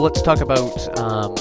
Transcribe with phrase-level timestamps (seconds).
[0.00, 1.34] let's talk about um,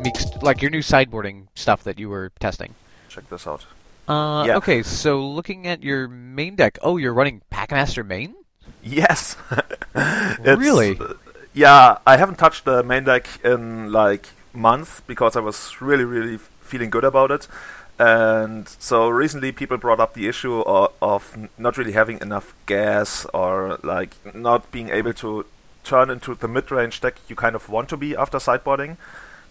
[0.00, 2.74] mixed, like your new sideboarding stuff that you were testing.
[3.08, 3.64] Check this out.
[4.08, 4.56] Uh, Yeah.
[4.56, 8.34] Okay, so looking at your main deck, oh, you're running Packmaster main.
[8.82, 9.36] Yes.
[9.96, 10.98] It's- Really?
[11.54, 16.38] Yeah, I haven't touched the main deck in like months because I was really, really
[16.60, 17.48] feeling good about it.
[17.98, 23.24] And so recently, people brought up the issue of, of not really having enough gas
[23.32, 25.46] or like not being able to
[25.86, 28.96] turn into the mid-range deck you kind of want to be after sideboarding,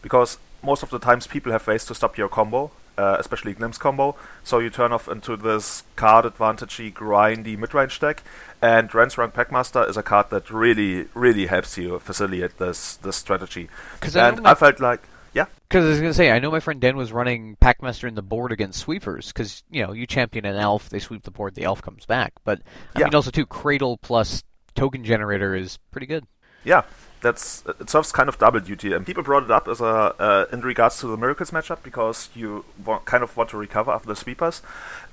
[0.02, 3.78] because most of the times people have ways to stop your combo, uh, especially Glimpse
[3.78, 4.16] combo.
[4.44, 8.24] So you turn off into this card advantagey, grindy mid-range deck,
[8.62, 13.70] and Rank Packmaster is a card that really, really helps you facilitate this this strategy.
[14.02, 15.02] I And my- I felt like,
[15.34, 18.16] yeah, Because I was gonna say, I know my friend Den was running Packmaster in
[18.16, 19.28] the board against sweepers.
[19.28, 22.34] Because you know, you champion an elf, they sweep the board, the elf comes back.
[22.46, 22.62] But
[22.96, 23.06] I Yeah.
[23.06, 24.44] mean, also too, Cradle plus
[24.76, 26.26] token generator is pretty good.
[26.64, 26.84] yeah,
[27.22, 28.94] that's it serves kind of double duty.
[28.94, 32.30] And people brought it up as a uh, in regards to the Miracles matchup because
[32.36, 34.62] you wa- kind of want to recover after the sweepers.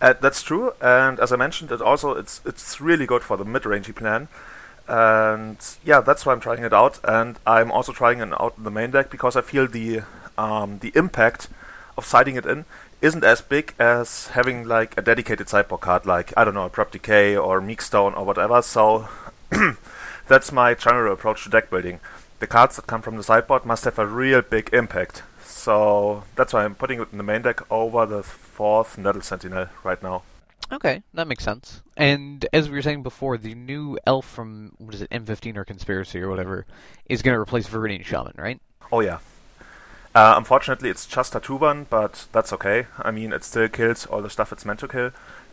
[0.00, 0.72] Uh, that's true.
[0.80, 4.28] And as I mentioned, it also it's it's really good for the mid-rangey plan.
[4.88, 6.98] And yeah, that's why I'm trying it out.
[7.04, 10.02] And I'm also trying it out in the main deck because I feel the
[10.36, 11.48] um, the impact
[11.96, 12.64] of siding it in
[13.00, 16.66] isn't as big as having like a dedicated sideboard card, like I don't know, a
[16.66, 18.60] Abrupt Decay or Meekstone or whatever.
[18.62, 19.08] So
[20.28, 22.00] that's my general approach to deck building.
[22.40, 25.22] The cards that come from the sideboard must have a real big impact.
[25.44, 29.68] So that's why I'm putting it in the main deck over the fourth Nettle Sentinel
[29.84, 30.22] right now.
[30.72, 31.82] Okay, that makes sense.
[31.96, 35.64] And as we were saying before, the new elf from what is it, M15 or
[35.64, 36.66] Conspiracy or whatever,
[37.06, 38.60] is going to replace Viridian Shaman, right?
[38.90, 39.18] Oh yeah.
[40.14, 42.86] Uh, unfortunately, it's just a two-one, but that's okay.
[42.98, 45.10] I mean, it still kills all the stuff it's meant to kill,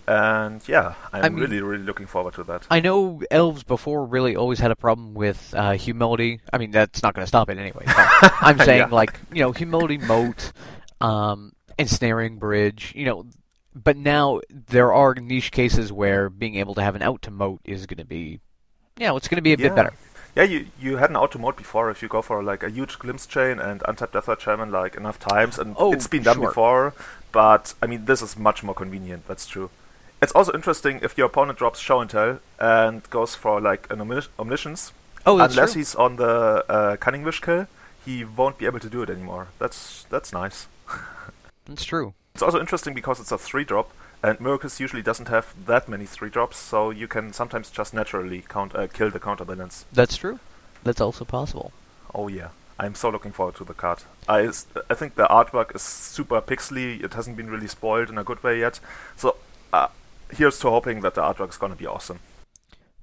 [0.10, 2.66] and yeah, I'm I mean- really, really looking forward to that.
[2.72, 6.42] I know elves before really always had a problem with uh, humility.
[6.52, 7.84] I mean, that's not going to stop it anyway.
[7.88, 8.96] I'm saying Yeah.
[9.02, 10.52] like you know humility moat,
[11.00, 12.92] um, ensnaring bridge.
[12.96, 13.25] You know,
[13.75, 17.62] but now there are niche cases where being able to have an out to moat
[17.64, 18.40] is going to be,
[19.00, 19.94] you know, it's going to be a bit better.
[20.36, 23.00] Yeah, you you had an auto mode before if you go for like a huge
[23.00, 26.48] glimpse chain and untap Death Shaman like enough times, and Oh, it's been done sure.
[26.50, 26.94] before.
[27.31, 29.28] But I mean, this is much more convenient.
[29.28, 29.69] That's true.
[30.22, 34.02] It's also interesting if your opponent drops show and tell and goes for like an
[34.02, 34.91] omnis- omniscience.
[35.25, 35.80] Oh, Unless true.
[35.80, 37.68] he's on the uh, cunning wish kill,
[38.06, 39.47] he won't be able to do it anymore.
[39.59, 40.68] That's that's nice.
[41.66, 42.13] That's true.
[42.34, 43.91] It's also interesting because it's a three drop,
[44.24, 48.44] and Miracles usually doesn't have that many three drops, so you can sometimes just naturally
[48.50, 49.86] count uh, kill the counterbalance.
[49.94, 50.40] That's true.
[50.84, 51.72] That's also possible.
[52.16, 52.50] Oh yeah,
[52.80, 54.00] I'm so looking forward to the card.
[54.28, 57.03] I s- I think the artwork is super pixely.
[57.03, 58.80] It hasn't been really spoiled in a good way yet.
[59.16, 59.36] So
[59.72, 59.90] uh,
[60.31, 62.19] here's to hoping that the artwork is gonna be awesome.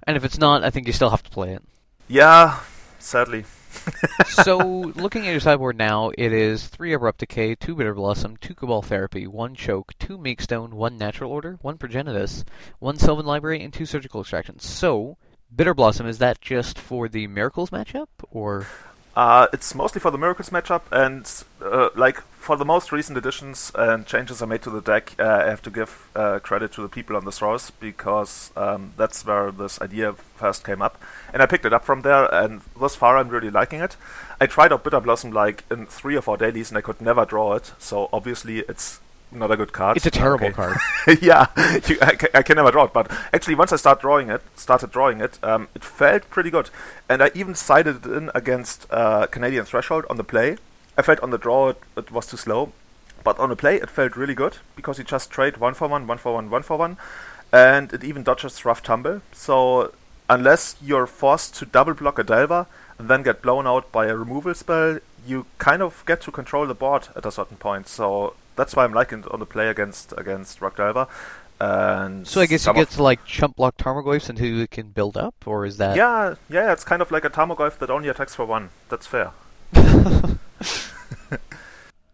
[0.06, 1.62] And if it's not, I think you still have to play it.
[2.09, 2.60] Yeah,
[2.98, 3.44] sadly.
[4.28, 8.54] so, looking at your sideboard now, it is three Abrupt Decay, two Bitter Blossom, two
[8.54, 12.44] Cabal Therapy, one Choke, two Meekstone, one Natural Order, one Progenitus,
[12.78, 14.65] one Sylvan Library, and two Surgical Extractions.
[14.65, 15.19] So,
[15.54, 18.09] Bitter Blossom, is that just for the Miracles matchup?
[18.31, 18.66] Or.
[19.16, 23.72] Uh, it's mostly for the Miracles matchup, and uh, like for the most recent additions
[23.75, 26.82] and changes I made to the deck, uh, I have to give uh, credit to
[26.82, 31.00] the people on the source because um, that's where this idea first came up,
[31.32, 32.27] and I picked it up from there.
[32.27, 33.97] And thus far, I'm really liking it.
[34.38, 37.25] I tried out Bitter Blossom like in three or four dailies, and I could never
[37.25, 37.72] draw it.
[37.78, 39.00] So obviously, it's
[39.32, 39.97] not a good card.
[39.97, 40.54] It's a terrible Okay.
[40.54, 40.76] card.
[41.20, 41.47] yeah,
[41.88, 42.92] you, I, I can never draw it.
[42.92, 46.70] But actually, once I start drawing it, started drawing it, um, it felt pretty good.
[47.09, 50.56] And I even sided it in against uh, Canadian Threshold on the play.
[50.97, 52.72] I felt on the draw it, it was too slow,
[53.25, 56.06] but on the play it felt really good because you just trade one for one,
[56.06, 56.97] one for one, one for one,
[57.53, 59.20] and it even dodges rough tumble.
[59.32, 59.92] So
[60.31, 62.66] unless you're forced to double block a Delver
[62.98, 66.66] and then get blown out by a removal spell, you kind of get to control
[66.66, 67.88] the board at a certain point.
[67.88, 71.07] So that's why I'm liking it on the play against against Rock Delver.
[71.59, 75.16] And So, I guess you get to, like, chump block Tarmogoyfs until you can build
[75.16, 75.34] up?
[75.47, 75.97] Or is that.
[75.97, 78.69] yeah, yeah, it's kind of like a Tarmogoyf that only attacks for one.
[78.91, 79.30] That's fair.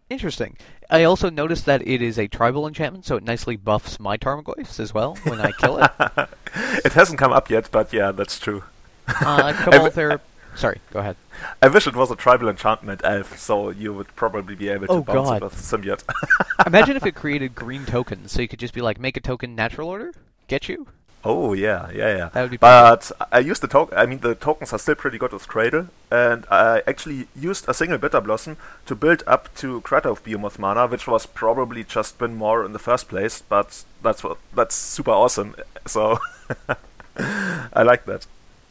[0.09, 0.57] Interesting.
[0.89, 4.79] I also noticed that it is a tribal enchantment, so it nicely buffs my Tarmogoyfs
[4.79, 5.91] as well when I kill it.
[6.85, 8.63] it hasn't come up yet, but yeah, that's true.
[9.07, 10.23] Uh, Cabal Therapy.
[10.55, 11.15] Sorry, go ahead.
[11.61, 14.93] I wish it was a tribal enchantment elf, so you would probably be able to
[14.93, 15.35] Oh, bounce God.
[15.37, 16.03] it with symbiote.
[16.67, 19.55] Imagine if it created green tokens, so you could just be like, make a token
[19.55, 20.13] natural order,
[20.47, 20.87] get you.
[21.25, 22.29] oh yeah, yeah, yeah.
[22.33, 23.97] That would be But I used the token.
[23.97, 27.73] I mean, the tokens are still pretty good with Cradle, and I actually used a
[27.73, 32.35] single Bitter Blossom to build up to Craterhoof Behemoth mana, which was probably just been
[32.35, 33.41] more in the first place.
[33.41, 35.55] But that's what that's super awesome.
[35.87, 36.19] So
[37.17, 38.27] I like that.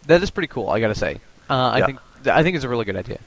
[0.07, 1.21] That is pretty cool, I gotta say.
[1.53, 1.87] Uh, I Yeah.
[1.87, 1.99] think
[2.41, 3.19] I think it's a really good idea.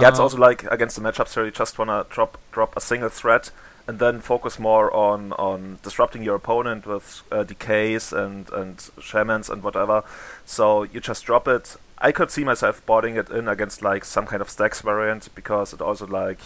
[0.00, 2.80] yeah, it's Uh, also like against the matchups where you just wanna drop drop a
[2.80, 3.50] single threat
[3.86, 9.50] and then focus more on on disrupting your opponent with uh, decays and and shamans
[9.50, 10.02] and whatever.
[10.44, 11.76] So you just drop it.
[12.08, 15.72] I could see myself boarding it in against like some kind of stacks variant because
[15.76, 16.40] it also like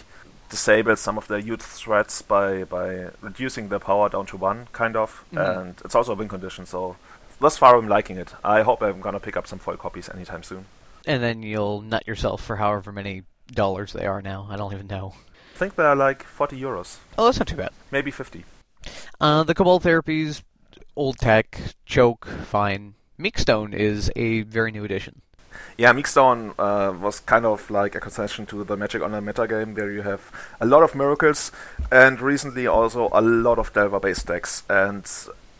[0.49, 2.87] disables some of their youth threats by by
[3.21, 5.39] reducing their power down to one kind of Mhm.
[5.47, 6.95] and it's also a win condition so
[7.39, 8.29] thus far I'm liking it.
[8.43, 10.65] I hope I'm gonna pick up some foil copies anytime soon.
[11.07, 14.47] And then you'll nut yourself for however many dollars they are now.
[14.49, 15.13] I don't even know.
[15.55, 17.71] I think they're like 40 euros, Oh, that's not too bad.
[17.89, 18.45] maybe 50.
[19.19, 20.43] Uh, the Cabal therapies,
[20.95, 22.93] old tech, choke, fine.
[23.17, 25.21] Meekstone is a very new addition.
[25.77, 29.91] Yeah, Meekstone uh, was kind of like a concession to the Magic Online metagame, where
[29.91, 30.31] you have
[30.61, 31.51] a lot of miracles
[31.91, 34.61] and recently also a lot of Delver-based decks.
[34.69, 35.09] And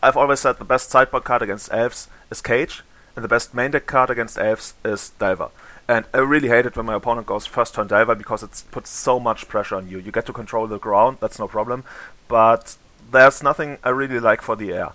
[0.00, 2.82] I've always said the best sideboard card against elves is Cage,
[3.18, 5.48] and the best main deck card against elves is Delver.
[5.88, 8.90] And I really hate it when my opponent goes first turn Delver because it puts
[8.90, 9.98] so much pressure on you.
[9.98, 11.82] You get to control the ground, that's no problem,
[12.28, 12.76] but
[13.10, 14.92] there's nothing I really like for the air.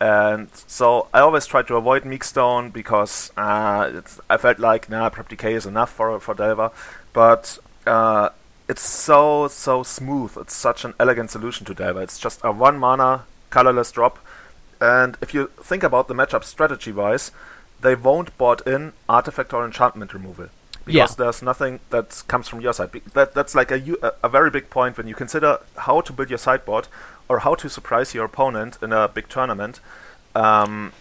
[0.00, 4.00] And so I always try to avoid Meekstone because uh,
[4.30, 6.70] I felt like nah, Abrupt Decay is enough for for Delver,
[7.12, 8.30] but uh,
[8.68, 10.34] it's so so smooth.
[10.38, 12.02] It's such an elegant solution to Delver.
[12.02, 14.18] It's just a one mana colorless drop,
[14.80, 17.32] and if you think about the matchup strategy wise,
[17.80, 20.46] they won't board in artifact or enchantment removal
[20.84, 21.24] because Yeah.
[21.24, 22.90] there's nothing that comes from your side.
[23.14, 23.80] That that's like a
[24.22, 26.88] a very big point when you consider how to build your sideboard
[27.28, 29.80] or how to surprise your opponent in a big tournament.
[30.34, 30.92] Um,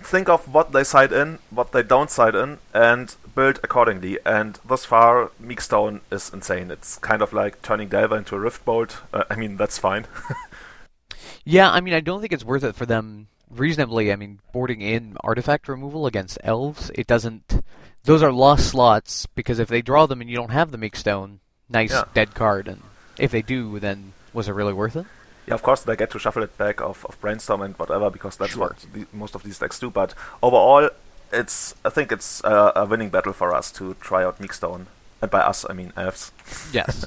[0.00, 4.18] think of what they side in, what they don't side in, and build accordingly.
[4.24, 6.70] And thus far, Meekstone is insane.
[6.70, 8.98] It's kind of like turning Delver into a Rift Bolt.
[9.12, 10.06] Uh, I mean, that's fine.
[11.48, 14.12] Yeah, I mean, I don't think it's worth it for them reasonably.
[14.12, 17.62] I mean, boarding in artifact removal against elves, it doesn't.
[18.04, 21.40] Those are lost slots because if they draw them and you don't have the Meekstone,
[21.68, 22.04] nice Yeah.
[22.14, 22.68] dead card.
[22.68, 22.82] And
[23.18, 25.06] if they do, then was it really worth it?
[25.46, 28.36] Yeah, of course they get to shuffle it back of, of brainstorm and whatever because
[28.36, 28.68] that's Sure.
[28.68, 29.90] what the, most of these decks do.
[29.90, 30.90] But overall,
[31.32, 34.86] it's I think it's a, a winning battle for us to try out Meekstone,
[35.22, 36.32] and by us I mean elves.
[36.72, 37.06] Yes.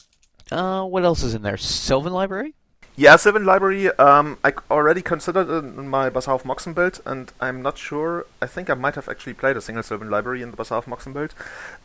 [0.52, 1.56] uh, what else is in there?
[1.56, 2.54] Sylvan Library?
[3.00, 3.88] Yeah, Sylvan Library.
[3.92, 8.26] Um, I already considered in my Bazaar of Moxen build, and I'm not sure.
[8.42, 10.86] I think I might have actually played a single Sylvan Library in the Bazaar of
[10.86, 11.32] Moxen build.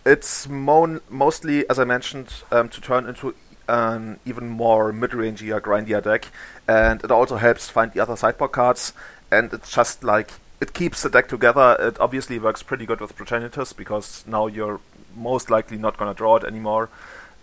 [0.06, 3.34] It's mon- mostly, as I mentioned, um, to turn into
[3.70, 6.28] an even more mid-rangier, grindier deck,
[6.68, 8.92] and it also helps find the other sideboard cards.
[9.32, 11.78] And it's just like it keeps the deck together.
[11.80, 14.82] It obviously works pretty good with Progenitus because now you're
[15.16, 16.90] most likely not gonna draw it anymore.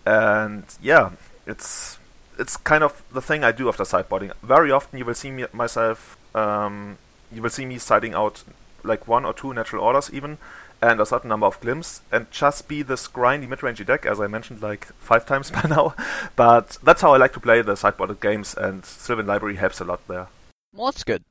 [0.04, 1.12] And yeah,
[1.46, 1.96] it's
[2.38, 4.32] it's kind of the thing I do after sideboarding.
[4.42, 6.98] Very often you will see me myself, um,
[7.32, 8.42] you will see me siding out
[8.84, 10.38] like one or two natural orders even,
[10.80, 14.26] and a certain number of glimpse, and just be this grindy mid-rangey deck, as I
[14.26, 15.94] mentioned like five times by now.
[16.36, 19.84] But that's how I like to play the sideboarded games, and Sylvan Library helps a
[19.84, 20.28] lot there.
[20.74, 21.24] Well, that's good.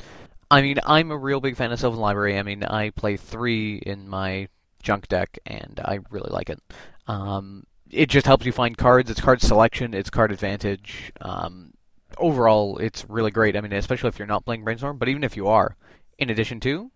[0.50, 2.38] I mean, I'm a real big fan of Sylvan Library.
[2.38, 4.48] I mean, I play three in my
[4.84, 6.60] junk deck, and I really like it.
[7.08, 9.10] Um, it just helps you find cards.
[9.10, 9.94] It's card selection.
[9.94, 11.12] It's card advantage.
[11.22, 11.74] Um,
[12.18, 13.56] overall, it's really great.
[13.56, 15.76] I mean, especially if you're not playing Brainstorm, but even if you are,
[16.18, 16.92] in addition to,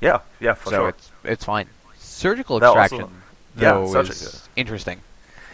[0.00, 0.88] Yeah, yeah, for so sure.
[0.90, 1.68] it's it's fine.
[1.98, 3.22] Surgical They're also- extraction,
[3.56, 4.26] yeah, though, surgical.
[4.28, 5.00] is interesting.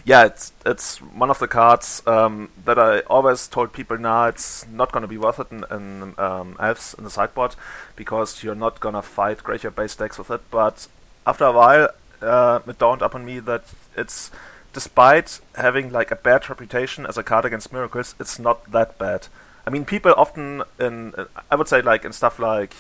[0.05, 4.67] yeah, it's it's one of the cards um, that I always told people, nah, it's
[4.69, 7.55] not gonna be worth it in, in um, elves in the sideboard
[7.97, 10.41] because you're not gonna fight graveyard based decks with it.
[10.51, 10.87] But
[11.27, 11.89] after a while,
[12.23, 13.65] uh, it dawned upon me that
[13.97, 14.31] it's
[14.79, 19.27] despite having like a bad reputation as a card against miracles, it's not that bad.
[19.67, 21.15] I mean, people often in
[21.51, 22.75] I would say like in stuff like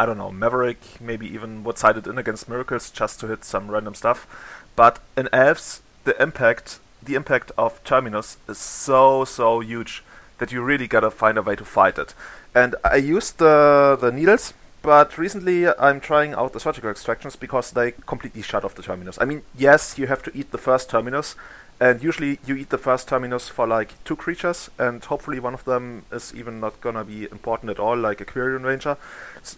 [0.00, 3.44] I don't know Maverick, maybe even would side it in against miracles just to hit
[3.44, 4.26] some random stuff.
[4.74, 10.02] But in elves, the impact the impact of Terminus is so so huge
[10.38, 12.14] that you really gotta find a way to fight it.
[12.52, 17.70] And I used the the needles, but recently I'm trying out the surgical extractions because
[17.70, 19.18] they completely shut off the Terminus.
[19.20, 21.36] I mean, yes, you have to eat the first Terminus,
[21.80, 25.64] and usually you eat the first Terminus for like two creatures, and hopefully one of
[25.64, 28.96] them is even not gonna be important at all, like Quirion Ranger,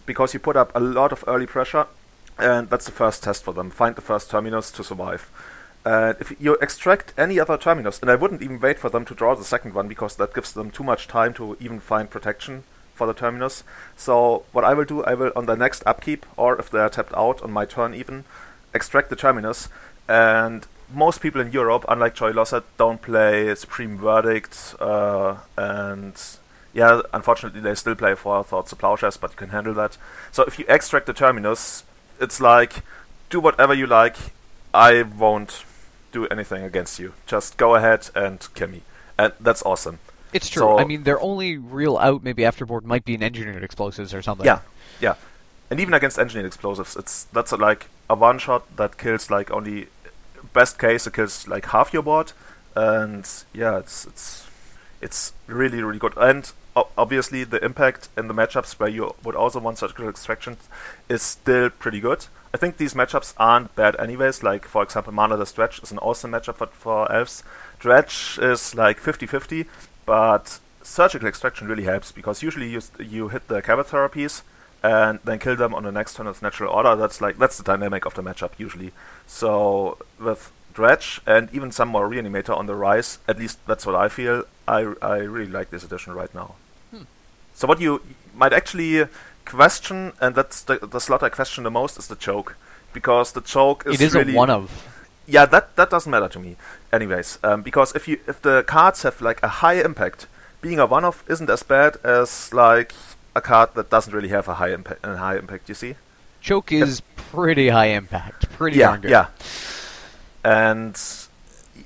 [0.05, 1.87] because you put up a lot of early pressure,
[2.37, 3.71] and that's the first test for them.
[3.71, 5.31] Find the first Terminus to survive.
[5.85, 9.13] And if you extract any other terminus, and I wouldn't even wait for them to
[9.13, 12.63] draw the second one because that gives them too much time to even find protection
[12.95, 13.63] for the terminus.
[13.95, 16.89] So what I will do, I will on the next upkeep, or if they are
[16.89, 18.23] tapped out on my turn even,
[18.73, 19.69] extract the terminus.
[20.07, 26.13] And most people in Europe, unlike Joy Losset, don't play Supreme Verdict, uh, and
[26.73, 29.97] yeah, unfortunately they still play Four Thoughts of Plowshares, but you can handle that.
[30.31, 31.83] So if you extract the terminus,
[32.19, 32.83] it's like
[33.29, 34.15] do whatever you like.
[34.73, 35.63] I won't
[36.11, 37.13] do anything against you.
[37.25, 38.81] Just go ahead and kill me,
[39.17, 39.99] and that's awesome.
[40.33, 40.61] It's true.
[40.61, 44.21] So- I mean, their only real out, maybe afterboard, might be in engineered explosives or
[44.21, 44.45] something.
[44.45, 44.59] Yeah,
[44.99, 45.15] yeah,
[45.69, 49.49] and even against engineered explosives, it's that's a, like a one shot that kills like
[49.51, 49.87] only
[50.53, 52.33] best case it kills like half your board,
[52.75, 54.47] and yeah, it's it's
[55.01, 56.13] it's really really good.
[56.17, 60.57] And o- obviously the impact in the matchups where you would also want surgical extraction
[61.07, 62.25] is still pretty good.
[62.53, 64.41] I think these matchups aren't bad anyways.
[64.43, 67.43] Like for example, Manaless Dredge is an awesome matchup for, for elves.
[67.79, 69.65] Dredge is like 50-50,
[70.05, 74.43] but surgical extraction really helps because usually you you hit the Cabal Therapies
[74.83, 76.95] and then kill them on the next turn with natural order.
[76.95, 78.91] That's like that's the dynamic of the matchup usually.
[79.25, 83.95] So with Dredge and even some more reanimator on the rise, at least that's what
[83.95, 84.43] I feel.
[84.67, 86.55] I I really like this edition right now.
[86.91, 87.03] Hmm.
[87.53, 88.01] So what you
[88.35, 89.07] might actually
[89.45, 92.55] question, and that's the, the slot I question the most, is the choke,
[92.93, 94.69] because the choke is it is really a one of.
[95.27, 96.55] Yeah, that that doesn't matter to me,
[96.91, 97.39] anyways.
[97.43, 100.27] Um, because if you if the cards have like a high impact,
[100.61, 102.93] being a one-off isn't as bad as like
[103.35, 105.05] a card that doesn't really have a high impact.
[105.05, 105.95] A high impact, you see?
[106.41, 108.49] Choke is pretty high impact.
[108.51, 109.11] Pretty yeah, darn good.
[109.11, 109.27] yeah.
[110.43, 110.95] And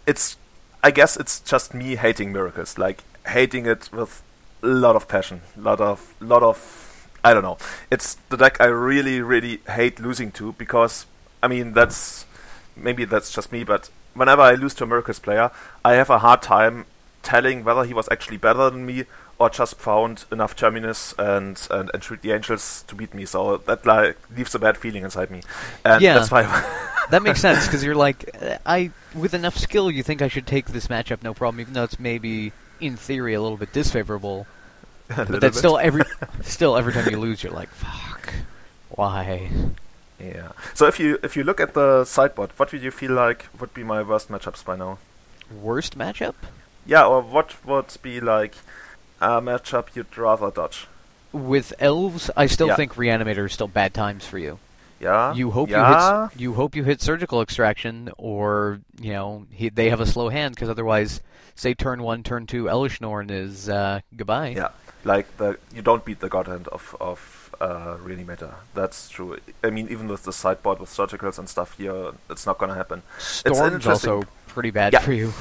[0.06, 0.38] it's,
[0.84, 4.22] I guess it's just me hating miracles, like hating it with
[4.62, 7.58] a lot of passion, lot of, lot of, I don't know.
[7.90, 11.06] It's the deck I really, really hate losing to because,
[11.42, 12.26] I mean, that's
[12.82, 15.52] maybe that's just me, but whenever I lose to a miracles player,
[15.86, 16.86] I have a hard time
[17.22, 19.04] telling whether he was actually better than me
[19.38, 23.26] or just found enough terminus and and, and shoot the angels to beat me.
[23.26, 25.42] So that like leaves a bad feeling inside me,
[25.86, 26.14] and Yeah.
[26.14, 26.44] that's why.
[27.10, 28.30] That makes sense because you're like,
[28.66, 31.84] I with enough skill, you think I should take this matchup, no problem, even though
[31.84, 34.48] it's maybe in theory a little bit disfavorable.
[35.10, 35.56] A But that's bit.
[35.58, 36.04] still every
[36.44, 38.34] still every time you lose, you're like, fuck,
[38.90, 39.50] why?
[40.20, 40.52] Yeah.
[40.74, 43.74] So if you if you look at the sideboard, what would you feel like would
[43.74, 44.98] be my worst matchups by now?
[45.50, 46.36] Worst matchup?
[46.86, 48.56] Yeah, or what would be like
[49.22, 50.88] a matchup you'd rather dodge?
[51.32, 52.76] With elves, I still Yeah.
[52.76, 54.60] think reanimator is still bad times for you.
[55.00, 55.34] Yeah.
[55.34, 56.24] You hope yeah.
[56.24, 60.06] you hit you hope you hit surgical extraction, or you know he, they have a
[60.06, 61.22] slow hand because otherwise,
[61.56, 64.50] say turn one, turn two, Elesh Norn is uh, goodbye.
[64.50, 64.70] Yeah,
[65.06, 68.54] like the you don't beat the god hand of of uh, matter.
[68.74, 69.38] That's true.
[69.64, 73.02] I mean, even with the sideboard with surgicals and stuff here, it's not gonna happen.
[73.18, 75.00] Storm's also pretty bad Yeah.
[75.00, 75.34] for you.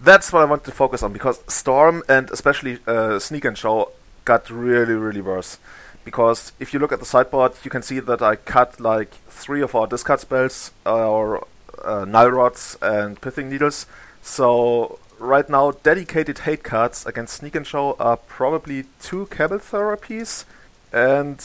[0.00, 3.92] That's what I want to focus on because Storm and especially uh, Sneak and Show
[4.24, 5.58] got really, really worse.
[6.04, 9.60] Because if you look at the sideboard, you can see that I cut like three
[9.60, 11.46] of our discard spells, or
[11.84, 13.86] uh, Null Rods and Pithing Needles.
[14.22, 20.44] So right now, dedicated hate cards against Sneak and Show are probably two Cabal Therapies
[20.92, 21.44] and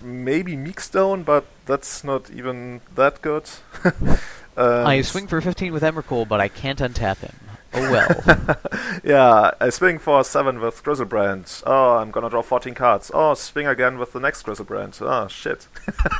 [0.00, 3.48] maybe Meekstone, but that's not even that good.
[4.56, 7.34] I swing for 15 with Emrakul, but I can't untap him.
[7.74, 8.56] Oh well.
[9.04, 11.62] yeah, I swing for 7 with Griselbrand.
[11.66, 13.10] Oh, I'm gonna draw 14 cards.
[13.14, 15.00] Oh, swing again with the next Griselbrand.
[15.02, 15.68] Oh, shit.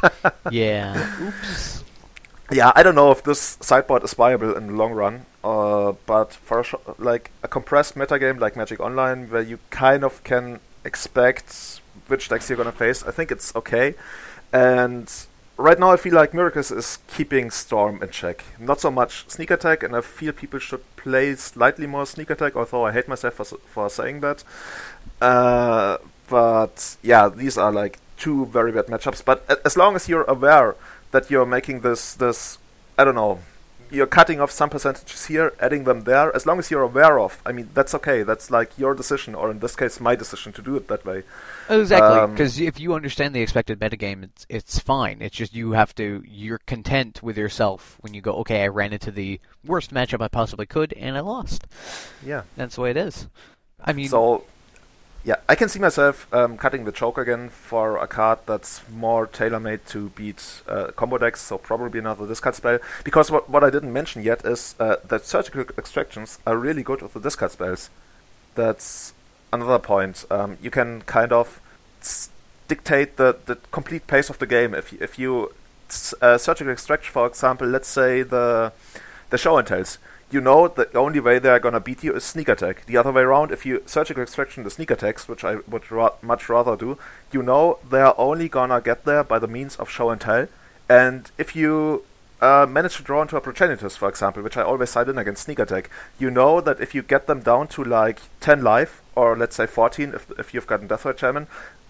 [0.51, 1.17] yeah.
[1.21, 1.85] Oops.
[2.51, 6.33] Yeah, I don't know if this sideboard is viable in the long run, uh, but
[6.33, 10.61] for a sh- like a compressed metagame like Magic Online, where you kind of can
[10.85, 13.95] expect which decks you're gonna face, I think it's okay.
[14.53, 15.11] And
[15.57, 18.45] right now, I feel like Miracles is keeping Storm in check.
[18.59, 22.57] Not so much Sneak Attack, and I feel people should play slightly more Sneak Attack,
[22.57, 24.45] although I hate myself for, for saying that.
[25.21, 25.99] Uh,
[26.29, 29.25] but yeah, these are like two very bad matchups.
[29.25, 30.77] But as long as you're aware
[31.11, 32.59] that you're making this this
[32.99, 33.41] I don't know,
[33.91, 36.35] you're cutting off some percentages here, adding them there.
[36.35, 38.23] As long as you're aware of, I mean, that's okay.
[38.23, 41.23] That's like your decision, or in this case, my decision to do it that way.
[41.69, 45.21] Exactly, Um, because if you understand the expected metagame, it's it's fine.
[45.21, 48.35] It's just you have to you're content with yourself when you go.
[48.37, 51.67] Okay, I ran into the worst matchup I possibly could, and I lost.
[52.25, 52.43] Yeah.
[52.57, 53.29] That's the way it is.
[53.85, 54.45] I mean, So,
[55.25, 59.27] yeah, I can see myself um, cutting the choke again for a card that's more
[59.27, 61.41] tailor-made to beat uh, combo decks.
[61.43, 62.79] So probably another discard spell.
[63.05, 67.03] Because what what I didn't mention yet is uh, that surgical extractions are really good
[67.03, 67.91] with the discard spells.
[68.55, 69.13] That's
[69.53, 70.25] another point.
[70.31, 71.61] Um, you can kind of
[72.01, 72.31] s-
[72.69, 74.75] dictate the, the complete pace of the game.
[74.75, 75.53] If you, if you
[76.23, 78.73] uh, surgical extraction, for example, let's say the
[79.31, 79.99] the show and tells,
[80.31, 82.85] you know the only way they're gonna beat you is sneak attack.
[82.87, 86.15] The other way around, if you surgical extraction the sneak attacks, which I would ra-
[86.23, 86.99] much rather do,
[87.33, 90.47] you know they're only gonna get there by the means of show and tell.
[90.89, 92.05] And if you
[92.41, 95.45] uh, manage to draw into a progenitus, for example, which I always side in against
[95.45, 99.37] sneak attack, you know that if you get them down to like 10 life, or
[99.37, 101.47] let's say 14 if, if you've gotten Deathrite Shaman,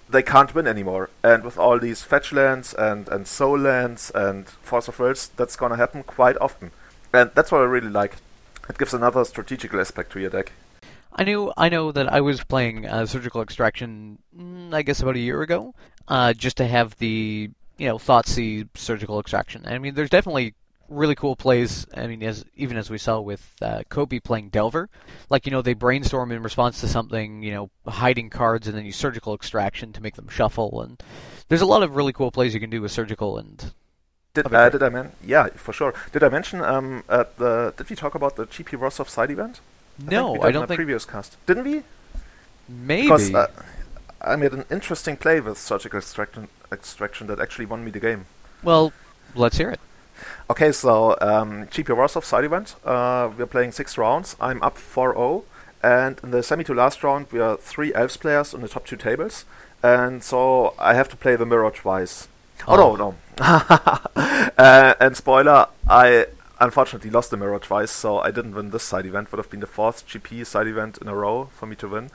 [0.09, 1.11] they can't win anymore.
[1.23, 5.57] And with all these fetch lands and, and soul lands and Force of Wills, that's
[5.57, 6.71] gonna happen quite often.
[7.12, 8.16] And that's what I really like.
[8.68, 10.52] It gives another strategical aspect to your deck.
[11.12, 15.16] I knew I know that I was playing uh, Surgical Extraction, mm, I guess about
[15.16, 15.75] a year ago,
[16.06, 19.66] uh, just to have the you know Thoughtseize Surgical Extraction.
[19.66, 20.54] I mean, there's definitely
[20.88, 21.87] really cool plays.
[21.94, 24.88] I mean, as even as we saw with uh, Koby playing Delver,
[25.30, 28.84] like you know they brainstorm in response to something, you know, hiding cards, and then
[28.84, 30.82] use Surgical Extraction to make them shuffle.
[30.82, 31.02] And
[31.48, 33.72] there's a lot of really cool plays you can do with Surgical and.
[34.42, 35.12] Did, uh, did I mention?
[35.25, 35.95] Yeah, for sure.
[36.12, 37.75] Did I mention um, the?
[37.76, 39.61] Did we talk about the GP Rostov side event?
[39.99, 40.78] No, I, I don't in think.
[40.78, 41.37] previous cast.
[41.47, 41.83] Didn't we?
[42.68, 43.02] Maybe.
[43.02, 43.49] Because uh,
[44.21, 48.26] I made an interesting play with surgical extraction, extraction that actually won me the game.
[48.62, 48.92] well,
[49.35, 49.80] let's hear it.
[50.50, 52.75] Okay, so um, GP Warsaw side event.
[52.85, 54.35] Uh, we're playing six rounds.
[54.40, 55.45] I'm up 4-0,
[55.83, 58.87] and in the semi to last round, we are three elves players on the top
[58.87, 59.45] two tables,
[59.83, 62.28] and so I have to play the mirror twice.
[62.66, 63.14] Oh, no, no.
[63.38, 66.26] uh, and spoiler, I
[66.60, 69.30] unfortunately lost the mirror twice, so I didn't win this side event.
[69.30, 72.10] Would have been the fourth GP side event in a row for me to win.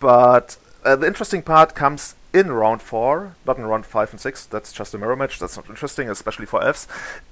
[0.00, 4.44] But uh, the interesting part comes in round four, not in round five and six.
[4.44, 5.38] That's just a mirror match.
[5.38, 6.88] That's not interesting, especially for Fs.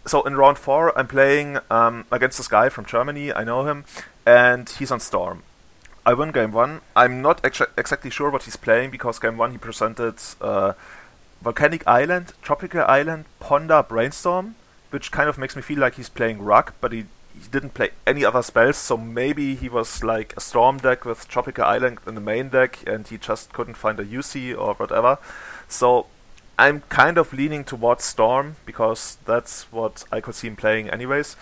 [0.06, 3.32] So in round four, I'm playing um, against this guy from Germany.
[3.32, 3.84] I know him,
[4.24, 5.42] and he's on Storm.
[6.06, 6.80] I win game one.
[6.96, 10.72] I'm not exa- exactly sure what he's playing because game one he presented uh,
[11.42, 14.54] Volcanic Island, Tropical Island, Ponder, Brainstorm,
[14.90, 17.90] which kind of makes me feel like he's playing Rock, but he, he didn't play
[18.06, 22.14] any other spells, so maybe he was like a Storm deck with Tropical Island in
[22.14, 25.18] the main deck and he just couldn't find a UC or whatever.
[25.66, 26.06] So
[26.58, 31.36] I'm kind of leaning towards Storm because that's what I could see him playing anyways.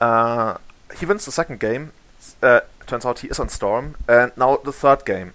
[0.00, 0.56] Uh,
[0.98, 1.92] he wins the second game.
[2.42, 3.94] Uh, turns out he is on Storm.
[4.08, 5.34] And now the third game.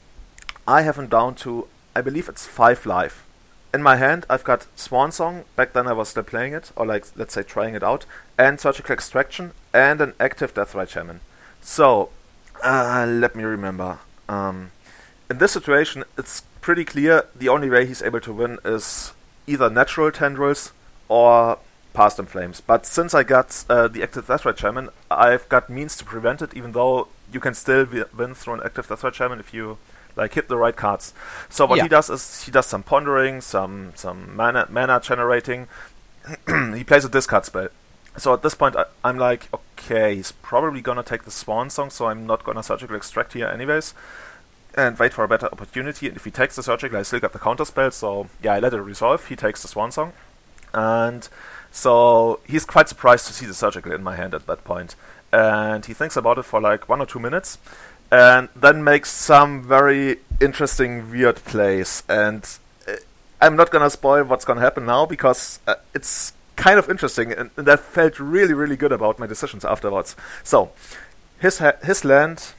[0.68, 3.25] I have him down to, I believe it's 5 life.
[3.76, 5.44] In my hand, I've got Swan Song.
[5.58, 8.06] Back then, I was still playing it, or like, let's say, trying it out.
[8.38, 11.20] And Surgical Extraction, and an active Deathrite Shaman.
[11.60, 12.08] So,
[12.64, 14.00] uh, let me remember.
[14.30, 14.72] Um,
[15.30, 19.12] in this situation, it's pretty clear the only way he's able to win is
[19.46, 20.72] either natural tendrils
[21.10, 21.60] or
[21.94, 22.62] past in flames.
[22.62, 26.54] But since I got uh, the active Deathrite Shaman, I've got means to prevent it,
[26.54, 29.80] even though you can still wi- win through an active Deathrite Shaman if you
[30.16, 31.14] like hit the right cards.
[31.50, 31.84] So what Yeah.
[31.84, 35.68] he does is he does some pondering, some some mana mana generating.
[36.76, 37.70] he plays a discard spell.
[38.18, 41.90] So at this point, I, I'm like, okay, he's probably gonna take the Swan Song,
[41.90, 43.94] so I'm not gonna surgical extract here anyways,
[44.76, 46.08] and wait for a better opportunity.
[46.08, 48.60] And if he takes the surgical, I still got the counter spell, so yeah, I
[48.60, 49.28] let it resolve.
[49.28, 50.14] He takes the Swan Song,
[50.74, 51.28] and
[51.72, 54.96] so he's quite surprised to see the surgical in my hand at that point.
[55.34, 57.58] And he thinks about it for like one or two minutes,
[58.12, 62.04] and then makes some very interesting, weird plays.
[62.08, 62.48] And
[62.88, 62.94] uh,
[63.42, 67.50] I'm not gonna spoil what's gonna happen now because uh, it's kind of interesting, and,
[67.58, 70.16] and I felt really, really good about my decisions afterwards.
[70.44, 70.72] So,
[71.40, 72.54] his ha- his land,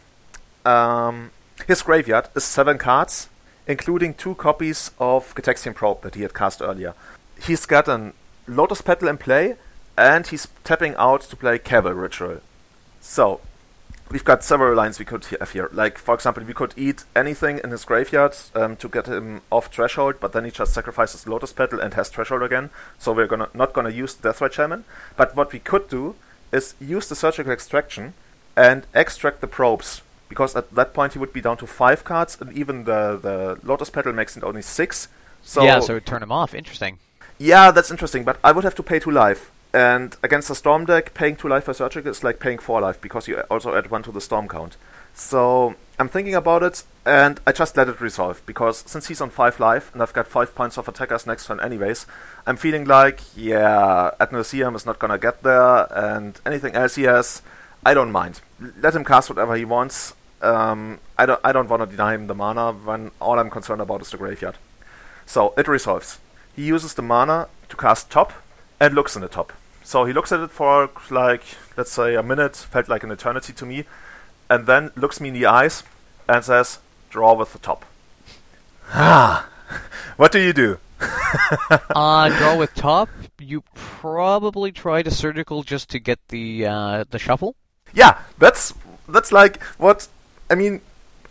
[0.64, 1.30] um,
[1.66, 3.28] his graveyard is seven cards,
[3.66, 6.94] including two copies of Gitaxian Probe that he had cast earlier.
[7.40, 8.12] He's got an
[8.46, 9.56] Lotus Petal in play,
[9.96, 12.40] and he's tapping out to play Cabal Ritual.
[13.00, 13.40] So,
[14.10, 15.68] we've got several lines we could have here.
[15.72, 19.72] Like, for example, we could eat anything in his graveyard um, to get him off
[19.72, 22.70] threshold, but then he just sacrifices Lotus Petal and has threshold again.
[22.98, 24.84] So we're gonna not gonna use Deathrite Shaman.
[25.16, 26.14] But what we could do
[26.52, 28.14] is use the surgical extraction
[28.56, 30.02] and extract the probes.
[30.28, 33.58] Because at that point he would be down to five cards, and even the, the
[33.62, 35.08] Lotus Petal makes it only six.
[35.42, 36.54] So yeah, so turn him off.
[36.54, 36.98] Interesting.
[37.38, 39.50] yeah, that's interesting, but I would have to pay two life.
[39.76, 42.98] And against the Storm deck, paying two life for Surgical is like paying four life
[42.98, 44.78] because you also add one to the Storm count.
[45.12, 49.28] So I'm thinking about it, and I just let it resolve because since he's on
[49.28, 52.06] five life and I've got five points of attackers next turn anyways,
[52.46, 57.02] I'm feeling like yeah, Ad Nauseam is not gonna get there, and anything else he
[57.02, 57.42] has,
[57.84, 58.40] I don't mind.
[58.80, 60.14] Let him cast whatever he wants.
[60.40, 63.82] Um, I don't I don't want to deny him the mana when all I'm concerned
[63.82, 64.56] about is the graveyard.
[65.26, 66.18] So it resolves.
[66.54, 68.32] He uses the mana to cast top
[68.80, 69.52] and looks in the top.
[69.86, 71.44] So he looks at it for like
[71.76, 73.84] let's say a minute, felt like an eternity to me,
[74.50, 75.84] and then looks me in the eyes
[76.28, 77.84] and says, "Draw with the top."
[78.92, 79.48] Ah,
[80.16, 80.78] what do you do?
[81.70, 83.08] uh, draw with top.
[83.38, 87.54] You probably try to surgical just to get the uh, the shuffle.
[87.94, 88.74] Yeah, that's
[89.08, 90.08] that's like what
[90.50, 90.80] I mean.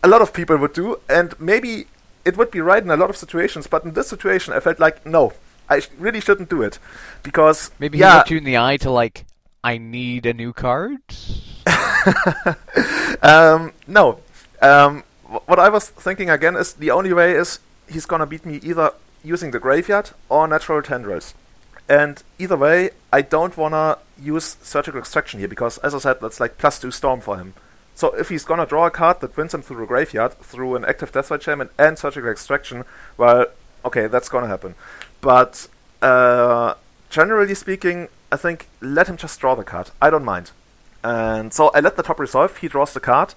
[0.02, 1.88] A lot of people would do, and maybe
[2.24, 3.68] it would be right in a lot of situations.
[3.68, 5.34] But in this situation, I felt like no,
[5.70, 6.80] I really shouldn't do it
[7.24, 9.26] because Maybe yeah, he looked you in the eye to like,
[9.64, 11.00] I need a new card.
[13.22, 14.20] um, no.
[14.62, 15.04] Um,
[15.46, 18.92] what I was thinking again is the only way is he's gonna beat me either
[19.24, 21.34] using the graveyard or natural tendrils.
[21.90, 26.40] And either way, I don't wanna use surgical extraction here because, as I said, that's
[26.40, 27.54] like plus two storm for him.
[27.96, 30.86] So if he's gonna draw a card that wins him through the graveyard, through an
[30.86, 32.84] active death Deathrite Shaman and surgical extraction,
[33.18, 33.46] well,
[33.86, 34.76] okay, that's gonna happen.
[35.22, 35.68] But
[36.02, 36.74] uh,
[37.10, 39.92] generally speaking, I think let him just draw the card.
[40.02, 40.52] I don't mind.
[41.04, 42.58] And so I let the top resolve.
[42.58, 43.36] He draws the card,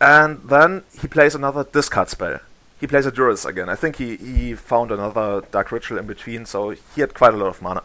[0.00, 2.38] and then he plays another discard spell.
[2.80, 3.68] He plays a Duress again.
[3.68, 7.36] I think he, he found another Dark Ritual in between, so he had quite a
[7.36, 7.82] lot of mana.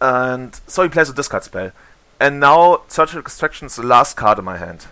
[0.00, 1.72] And so he plays a discard spell.
[2.20, 4.86] And now Surgical Extraction is the last card in my hand.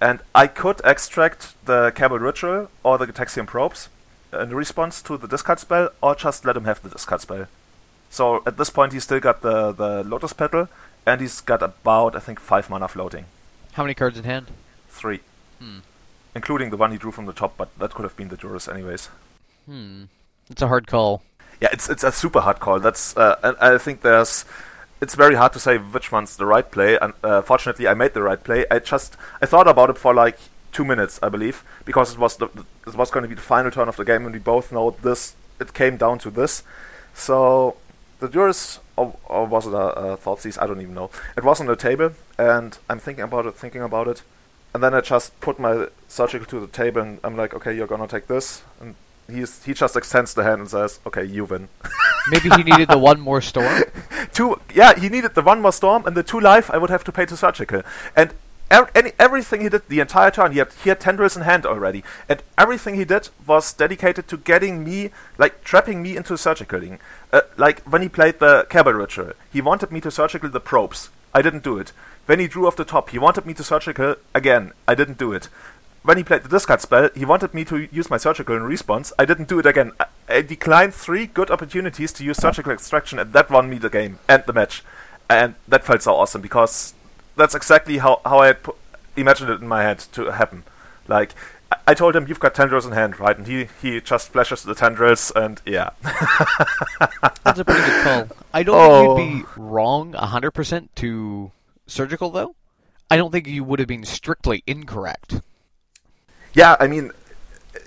[0.00, 3.88] And I could extract the Cabal Ritual or the Gitaxian Probes
[4.32, 7.46] in response to the discard spell, or just let him have the discard spell.
[8.10, 10.68] So at this point, he's still got the, the Lotus Petal,
[11.06, 13.26] and he's got about, I think, 5 mana floating.
[13.72, 14.48] How many cards in hand?
[14.88, 15.20] 3.
[15.60, 15.78] Hmm.
[16.34, 18.68] Including the one he drew from the top, but that could have been the Duress
[18.68, 19.08] anyways.
[19.66, 20.04] Hmm.
[20.50, 21.22] It's a hard call.
[21.60, 22.80] Yeah, it's it's a super hard call.
[22.80, 24.44] That's uh, and I think there's
[25.00, 26.98] it's very hard to say which one's the right play.
[27.00, 28.64] And uh, fortunately, I made the right play.
[28.70, 30.38] I just I thought about it for like
[30.72, 32.46] two minutes, I believe, because it was the,
[32.86, 34.96] it was going to be the final turn of the game, and we both know
[35.02, 35.36] this.
[35.60, 36.64] It came down to this,
[37.14, 37.76] so
[38.18, 40.60] the Duress or, or was it a, a Thoughtseize?
[40.60, 41.10] I don't even know.
[41.36, 44.22] It was on the table, and I'm thinking about it, thinking about it,
[44.74, 47.86] and then I just put my surgical to the table, and I'm like, okay, you're
[47.86, 48.94] gonna take this, and
[49.30, 51.68] he's he just extends the hand and says, okay, you win.
[52.30, 53.82] Maybe he needed the one more storm.
[54.32, 57.04] two, yeah, he needed the one more storm and the two life I would have
[57.04, 57.82] to pay to surgical,
[58.16, 58.32] and.
[58.72, 62.02] Any, everything he did the entire turn, he had, he had tendrils in hand already,
[62.26, 66.98] and everything he did was dedicated to getting me, like trapping me into surgicaling.
[67.32, 71.10] Uh, like when he played the Cabal Ritual, he wanted me to surgical the probes.
[71.34, 71.92] I didn't do it.
[72.24, 74.72] When he drew off the top, he wanted me to surgical again.
[74.88, 75.48] I didn't do it.
[76.02, 79.12] When he played the discard spell, he wanted me to use my surgical in response.
[79.18, 79.92] I didn't do it again.
[80.00, 83.90] I, I declined three good opportunities to use surgical extraction, and that won me the
[83.90, 84.82] game and the match.
[85.28, 86.94] And that felt so awesome because
[87.36, 88.74] that's exactly how, how I pu-
[89.16, 90.64] imagined it in my head to happen.
[91.08, 91.34] Like,
[91.70, 93.36] I, I told him, You've got tendrils in hand, right?
[93.36, 95.90] And he, he just flashes the tendrils, and yeah.
[97.44, 98.36] That's a pretty good call.
[98.52, 99.16] I don't Oh.
[99.16, 99.52] think you'd be oh.
[99.62, 101.50] wrong 100% to
[101.86, 102.54] surgical, though.
[103.10, 105.40] I don't think you would have been strictly incorrect.
[106.54, 107.12] Yeah, I mean,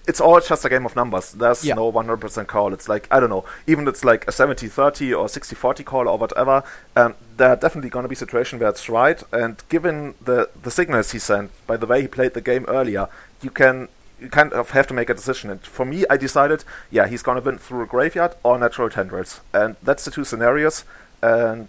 [0.07, 1.31] it's all just a game of numbers.
[1.31, 1.75] There's Yeah.
[1.75, 2.73] no 100% call.
[2.73, 6.07] It's like, I don't know, even it's like a 70 30 or 60 40 call
[6.07, 6.63] or whatever,
[6.95, 9.21] um, there are definitely going to be situations where it's right.
[9.31, 13.07] And given the, the signals he sent, by the way he played the game earlier,
[13.41, 13.89] you can.
[14.17, 15.49] You kind of have to make a decision.
[15.49, 18.89] And for me, I decided, yeah, he's going to win through a graveyard or natural
[18.89, 19.41] tendrils.
[19.53, 20.85] And that's the two scenarios.
[21.21, 21.67] And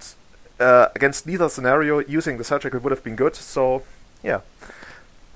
[0.61, 3.35] uh, against neither scenario, using the surgical would have been good.
[3.35, 3.83] So,
[4.22, 4.42] yeah.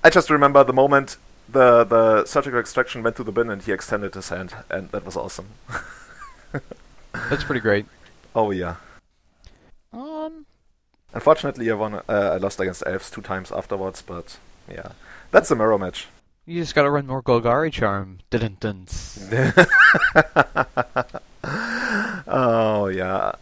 [0.04, 1.16] I just remember the moment
[1.52, 5.04] the the surgical extraction went to the bin and he extended his hand, and that
[5.04, 5.48] was awesome.
[7.12, 7.86] That's pretty great.
[8.34, 8.76] Oh yeah.
[9.92, 10.46] Um,
[11.12, 11.94] Unfortunately, I won.
[11.94, 14.38] Uh, I lost against elves two times afterwards, but
[14.70, 14.92] yeah,
[15.32, 16.06] that's a mirror match.
[16.46, 18.18] you just gotta run more Golgari Charm.
[18.30, 18.86] Dun-dun-dun.
[22.28, 23.32] oh yeah.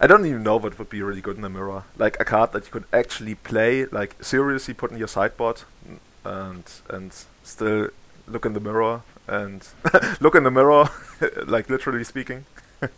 [0.00, 1.84] I don't even know what would be really good in a mirror.
[1.96, 6.00] Like a card that you could actually play, like seriously put in your sideboard, n-
[6.26, 7.12] and and
[7.44, 7.88] still
[8.26, 9.66] look in the mirror and
[10.20, 10.88] look in the mirror,
[11.46, 12.44] like literally speaking.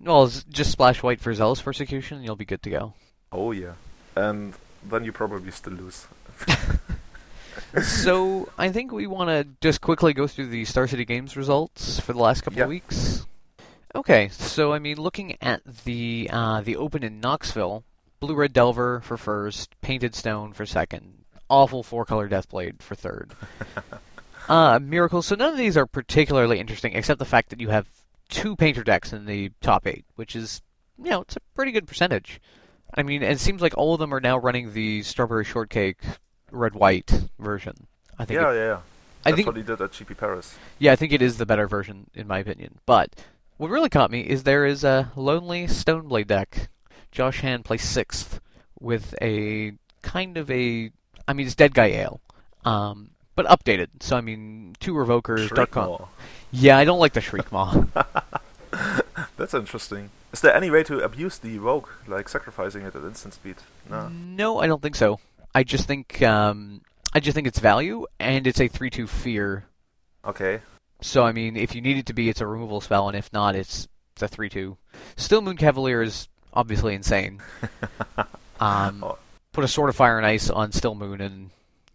[0.00, 2.92] Well, just splash white for Zealous Persecution, and you'll be good to go.
[3.32, 3.72] Oh yeah,
[4.14, 6.06] and then you probably still lose.
[7.82, 12.00] so I think we want to just quickly go through the Star City Games results
[12.00, 12.64] for the last couple Yeah.
[12.64, 13.24] of weeks.
[13.94, 17.84] Okay, so I mean, looking at the uh, the Open in Knoxville,
[18.20, 23.32] Blue Red Delver for first, Painted Stone for second, Awful Four Color Deathblade for third.
[24.48, 25.26] uh, Miracles.
[25.26, 27.86] So none of these are particularly interesting, except the fact that you have
[28.28, 30.62] two painter decks in the top eight, which is
[31.02, 32.40] you know it's a pretty good percentage.
[32.94, 35.98] I mean, it seems like all of them are now running the Strawberry Shortcake
[36.52, 37.86] red white version.
[38.18, 38.78] I think Yeah, it- yeah, yeah.
[39.26, 40.54] I That's think what he did at GP Paris.
[40.78, 42.78] yeah, I think it is the better version in my opinion.
[42.84, 43.14] But
[43.56, 46.68] what really caught me is there is a lonely Stoneblade deck.
[47.10, 48.38] Josh Hand plays sixth
[48.78, 50.90] with a kind of a
[51.26, 52.20] I mean it's Dead Guy Ale.
[52.64, 53.88] Um but updated.
[54.00, 56.06] So I mean two revokers, Dark Con-
[56.50, 57.88] Yeah, I don't like the Shriekmaw.
[59.36, 60.10] That's interesting.
[60.32, 63.56] Is there any way to abuse the rogue, like sacrificing it at instant speed?
[63.88, 64.08] No.
[64.08, 65.20] no, I don't think so.
[65.54, 66.82] I just think um
[67.12, 69.66] I just think it's value and it's a three two fear
[70.24, 70.60] Okay.
[71.00, 73.30] So I mean, if you need it to be, it's a removal spell, and if
[73.32, 74.76] not, it's it's a three-two.
[75.16, 77.42] Still, Moon Cavalier is obviously insane.
[78.60, 79.18] Um, Oh.
[79.54, 81.50] Put a Sword of Fire and Ice on Stillmoon, and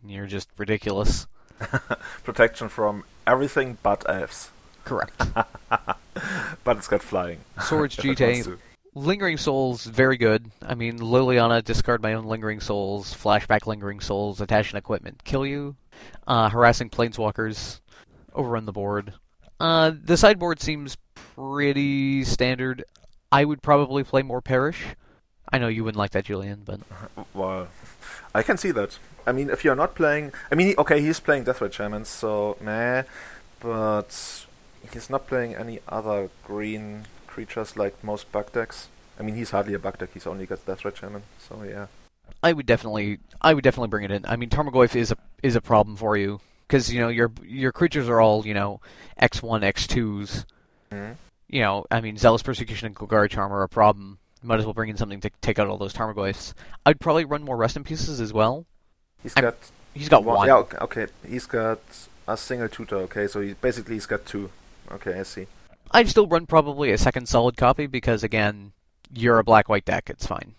[0.07, 1.27] you're just ridiculous.
[2.23, 4.49] protection from everything but elves.
[4.85, 5.11] Correct.
[6.63, 7.39] but it's got flying.
[7.61, 8.57] Swords if it wants GT.
[8.95, 10.49] Lingering Souls, very good.
[10.61, 15.45] I mean, Liliana, discard my own Lingering Souls, flashback Lingering Souls, attach an equipment, kill
[15.45, 15.75] you.
[16.25, 17.81] Uh, harassing Planeswalkers,
[18.33, 19.13] overrun the board.
[19.59, 20.95] Uh, the sideboard seems
[21.35, 22.85] pretty standard.
[23.33, 24.81] I would probably play more Perish.
[25.51, 26.79] I know you wouldn't like that, Julian, but
[27.33, 27.67] Well,
[28.33, 28.97] I can see that.
[29.25, 33.03] I mean, if you're not playing, I mean, okay, he's playing Deathrite Shamans, so meh,
[33.59, 34.45] but
[34.91, 38.87] he's not playing any other green creatures like most bug decks.
[39.19, 40.09] I mean, he's hardly a bug deck.
[40.13, 41.87] He's only got Deathrite Shaman, so yeah.
[42.41, 44.25] I would definitely, I would definitely bring it in.
[44.25, 47.71] I mean, Tarmogoyf is a is a problem for you because you know your your
[47.71, 48.79] creatures are all you know
[49.17, 50.45] X one X twos.
[50.91, 51.15] Mhm.
[51.49, 54.19] You know, I mean, Zealous Persecution and Golgari Charm are a problem.
[54.41, 56.53] Might as well bring in something to take out all those Tarmogoyfs.
[56.85, 58.65] I'd probably run more Rest in Pieces as well.
[59.21, 59.55] He's I'm- got
[59.93, 60.47] He's got one.
[60.47, 61.07] Yeah, okay.
[61.27, 61.79] He's got
[62.27, 62.97] a single tutor.
[62.97, 64.49] Okay, so he basically he's got two.
[64.91, 65.47] Okay, I see.
[65.91, 68.71] I'd still run probably a second solid copy because again,
[69.13, 70.09] you're a black white deck.
[70.09, 70.53] It's fine.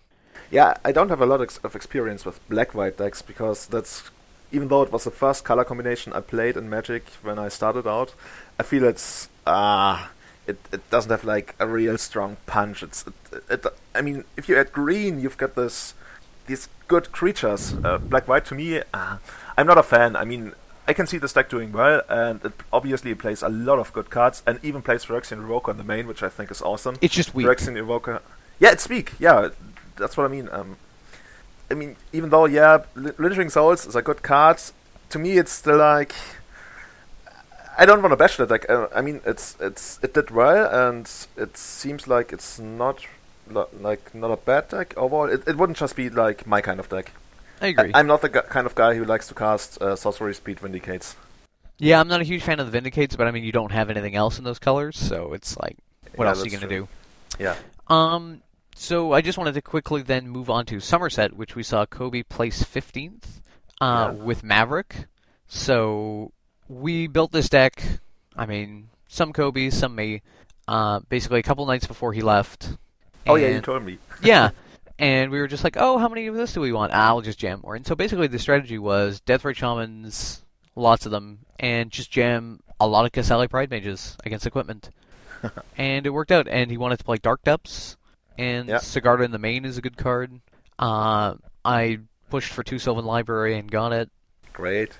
[0.51, 4.03] Yeah, I don't have a lot ex- of experience with black white decks because that's
[4.51, 7.87] even though it was the first color combination I played in Magic when I started
[7.87, 8.13] out,
[8.59, 10.11] I feel it's ah
[10.47, 12.83] it it doesn't have like a real strong punch.
[12.83, 15.93] It's it, it, I mean if you add green, you've got this
[16.47, 17.73] these good creatures.
[17.83, 19.17] Uh, black white to me, uh,
[19.57, 20.15] I'm not a fan.
[20.15, 20.53] I mean.
[20.87, 24.09] I can see this deck doing well, and it obviously plays a lot of good
[24.09, 26.97] cards, and even plays Phyrexian Revoker on the main, which I think is awesome.
[27.01, 27.45] It's just weak.
[27.45, 28.19] Phyrexian Revoker.
[28.59, 29.13] Yeah, it's weak.
[29.19, 29.49] Yeah,
[29.95, 30.49] that's what I mean.
[30.51, 30.77] Um,
[31.69, 34.59] I mean, even though yeah, Lingering Souls is a good card,
[35.09, 36.13] to me it's still like
[37.77, 38.69] I don't want to bash that deck.
[38.69, 43.05] Uh, I mean, it's it's it did well, and it seems like it's not
[43.49, 45.25] lo- like not a bad deck overall.
[45.29, 47.11] It it wouldn't just be like my kind of deck.
[47.61, 47.91] I agree.
[47.93, 50.59] I, am not the gu- kind of guy who likes to cast uh, Sorcery Speed
[50.59, 51.15] Vindicates.
[51.77, 53.89] yeah, I'm not a huge fan of the Vindicates, but I mean, you don't have
[53.91, 55.77] anything else in those colors, so it's like,
[56.15, 56.87] what Yeah, else are you gonna true.
[57.37, 57.43] do?
[57.43, 57.55] Yeah.
[57.87, 58.41] Um,
[58.75, 62.27] so I just wanted to quickly then move on to Somerset, which we saw Koby
[62.27, 63.41] place 15th
[63.79, 64.23] uh, Yeah.
[64.23, 65.05] with Maverick.
[65.47, 66.31] So
[66.71, 67.83] we built this deck.
[68.35, 70.21] I mean, some Koby, some me.
[70.67, 72.77] Uh, basically, a couple nights before he left.
[73.27, 73.97] Oh yeah, you told me.
[74.23, 74.51] yeah.
[74.97, 76.91] And we were just like, oh, how many of this do we want?
[76.93, 77.75] Ah, I'll just jam more.
[77.75, 80.43] And so basically, the strategy was Deathrite Shamans,
[80.75, 84.91] lots of them, and just jam a lot of Qasali Pridemages against equipment.
[85.77, 86.47] and it worked out.
[86.47, 87.97] And he wanted to play Dark Depths,
[88.37, 88.77] and Yeah.
[88.77, 90.39] Sigarda in the main is a good card.
[90.77, 94.09] Uh, I pushed for two Sylvan Library and got it.
[94.53, 94.91] Great,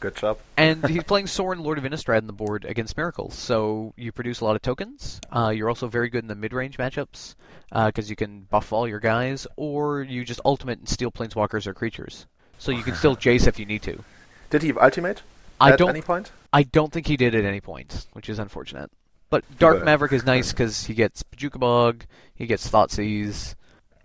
[0.00, 0.38] good job.
[0.56, 3.34] And he's playing Sorin, Lord of Innistrad, in the board against Miracles.
[3.34, 5.20] So you produce a lot of tokens.
[5.30, 7.34] Uh, you're also very good in the mid-range matchups
[7.72, 11.74] because you can buff all your guys, or you just ultimate and steal planeswalkers or
[11.74, 12.26] creatures.
[12.58, 14.02] So you can still Jace if you need to.
[14.50, 15.22] Did he have ultimate
[15.60, 15.90] I at don't.
[15.90, 16.32] any point?
[16.52, 18.90] I don't think he did at any point, which is unfortunate.
[19.30, 23.54] But Dark Maverick is nice because he gets Bojuka Bog, he gets Thoughtseize,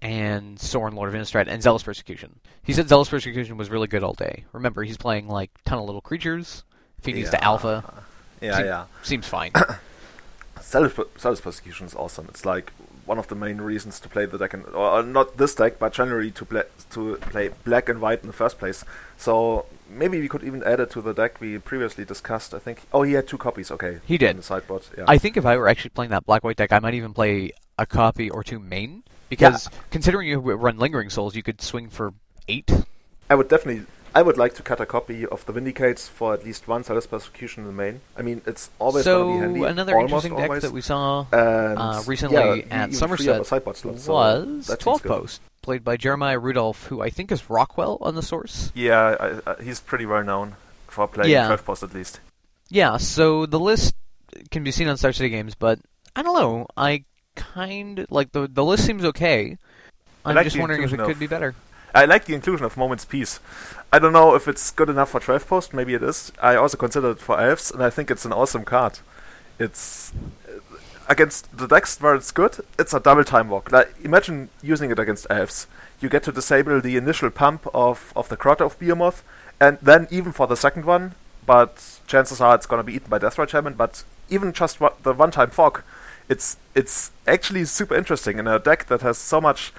[0.04, 2.40] and Sorin, Lord of Innistrad, and Zealous Persecution.
[2.62, 4.44] He said Zealous Persecution was really good all day.
[4.52, 6.64] Remember, he's playing like ton of little creatures.
[7.00, 8.04] If he needs to alpha,
[8.42, 8.86] Yeah, Seem- yeah.
[9.02, 9.52] seems fine.
[10.62, 12.28] Zealous, Zealous Persecution is awesome.
[12.30, 12.72] It's like
[13.06, 15.92] one of the main reasons to play the deck, and or not this deck, but
[15.94, 18.86] generally to play to play black and white in the first place.
[19.18, 22.54] So maybe we could even add it to the deck we previously discussed.
[22.54, 22.82] I think.
[22.94, 23.72] Oh, he had two copies.
[23.72, 24.32] Okay, He did.
[24.32, 24.84] in the sideboard.
[24.98, 25.04] Yeah.
[25.08, 27.52] I think if I were actually playing that black white deck, I might even play
[27.78, 32.14] a copy or two main because considering you run Lingering Souls, you could swing for
[32.48, 32.72] eight.
[33.30, 33.86] I would definitely.
[34.16, 37.08] I would like to cut a copy of the Vindicates for at least one Zealous
[37.08, 38.02] Persecution in the main.
[38.16, 39.72] I mean, it's always so going to be handy.
[39.72, 40.62] another almost interesting always.
[40.62, 44.00] deck that we saw and uh, recently yeah, at he even Somerset a sideboard slot,
[44.00, 48.14] so was that 12 post, played by Jeremiah Rudolph, who I think is Rockwell on
[48.14, 48.72] the source.
[48.76, 50.58] Yeah, I, I, he's pretty well known
[50.90, 51.48] for playing Yeah.
[51.48, 52.20] 12 post at least.
[52.70, 53.96] Yeah, so the list
[54.52, 55.80] can be seen on Star City Games, but
[56.16, 56.68] I don't know.
[56.78, 57.04] I
[57.36, 59.58] kind like the the list seems okay.
[60.26, 61.56] I'm like just wondering if it inclusion could be better.
[61.96, 63.40] I like the inclusion of Moment's Peace.
[63.92, 66.32] I don't know if it's good enough for 12 post, maybe it is.
[66.42, 69.00] I also consider it for elves, and I think it's an awesome card.
[69.60, 70.12] It's
[70.48, 70.60] uh,
[71.08, 72.58] against the decks where it's good.
[72.80, 73.72] It's a double time walk.
[73.72, 75.68] Like imagine using it against elves.
[76.02, 79.24] You get to disable the initial pump of of the Craterhoof Behemoth,
[79.60, 81.14] and then even for the second one,
[81.46, 83.74] but chances are it's gonna be eaten by Deathrite Shaman.
[83.76, 85.84] But even just the one time fog,
[86.30, 89.74] it's it's actually super interesting in a deck that has so much.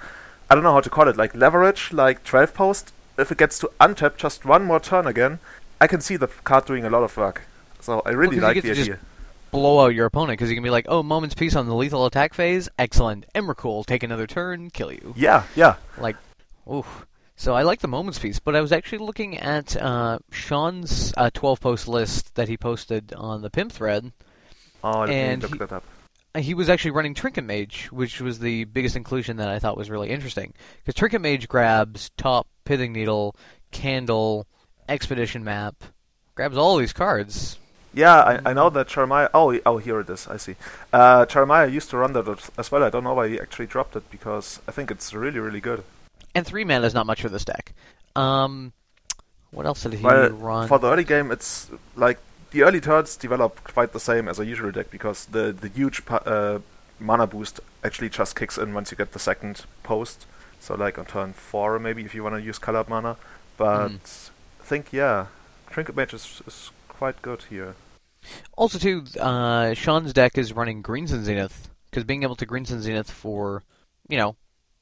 [0.51, 2.93] I don't know how to call it, like leverage, like 12 post.
[3.17, 5.39] If it gets to untap just one more turn again,
[5.81, 7.43] I can see the card doing a lot of work.
[7.81, 8.99] So I really you like the idea.
[9.51, 12.07] Blow out your opponent because you can be like, oh, moment's peace on the lethal
[12.07, 13.25] attack phase, excellent.
[13.35, 15.15] Emrakul, take another turn, kill you.
[15.17, 15.77] Yeah, yeah.
[15.97, 16.17] Like,
[16.71, 17.07] oof.
[17.37, 21.31] So I like the Moment's Peace, but I was actually looking at uh, Sean's uh,
[21.35, 24.13] 12 post list that he posted on the Pimp thread.
[24.85, 25.85] Oh, let And look that up.
[26.37, 29.89] He was actually running Trinket Mage, which was the biggest inclusion that I thought was
[29.91, 30.53] really interesting.
[30.85, 33.37] Because Trinket Mage grabs Top, Pithing Needle,
[33.71, 34.47] Candle,
[34.89, 35.77] Expedition Map,
[36.35, 37.59] grabs all these cards.
[37.93, 39.31] Yeah, I, I know that Charmaya.
[39.33, 40.27] Oh, oh, here it is.
[40.27, 40.57] I see.
[40.93, 42.27] Uh, Charmaya used to run that
[42.59, 42.83] as- well.
[42.83, 45.85] I don't know why he actually dropped it because I think it's really, really good.
[46.35, 47.73] And 3 mana is not much for this deck.
[48.17, 48.73] Um,
[49.53, 50.67] what else did he Well, run?
[50.67, 52.19] for the early game, it's like
[52.55, 56.03] the early turns develop quite the same as a usual deck because the the huge
[56.09, 56.61] uh,
[57.01, 60.27] mana boost actually just kicks in once you get the second post.
[60.61, 63.17] So like on turn four, maybe if you want to use colored mana.
[63.57, 64.31] But Mm.
[64.61, 65.27] I think yeah,
[65.71, 67.75] Trinket Mage is, is quite good here.
[68.57, 72.65] Also, too, uh, Sean's deck is running Green Sun's Zenith because being able to Green
[72.65, 73.63] Sun's Zenith for,
[74.09, 74.37] you know,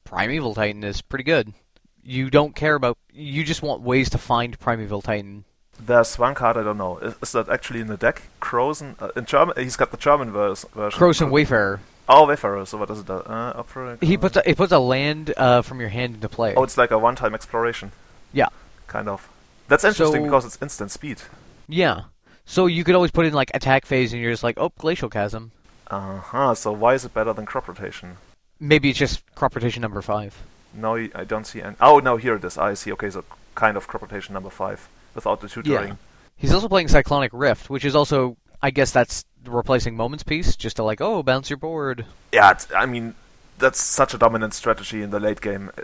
[0.05, 1.53] Primeval Titan is pretty good.
[2.01, 2.97] You don't care about.
[3.11, 5.43] You just want ways to find Primeval Titan.
[5.79, 6.97] There's one card I don't know.
[6.99, 8.23] Is, is that actually in the deck?
[8.39, 9.55] Crozen uh, in German.
[9.57, 10.99] He's got the German verse, version.
[10.99, 11.81] Krosan Wayfarer.
[12.07, 12.65] Oh, Wayfarer.
[12.65, 13.13] So what does it do?
[13.13, 16.53] Uh, for He puts a, it puts a land uh, from your hand into play.
[16.55, 17.91] Oh, it's like a one-time exploration.
[18.33, 18.47] Yeah.
[18.87, 19.27] Kind of.
[19.67, 21.21] That's interesting So- because it's instant speed.
[21.67, 22.03] yeah.
[22.45, 25.09] So you could always put in like attack phase, and you're just like, oh, Glacial
[25.09, 25.51] Chasm.
[25.87, 26.53] Uh huh.
[26.55, 28.17] So why is it better than crop rotation?
[28.59, 30.37] Maybe it's just crop rotation number five.
[30.73, 31.75] No, I don't see any.
[31.79, 32.57] Oh, no, here it is.
[32.57, 32.91] I see.
[32.91, 33.23] Okay, so
[33.55, 35.89] kind of crop rotation number five without the tutoring.
[35.89, 35.95] Yeah.
[36.35, 40.77] He's also playing Cyclonic Rift, which is also, I guess, that's replacing Moment's Peace, just
[40.77, 42.05] to like, oh, bounce your board.
[42.31, 43.15] Yeah, I mean,
[43.59, 45.71] that's such a dominant strategy in the late game.
[45.77, 45.81] Uh,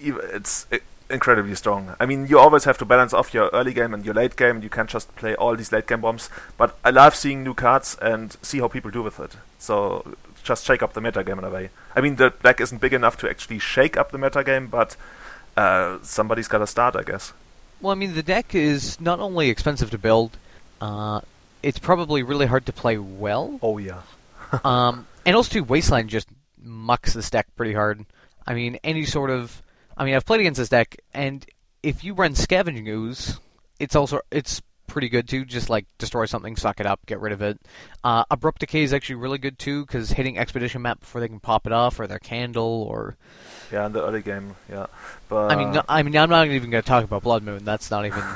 [0.00, 0.78] It's uh,
[1.10, 1.96] incredibly strong.
[1.98, 4.56] I mean, you always have to balance off your early game and your late game,
[4.56, 6.30] and you can't just play all these late game bombs.
[6.56, 9.36] But I love seeing new cards and see how people do with it.
[9.58, 11.70] So just shake up the meta game in a way.
[11.96, 14.96] I mean, the deck isn't big enough to actually shake up the meta game, but
[15.56, 17.32] uh, somebody's got to start, I guess.
[17.80, 20.36] Well, I mean, the deck is not only expensive to build,
[20.80, 21.20] uh,
[21.62, 23.58] it's probably really hard to play well.
[23.62, 24.02] Oh yeah.
[24.64, 26.28] um, and also, too, Wasteland just
[26.62, 28.06] mucks this deck pretty hard.
[28.46, 29.62] I mean, any sort of.
[29.96, 31.44] I mean, I've played against this deck, and
[31.82, 33.38] if you run Scavenging Ooze,
[33.78, 35.44] it's also it's pretty good too.
[35.44, 37.60] Just like destroy something, suck it up, get rid of it.
[38.02, 41.38] Uh, Abrupt Decay is actually really good too, because hitting Expedition Map before they can
[41.38, 43.16] pop it off, or their Candle, or
[43.70, 44.86] Yeah, in the early game, yeah.
[45.28, 47.64] But I mean, no, I mean, I'm not even going to talk about Blood Moon.
[47.64, 48.22] That's not even.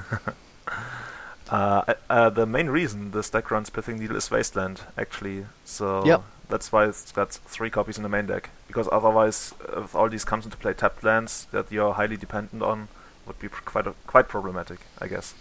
[1.51, 5.45] Uh, uh, the main reason this deck runs Pithing Needle is Wasteland, actually.
[5.67, 6.23] So Yep.
[6.49, 8.49] that's why it's got three copies in the main deck.
[8.69, 12.88] Because otherwise, if all these comes into play tapped lands that you're highly dependent on,
[13.27, 15.35] would be pr- quite a, quite problematic, I guess.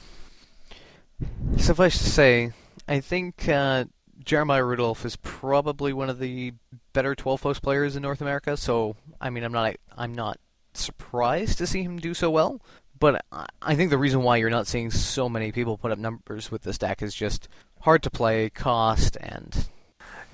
[1.58, 2.52] Suffice to say,
[2.88, 3.86] I think uh,
[4.24, 6.54] Jeremiah Rudolph is probably one of the
[6.94, 8.58] better 12 post players in North America.
[8.58, 10.40] So, I mean, I'm not I'm not
[10.74, 12.62] surprised to see him do so well.
[13.00, 15.98] But I- I think the reason why you're not seeing so many people put up
[16.00, 17.48] numbers with this deck is just
[17.82, 19.68] hard to play, cost, and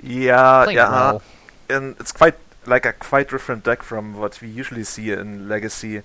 [0.04, 1.22] Yeah, yeah, well.
[1.70, 6.02] and it's quite like a quite different deck from what we usually see in Legacy.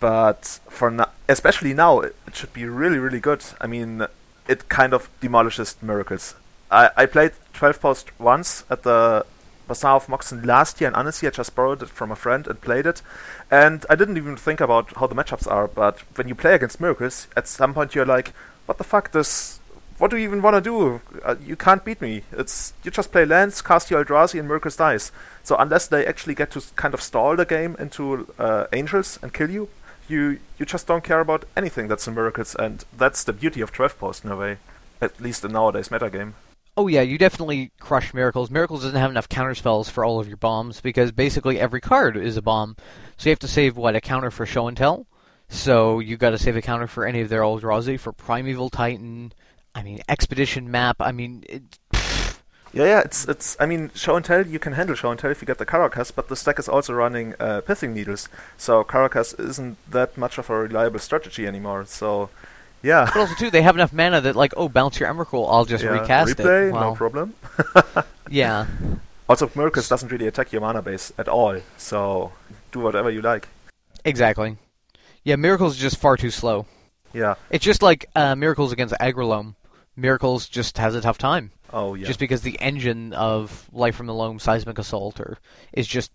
[0.00, 3.42] But for now, especially now, it should be really, really good.
[3.60, 4.06] I mean,
[4.48, 6.34] it kind of demolishes miracles.
[6.70, 9.24] I, I played 12 post once at the
[9.66, 12.60] Bazaar of Moxen last year, and honestly, I just borrowed it from a friend and
[12.60, 13.00] played it.
[13.50, 15.68] And I didn't even think about how the matchups are.
[15.68, 18.32] But when you play against miracles, at some point you're like,
[18.66, 19.12] "What the fuck?
[19.12, 19.60] This
[19.98, 21.00] what do you even want to do?
[21.24, 22.24] Uh, you can't beat me.
[22.32, 25.12] It's you just play lands, cast your Eldrazi, and Miracles dies.
[25.42, 29.32] So unless they actually get to kind of stall the game into uh, Angels and
[29.32, 29.68] kill you,
[30.08, 33.72] you you just don't care about anything that's in Miracles, and that's the beauty of
[33.72, 34.58] 12 post in a way.
[35.00, 36.34] At least in nowadays metagame.
[36.76, 38.50] Oh yeah, you definitely crush Miracles.
[38.50, 42.16] Miracles doesn't have enough counter spells for all of your bombs because basically every card
[42.16, 42.76] is a bomb.
[43.16, 45.06] So you have to save what a counter for Show and Tell.
[45.48, 48.70] So you got to save a counter for any of their old Eldrazi for Primeval
[48.70, 49.32] Titan.
[49.74, 50.96] I mean Expedition Map.
[51.00, 51.44] I mean,
[52.74, 53.56] Yeah, yeah, it's it's.
[53.60, 55.66] I mean, show and tell you can handle show and tell if you get the
[55.66, 60.38] Karakas, but the stack is also running uh, pithing needles, so Karakas isn't that much
[60.38, 61.84] of a reliable strategy anymore.
[61.86, 62.30] So,
[62.82, 65.64] yeah, but also too they have enough mana that like oh bounce your Emrakul, I'll
[65.64, 66.72] just yeah, recast replay, it.
[66.72, 67.34] no problem.
[68.28, 68.66] yeah.
[69.28, 72.32] Also, Miracles doesn't really attack your mana base at all, so
[72.72, 73.48] do whatever you like.
[74.04, 74.56] Exactly.
[75.22, 76.66] Yeah, Miracles is just far too slow.
[77.14, 77.36] Yeah.
[77.48, 79.54] It's just like uh, Miracles against Aggro Loam.
[79.96, 81.52] Miracles just has a tough time.
[81.74, 82.06] Oh yeah.
[82.06, 85.38] just because the engine of Life from the Loam Seismic Assault or
[85.72, 86.12] is just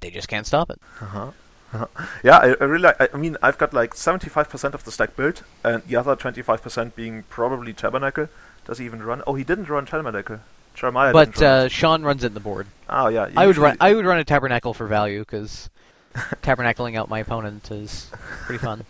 [0.00, 0.80] they just can't stop it.
[1.00, 1.30] Uh-huh.
[1.74, 1.86] Uh-huh.
[2.24, 2.82] Yeah, I, I really.
[2.82, 6.16] Like, I, mean, I've got like seventy-five percent of the stack built, and the other
[6.16, 8.28] twenty-five percent being probably Tabernacle.
[8.66, 9.22] Does he even run?
[9.26, 10.40] Oh, he didn't run Tabernacle.
[10.74, 12.66] Jeremiah but uh, Sean runs it in the board.
[12.88, 13.28] oh yeah.
[13.36, 15.68] I would run I would run a Tabernacle for value because
[16.14, 18.10] tabernacling out my opponent is
[18.46, 18.84] pretty fun.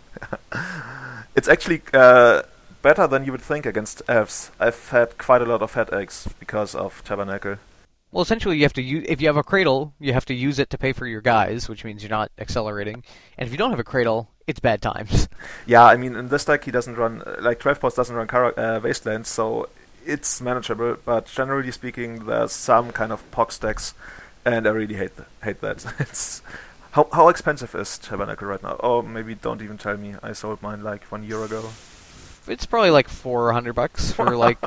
[1.35, 2.43] It's actually uh,
[2.83, 4.51] better than you would think against elves.
[4.59, 7.55] I've had quite a lot of headaches because of Tabernacle.
[8.11, 10.59] Well, essentially, you have to use if you have a cradle, you have to use
[10.59, 13.03] it to pay for your guys, which means you're not accelerating.
[13.39, 15.27] And if you don't have a cradle, it's bad times.
[15.65, 18.53] Yeah, I mean, in this deck he doesn't run like 12 post doesn't run Kara-
[18.57, 19.69] uh, Wasteland, so
[20.05, 20.97] it's manageable.
[21.03, 23.93] But generally speaking, there's some kind of pox decks,
[24.45, 25.85] and I really hate th- hate that.
[25.99, 26.41] it's
[26.91, 28.77] how how expensive is Tabernacle right now?
[28.81, 30.15] Oh, maybe don't even tell me.
[30.21, 31.71] I sold mine like one year ago.
[32.47, 34.57] It's probably like 400 bucks for like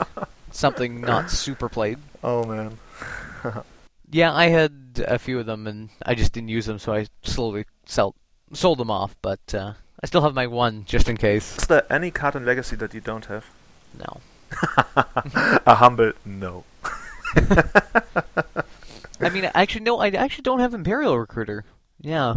[0.50, 1.98] something not super played.
[2.22, 2.78] Oh man.
[4.08, 7.06] Yeah, I had a few of them, and I just didn't use them, so I
[7.24, 8.14] slowly sell,
[8.52, 9.16] sold them off.
[9.20, 11.58] But uh, I still have my one just in case.
[11.58, 13.46] Is there any card in Legacy that you don't have?
[13.98, 14.20] No.
[15.66, 16.62] A humble no.
[19.20, 19.98] I mean, actually, no.
[19.98, 21.64] I actually don't have Imperial Recruiter.
[22.00, 22.34] Yeah,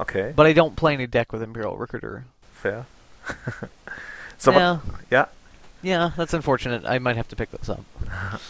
[0.00, 2.24] Okay, but I don't play any deck with Imperial Recruiter.
[2.54, 2.86] fair.
[4.38, 4.78] So yeah,
[5.10, 5.26] yeah.
[5.82, 6.84] yeah, that's unfortunate.
[6.84, 7.84] I might have to pick this up.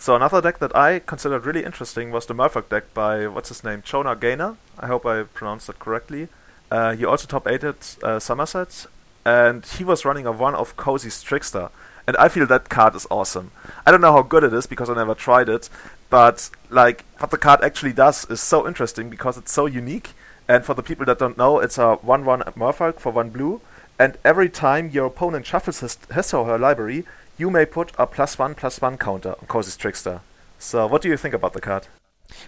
[0.00, 3.62] So another deck that I considered really interesting was the Merfolk deck by what's his
[3.62, 4.56] name, Chona Gainer.
[4.78, 6.28] I hope I pronounced that correctly.
[6.70, 8.86] Uh, he also top eighted uh, Somerset,
[9.26, 11.68] and he was running a one of Cosi's Trickster.
[12.06, 13.50] And I feel that card is awesome.
[13.84, 15.68] I don't know how good it is because I never tried it,
[16.08, 20.14] but like what the card actually does is so interesting because it's so unique.
[20.48, 23.60] And for the people that don't know, it's a one-one Merfolk for one blue,
[24.00, 27.04] and every time your opponent shuffles his, his or her library,
[27.36, 30.22] you may put a plus one plus one counter on Cosi's Trickster.
[30.58, 31.86] So, what do you think about the card?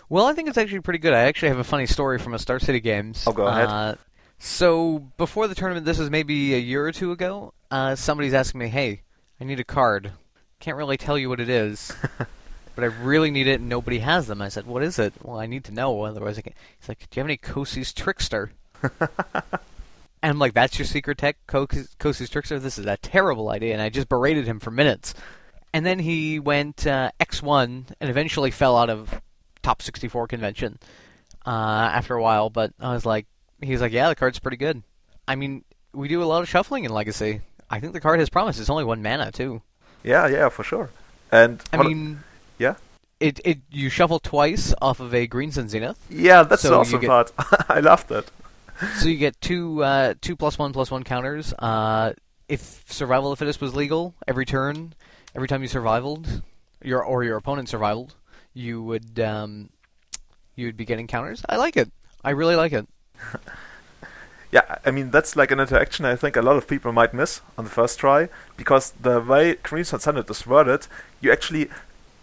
[0.09, 1.13] Well, I think it's actually pretty good.
[1.13, 3.25] I actually have a funny story from a Star City Games.
[3.27, 3.69] Oh, go ahead.
[3.69, 3.95] Uh,
[4.39, 7.53] so before the tournament, this was maybe a year or two ago.
[7.71, 9.03] Uh, somebody's asking me, "Hey,
[9.39, 10.13] I need a card.
[10.59, 11.93] Can't really tell you what it is,
[12.75, 15.39] but I really need it, and nobody has them." I said, "What is it?" Well,
[15.39, 16.57] I need to know, otherwise I can't.
[16.81, 18.53] He's like, "Do you have any Cosi's Trickster?"
[20.23, 22.59] and I'm like, "That's your secret tech, Kos- Cosi's Trickster?
[22.59, 25.15] This is a terrible idea." And I just berated him for minutes.
[25.75, 29.21] And then he went uh, X1 and eventually fell out of
[29.63, 30.79] top 64 convention
[31.47, 32.51] uh, after a while.
[32.51, 33.27] But I was like,
[33.63, 34.83] he's like, yeah, the card's pretty good.
[35.27, 35.65] I mean,
[35.95, 37.41] we do a lot of shuffling in Legacy.
[37.71, 38.59] I think the card has promise.
[38.61, 39.63] It's only one mana too.
[40.05, 40.91] Yeah, yeah, for sure.
[41.31, 42.23] And I mean,
[42.59, 42.75] yeah,
[43.19, 46.77] it it you shuffle twice off of a Green Sun Zenith, yeah, that's So the
[46.81, 47.33] awesome get- part.
[47.71, 48.31] I love that.
[48.97, 51.53] So you get two uh, two plus one plus one counters.
[51.59, 52.13] Uh,
[52.49, 54.95] if Survival of the Fittest was legal, every turn,
[55.35, 56.43] every time you survivaled,
[56.83, 58.15] your or your opponent survivaled,
[58.55, 59.71] you would um,
[60.57, 61.43] you would be getting counters.
[61.49, 61.91] I like it.
[62.25, 62.87] I really like it.
[64.53, 67.41] Yeah, I mean that's like an interaction I think a lot of people might miss
[67.57, 68.29] on the first try
[68.59, 70.87] because the way Crimson Sunset is worded,
[71.23, 71.71] you actually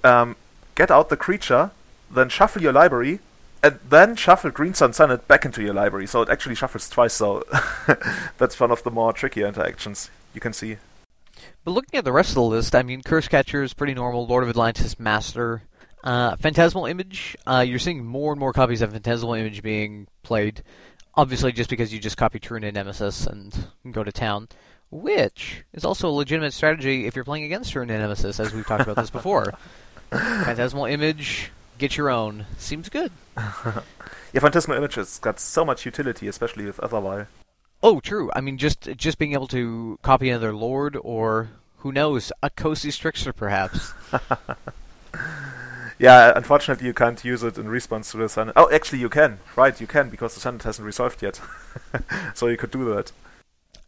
[0.03, 0.35] um,
[0.75, 1.71] get out the creature,
[2.11, 3.19] then shuffle your library,
[3.61, 6.07] and then shuffle Green Sun Sunset back into your library.
[6.07, 7.13] So it actually shuffles twice.
[7.13, 7.43] So
[8.37, 10.77] that's one of the more trickier interactions you can see.
[11.63, 14.25] But looking at the rest of the list, I mean, Cursecatcher is pretty normal.
[14.25, 15.63] Lord of Atlantis, Master,
[16.03, 17.35] uh, Phantasmal Image.
[17.45, 20.63] Uh, you're seeing more and more copies of Phantasmal Image being played.
[21.15, 23.53] Obviously, just because you just copy True-Name Nemesis and
[23.91, 24.47] go to town,
[24.89, 28.83] which is also a legitimate strategy if you're playing against True-Name Nemesis, as we've talked
[28.83, 29.53] about this before.
[30.11, 32.45] Phantasmal Image, get your own.
[32.57, 33.11] Seems good.
[34.31, 37.25] Yeah, Phantasmal Images got so much utility, especially with Aether Vial.
[37.81, 38.29] Oh, true.
[38.35, 42.91] I mean, just just being able to copy another Lord, or who knows, a cozy
[42.91, 43.93] Trickster, perhaps.
[45.99, 48.53] Yeah, unfortunately you can't use it in response to the Senate.
[48.55, 49.39] Oh, actually you can.
[49.57, 51.41] Right, you can because the Senate hasn't resolved yet.
[52.33, 53.11] so you could do that.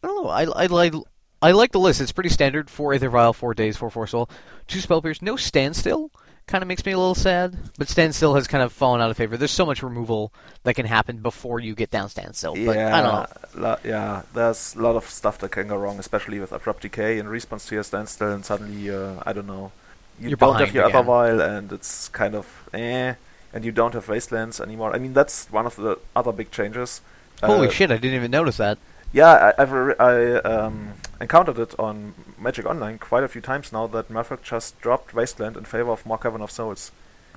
[0.02, 0.28] I don't know.
[0.28, 0.92] I, I like
[1.40, 2.02] I like the list.
[2.02, 2.68] It's pretty standard.
[2.68, 4.30] Four Aether Vial, four Daze, four Force of Will,
[4.68, 6.10] two Spell Pierce, no Standstill.
[6.52, 9.16] Kind of makes me a little sad, but Standstill has kind of fallen out of
[9.16, 9.38] favor.
[9.38, 10.30] There's so much removal
[10.64, 12.52] that can happen before you get down Standstill.
[12.66, 13.68] But yeah, I don't know.
[13.68, 17.18] lo- yeah, there's a lot of stuff that can go wrong, especially with abrupt decay
[17.18, 19.72] in response to your standstill, and suddenly, uh, I don't know,
[20.20, 21.06] you You're don't have behind your other again.
[21.06, 23.14] vial, and it's kind of eh,
[23.54, 24.94] and you don't have wastelands anymore.
[24.94, 27.00] I mean, that's one of the other big changes.
[27.42, 27.90] Holy Uh, shit!
[27.90, 28.76] I didn't even notice that.
[29.12, 33.72] Yeah, I, I've re- I um, encountered it on Magic Online quite a few times
[33.72, 36.92] now that Merfolk just dropped Wasteland in favor of more Cavern of Souls.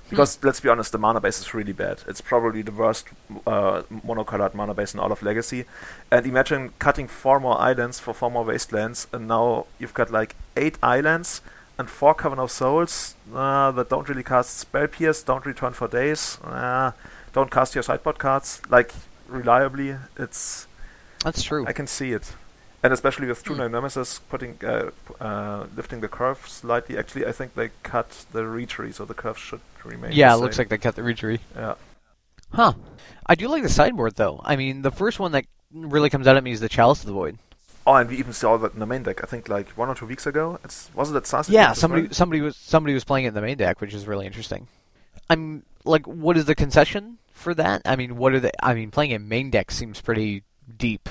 [0.08, 2.02] Because let's be honest, the mana base is really bad.
[2.06, 3.08] It's probably the worst
[3.44, 5.64] uh, monocolored mana base in all of Legacy.
[6.12, 10.36] And imagine cutting four more islands for four more Wastelands, and now you've got like
[10.56, 11.40] eight islands
[11.76, 15.88] and four Cavern of Souls uh, that don't really cast Spell Pierce, don't return for
[15.88, 16.92] Daze, uh,
[17.32, 18.94] don't cast your sideboard cards like
[19.28, 19.96] reliably.
[20.16, 20.68] It's
[21.26, 21.66] That's true.
[21.66, 22.34] I can see it,
[22.84, 23.56] and especially with True.
[23.56, 26.96] Nine Nemesis putting uh, uh, lifting the curve slightly.
[26.96, 30.12] Actually, I think they cut the reach so the curve should remain.
[30.12, 31.40] yeah, it looks like they cut the retreat.
[31.56, 31.74] Yeah,
[32.52, 32.74] Huh.
[33.26, 34.40] I do like the sideboard though.
[34.44, 37.06] I mean, the first one that really comes out at me is the Chalice of
[37.06, 37.38] the Void.
[37.88, 39.20] Oh, and we even saw that in the main deck.
[39.20, 40.60] I think like one or two weeks ago.
[40.62, 41.52] It's was it at Sunset?
[41.52, 42.12] Yeah, somebody well?
[42.12, 44.68] somebody was somebody was playing it in the main deck, which is really interesting.
[45.28, 47.82] I'm like, what is the concession for that?
[47.84, 48.52] I mean, what are the?
[48.64, 50.44] I mean, playing in main deck seems pretty
[50.78, 51.08] deep.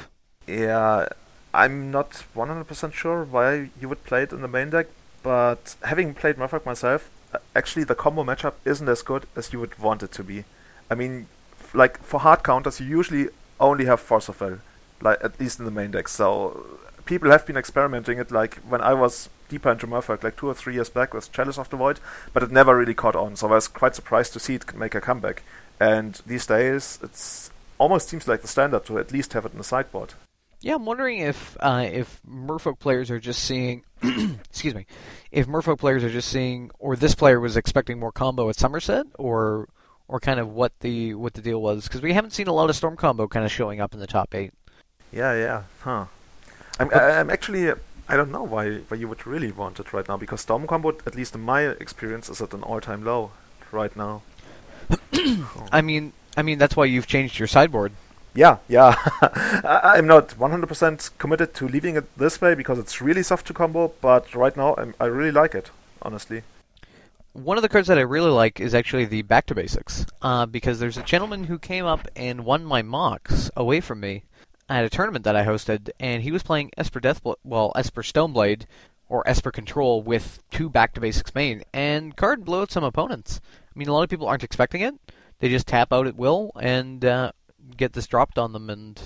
[0.47, 1.07] Yeah,
[1.53, 4.87] I'm not 100% sure why you would play it in the main deck,
[5.23, 7.09] but having played Merfolk myself,
[7.55, 10.45] actually the combo matchup isn't as good as you would want it to be.
[10.89, 11.27] I mean,
[11.73, 13.29] like for hard counters, you usually
[13.59, 14.59] only have Force of Will,
[15.01, 16.07] like at least in the main deck.
[16.07, 16.65] So
[17.05, 20.53] people have been experimenting it, like when I was deeper into Merfolk, like two or
[20.53, 21.99] three years back with Chalice of the Void,
[22.33, 23.35] but it never really caught on.
[23.35, 25.43] So I was quite surprised to see it make a comeback.
[25.79, 29.57] And these days, it's almost seems like the standard to at least have it in
[29.57, 30.13] the sideboard.
[30.61, 34.85] Yeah, I'm wondering if uh, if Merfolk players are just seeing, excuse me,
[35.31, 39.05] if Merfolk players are just seeing, or this player was expecting more combo at Somerset,
[39.19, 39.67] or
[40.07, 42.69] or kind of what the what the deal was, because we haven't seen a lot
[42.69, 44.53] of Storm combo kind of showing up in the top eight.
[45.11, 46.05] Yeah, yeah, huh.
[46.79, 47.75] I'm, But- I- I'm actually, uh,
[48.09, 50.89] I don't know why, why you would really want it right now, because Storm Combo,
[51.05, 53.31] at least in my experience, is at an all-time low
[53.71, 54.23] right now.
[55.13, 55.67] Oh.
[55.71, 57.91] I mean, I mean that's why you've changed your sideboard.
[58.35, 58.95] Yeah, yeah.
[59.63, 63.93] I'm not 100% committed to leaving it this way because it's really soft to combo,
[64.01, 65.71] but right now I'm, I really like it,
[66.01, 66.43] honestly.
[67.31, 70.45] One of the cards that I really like is actually the Back to Basics, uh,
[70.45, 74.23] because there's a gentleman who came up and won my mocks away from me
[74.69, 78.63] at a tournament that I hosted, and he was playing Esper Deathbl- well, Esper Stoneblade
[79.07, 83.39] or Esper Control with two Back to Basics main, and card blew out some opponents.
[83.43, 84.95] I mean, a lot of people aren't expecting it;
[85.39, 87.31] they just tap out at will and uh,
[87.77, 89.01] get this dropped on them, and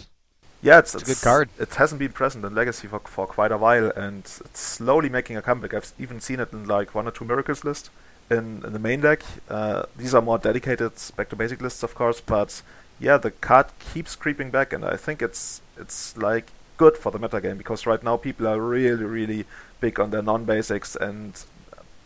[0.62, 1.50] Yeah, it's, It's a good card.
[1.60, 5.38] It hasn't been present in Legacy for, for quite a while, and it's slowly making
[5.38, 5.74] a comeback.
[5.74, 7.90] I've even seen it in like one or two Miracles list
[8.30, 9.24] in, in the main deck.
[9.50, 12.62] Uh, these are more dedicated back to basic lists, of course, but
[13.00, 17.20] yeah, the card keeps creeping back, and I think it's it's like good for the
[17.20, 19.46] metagame because right now people are really really
[19.80, 21.44] big on their non-basics and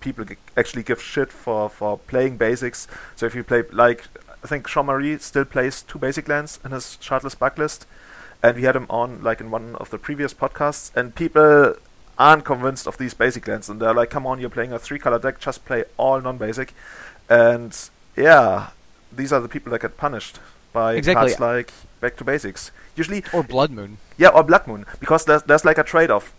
[0.04, 2.88] people g- actually give shit for, for playing basics.
[3.16, 4.04] So if you play like
[4.44, 7.86] I think Jean Marie still plays two basic lands in his shardless backlist,
[8.44, 11.76] and we had him on like in one of the previous podcasts, and people
[12.20, 15.20] aren't convinced of these basic lands, and they're like, "Come on, you're playing a three-color
[15.20, 16.74] deck, just play all non-basic,"
[17.30, 17.72] and
[18.16, 18.70] yeah,
[19.16, 20.40] these are the people that get punished
[20.74, 21.34] by Exactly.
[21.34, 22.72] cards like Back to Basics.
[22.96, 23.98] Usually, or Blood Moon.
[24.18, 26.34] yeah, or Blood Moon, because there's there's like a trade-off.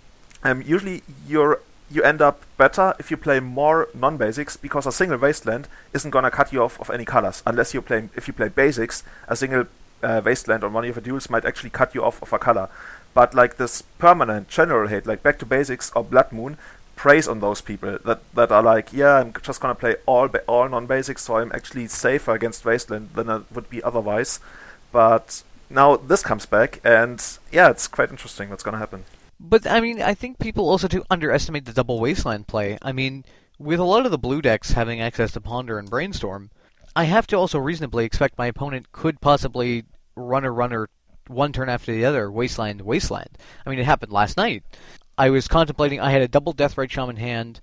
[0.45, 1.61] Um, usually you're
[1.91, 6.31] you end up better if you play more non-basics because a single wasteland isn't gonna
[6.31, 9.03] cut you off of any colors unless you play if you play basics.
[9.29, 9.67] A single
[10.03, 12.69] uh, wasteland on one of your duels might actually cut you off of a color.
[13.13, 16.59] But like this permanent general hate, like Back to Basics or Blood Moon,
[16.97, 20.43] preys on those people that that are like, yeah, I'm just gonna play all ba-
[20.47, 24.41] all non-basics, so I'm actually safer against wasteland than I would be otherwise.
[24.91, 27.23] But now this comes back, and
[27.53, 29.05] yeah, it's quite interesting what's gonna happen.
[29.47, 32.79] But I mean, I think people also do underestimate the double wasteland play.
[32.81, 33.25] I mean,
[33.59, 36.51] with a lot of the blue decks having access to Ponder and Brainstorm,
[36.97, 39.85] I have to also reasonably expect my opponent could possibly
[40.17, 40.89] run a runner
[41.27, 43.37] one turn after the other, wasteland, wasteland.
[43.67, 44.63] I mean, it happened last night.
[45.19, 46.01] I was contemplating.
[46.01, 47.61] I had a double Deathrite Shaman hand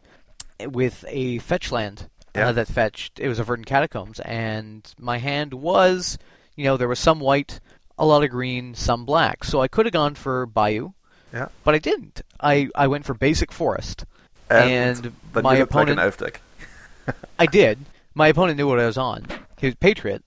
[0.64, 2.50] with a fetch land Yeah.
[2.50, 3.20] uh, that fetched.
[3.20, 6.18] It was a Verdant Catacombs, and my hand was,
[6.56, 7.60] you know, there was some white,
[7.98, 9.44] a lot of green, some black.
[9.44, 10.92] So I could have gone for Bayou
[11.34, 12.22] Yeah, but I didn't.
[12.40, 14.06] I, I went for basic forest,
[14.50, 16.00] and, and, my like opponent.
[16.00, 16.22] elf.
[17.40, 17.80] I did.
[18.14, 19.26] My opponent knew what I was on.
[19.60, 20.24] He was Patriot,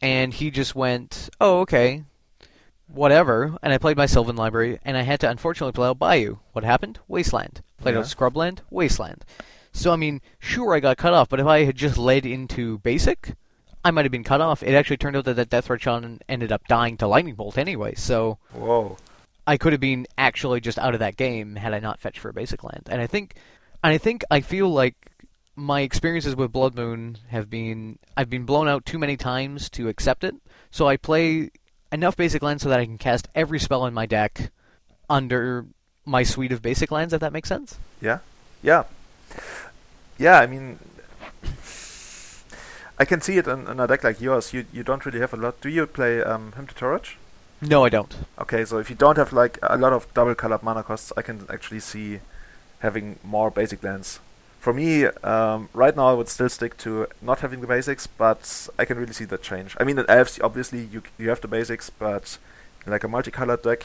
[0.00, 2.04] and he just went, "Oh, okay,
[2.88, 6.36] whatever." And I played my Sylvan Library, and I had to unfortunately play out Bayou.
[6.52, 6.98] What happened?
[7.08, 7.60] Wasteland.
[7.80, 7.98] Played Yeah.
[8.00, 8.60] out Scrubland.
[8.70, 9.24] Wasteland.
[9.72, 12.78] So I mean, sure, I got cut off, but if I had just led into
[12.78, 13.34] basic,
[13.84, 14.62] I might have been cut off.
[14.62, 17.94] It actually turned out that that Death Shaman ended up dying to Lightning Bolt anyway,
[17.94, 18.38] so.
[18.52, 18.96] Whoa.
[19.46, 22.28] I could have been actually just out of that game had I not fetched for
[22.28, 22.88] a basic land.
[22.90, 23.34] And I think,
[23.84, 24.94] and I think I feel like
[25.54, 29.88] my experiences with Blood Moon have been I've been blown out too many times to
[29.88, 30.34] accept it.
[30.70, 31.50] So I play
[31.90, 34.50] enough basic lands so that I can cast every spell in my deck
[35.08, 35.66] under
[36.04, 37.14] my suite of basic lands.
[37.14, 37.78] If that makes sense.
[38.00, 38.18] Yeah,
[38.62, 38.84] yeah,
[40.18, 40.40] yeah.
[40.40, 40.78] I mean,
[42.98, 44.52] I can see it in, in a deck like yours.
[44.52, 45.60] You you don't really have a lot.
[45.60, 47.14] Do you play um, Hymn to Tourach?
[47.62, 48.14] No, I don't.
[48.38, 51.22] Okay, so if you don't have like a lot of double colored mana costs, I
[51.22, 52.20] can actually see
[52.80, 54.20] having more basic lands.
[54.60, 58.68] For me, um, right now I would still stick to not having the basics, but
[58.78, 59.76] I can really see that change.
[59.80, 62.38] I mean, in elves, obviously you you have the basics, but
[62.86, 63.84] like a multicolored deck,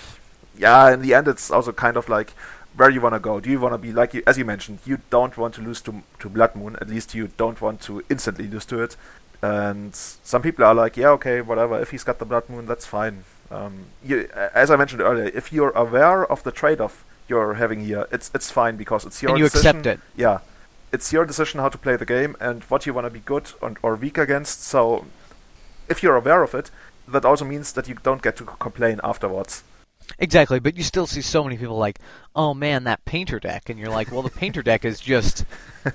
[0.58, 2.32] yeah, in the end it's also kind of like
[2.76, 3.40] where you want to go.
[3.40, 5.82] Do you want to be like you, as you mentioned, you don't want to lose
[5.82, 6.76] to to Blood Moon.
[6.82, 8.98] At least you don't want to instantly lose to it.
[9.42, 11.80] And some people are like, yeah, okay, whatever.
[11.80, 13.24] If he's got the Blood Moon, that's fine.
[13.52, 18.08] Um, you, as I mentioned earlier, if you're aware of the trade-off you're having here,
[18.12, 19.78] it's it's fine because it's your and you decision.
[19.78, 20.00] accept it.
[20.16, 20.40] Yeah,
[20.92, 23.52] it's your decision how to play the game and what you want to be good
[23.62, 24.64] and, or weak against.
[24.64, 25.06] So,
[25.90, 26.72] if you're aware of it,
[27.08, 29.64] that also means that you don't get to complain afterwards.
[30.20, 32.00] Exactly, but you still see so many people like,
[32.36, 35.46] "Oh man, that painter deck," and you're like, "Well, the painter deck is just,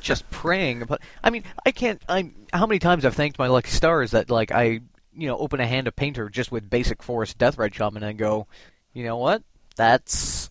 [0.01, 2.01] just praying." But I mean, I can't.
[2.09, 4.81] I how many times I've thanked my lucky stars that like I,
[5.17, 8.19] you know, open a hand of painter just with basic forest death deathrite shaman and
[8.19, 8.47] go,
[8.93, 9.43] you know what?
[9.77, 10.51] That's,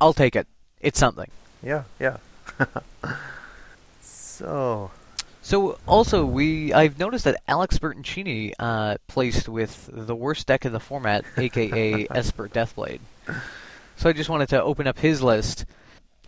[0.00, 0.46] I'll take it.
[0.80, 1.30] It's something.
[1.62, 2.18] Yeah, yeah.
[4.00, 4.90] so
[5.42, 10.72] So also we I've noticed that Alex Bertoncini uh, placed with the worst deck in
[10.72, 13.00] the format, aka Esper Deathblade.
[13.96, 15.64] So I just wanted to open up his list.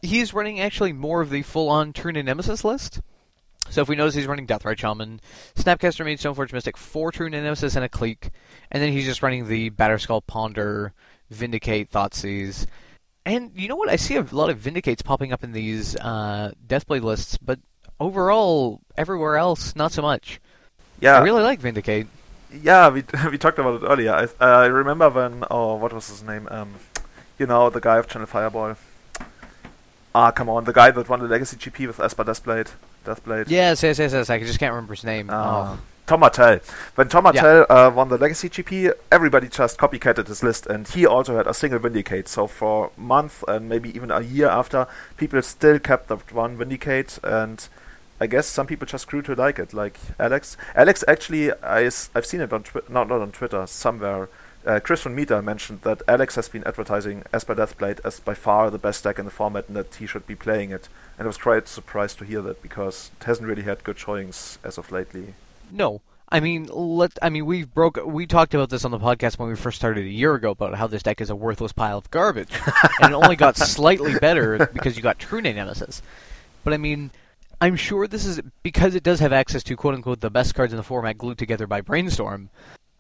[0.03, 3.01] He's running actually more of the full-on True-Name Nemesis list.
[3.71, 5.21] So if we notice he's running Deathrite Shaman,
[5.55, 8.31] Snapcaster Mage, Stoneforge Mystic, four True Nemesis and a Clique,
[8.71, 10.93] and then he's just running the Batterskull Ponder,
[11.31, 12.67] Vindicate, Thoughtseize.
[13.27, 13.91] And you know what?
[13.91, 17.59] I see a lot of Vindicates popping up in these uh, Deathblade lists, but
[18.01, 20.41] overall, everywhere else, not so much.
[21.01, 22.07] yeah, I really like Vindicate.
[22.51, 22.89] yeah.
[22.89, 24.13] We we talked about it earlier.
[24.13, 26.49] I uh, I remember when oh what was his name?
[26.51, 26.77] Um,
[27.39, 28.77] you know the guy of Channel Fireball.
[30.15, 32.71] Ah, come on, the guy that won the Legacy GP with Esper Deathblade.
[33.09, 33.47] Deathblade.
[33.49, 34.31] Yes, yes, yes, yes.
[34.31, 35.31] I just can't remember his name.
[35.31, 35.35] Uh,
[35.77, 35.81] oh.
[36.09, 36.61] Tom Martell.
[36.95, 37.65] When Tom Yeah.
[37.69, 41.53] Uh, won the Legacy GP, everybody just copycatted his list, and he also had a
[41.53, 42.29] single Vindicate.
[42.29, 44.87] So for a month and maybe even a year after,
[45.19, 47.69] people still kept that one Vindicate, and
[48.21, 50.57] I guess some people just grew to like it, like Alex.
[50.75, 54.31] Alex actually, I, I've seen it on Twitter, not, not on Twitter, somewhere.
[54.69, 58.77] Uh, Chris VanMeter mentioned that Alex has been advertising Esper Deathblade as by far the
[58.77, 60.91] best deck in the format and that he should be playing it.
[61.17, 64.59] And I was quite surprised to hear that because it hasn't really had good showings
[64.63, 65.33] as of lately.
[65.71, 67.13] No, I mean, let.
[67.23, 67.99] I mean, we broke.
[68.05, 70.75] We talked about this on the podcast when we first started a year ago about
[70.75, 72.51] how this deck is a worthless pile of garbage,
[73.01, 76.03] and it only got slightly better because you got True Nemesis.
[76.63, 77.11] But I mean,
[77.59, 80.75] I'm sure this is because it does have access to quote unquote the best cards
[80.75, 82.51] in the format glued together by Brainstorm.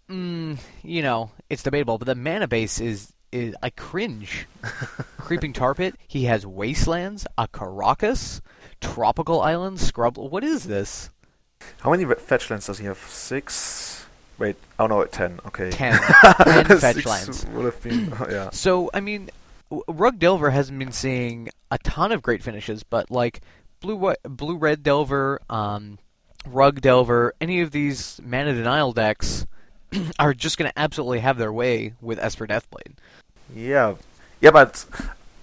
[0.08, 4.46] Mm, you know, it's debatable, but the mana base is is I cringe.
[5.18, 5.94] Creeping Tar Pit.
[6.06, 8.40] He has Wastelands, a Karakas,
[8.80, 10.16] Tropical Islands, Scrub.
[10.16, 11.10] What is this?
[11.80, 12.98] How many fetch lands does he have?
[12.98, 14.06] Six?
[14.38, 15.40] Wait, oh no, ten.
[15.46, 15.70] Okay.
[15.70, 15.98] Ten.
[16.44, 17.44] Ten fetch lands.
[17.46, 18.50] Would have been, oh, yeah.
[18.52, 19.30] So I mean,
[19.86, 23.40] RUG Delver hasn't been seeing a ton of great finishes, but like
[23.80, 25.98] blue blue red Delver, um,
[26.46, 29.44] RUG Delver, any of these mana denial decks
[30.18, 32.92] are just going to absolutely have their way with Esper Deathblade.
[33.54, 33.94] Yeah.
[34.40, 34.84] Yeah, but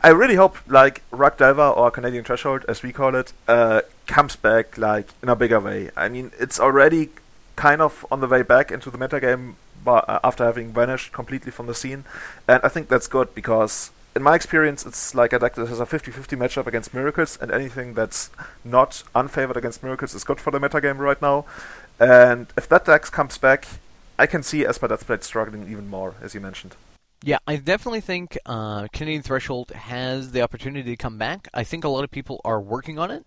[0.02, 4.36] I really hope, like, RUG Delver or Canadian Threshold, as we call it, uh, comes
[4.36, 5.90] back, like, in a bigger way.
[5.98, 7.10] I mean, it's already
[7.56, 11.52] kind of on the way back into the metagame but, uh, after having vanished completely
[11.52, 12.06] from the scene.
[12.48, 15.80] And I think that's good because, in my experience, it's like a deck that has
[15.80, 18.30] a 50 50 matchup against Miracles, and anything that's
[18.64, 21.46] not unfavored against Miracles is good for the metagame right now.
[22.00, 23.68] And if that deck comes back,
[24.18, 26.76] I can see Esper Deathblade struggling even more, as you mentioned.
[27.24, 31.48] Yeah, I definitely think uh, Canadian Threshold has the opportunity to come back.
[31.54, 33.26] I think a lot of people are working on it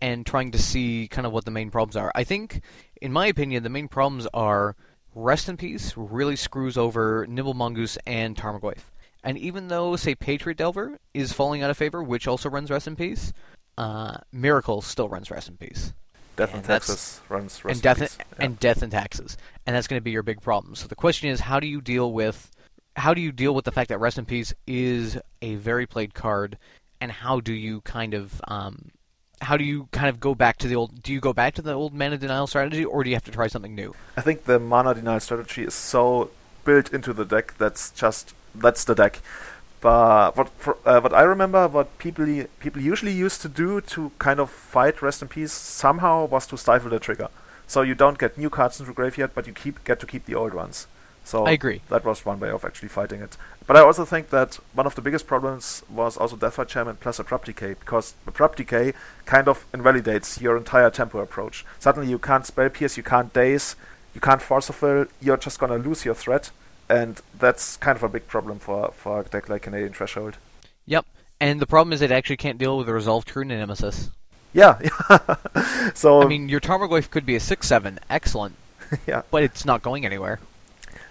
[0.00, 2.12] and trying to see kind of what the main problems are.
[2.14, 2.60] I think,
[3.00, 4.76] in my opinion, the main problems are
[5.14, 8.82] Rest in Peace really screws over Nimble Mongoose and Tarmogoyf.
[9.24, 12.86] And even though, say, Patriot Delver is falling out of favor, which also runs Rest
[12.86, 13.32] in Peace,
[13.76, 15.92] uh, Miracle still runs Rest in Peace.
[16.36, 18.18] Death And and Taxes runs and Rest in death Peace.
[18.18, 18.44] Yeah.
[18.44, 19.36] and death and taxes,
[19.68, 20.74] and that's going to be your big problem.
[20.74, 22.50] So the question is, how do you deal with
[22.96, 26.14] how do you deal with the fact that Rest in Peace is a very played
[26.14, 26.56] card,
[27.02, 28.90] and how do you kind of um,
[29.42, 31.02] how do you kind of go back to the old?
[31.02, 33.30] Do you go back to the old mana denial strategy, or do you have to
[33.30, 33.94] try something new?
[34.16, 36.30] I think the mana denial strategy is so
[36.64, 39.20] built into the deck that's just that's the deck.
[39.82, 42.24] But what for, uh, what I remember, what people
[42.58, 46.56] people usually used to do to kind of fight Rest in Peace somehow was to
[46.56, 47.28] stifle the trigger.
[47.68, 50.34] So you don't get new cards into graveyard, but you keep get to keep the
[50.34, 50.88] old ones.
[51.22, 51.82] So I agree.
[51.90, 53.36] that was one way of actually fighting it.
[53.66, 57.18] But I also think that one of the biggest problems was also Deathrite Shaman plus
[57.18, 58.94] Abrupt Decay, because Abrupt Decay
[59.26, 61.66] kind of invalidates your entire tempo approach.
[61.78, 63.76] Suddenly you can't spell pierce, you can't daze,
[64.14, 66.50] you can't Force of Will, you're just gonna lose your threat,
[66.88, 70.38] and that's kind of a big problem for, for a deck like Canadian Threshold.
[70.86, 71.04] Yep.
[71.40, 74.08] And the problem is it actually can't deal with a resolved True Nemesis.
[74.62, 74.78] Yeah,
[75.94, 78.56] so I mean, your Tarmogoyf could be a six-seven, excellent,
[79.06, 80.40] yeah, but it's not going anywhere.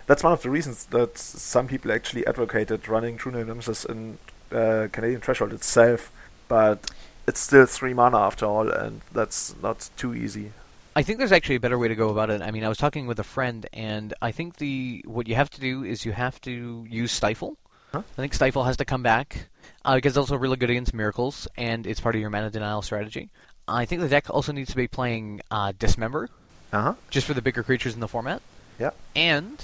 [0.05, 4.17] that's one of the reasons that some people actually advocated running True Nemesis in
[4.51, 6.11] uh, Canadian Threshold itself,
[6.47, 6.91] but
[7.27, 10.51] it's still three mana after all, and that's not too easy.
[10.95, 12.41] I think there's actually a better way to go about it.
[12.41, 15.49] I mean, I was talking with a friend, and I think the what you have
[15.51, 17.55] to do is you have to use Stifle.
[17.91, 17.99] Huh?
[18.17, 19.47] I think Stifle has to come back
[19.85, 22.81] uh, because it's also really good against miracles, and it's part of your mana denial
[22.81, 23.29] strategy.
[23.67, 26.29] I think the deck also needs to be playing uh, Dismember,
[26.73, 26.93] Uh huh.
[27.09, 28.41] just for the bigger creatures in the format,
[28.79, 28.91] Yeah.
[29.15, 29.63] and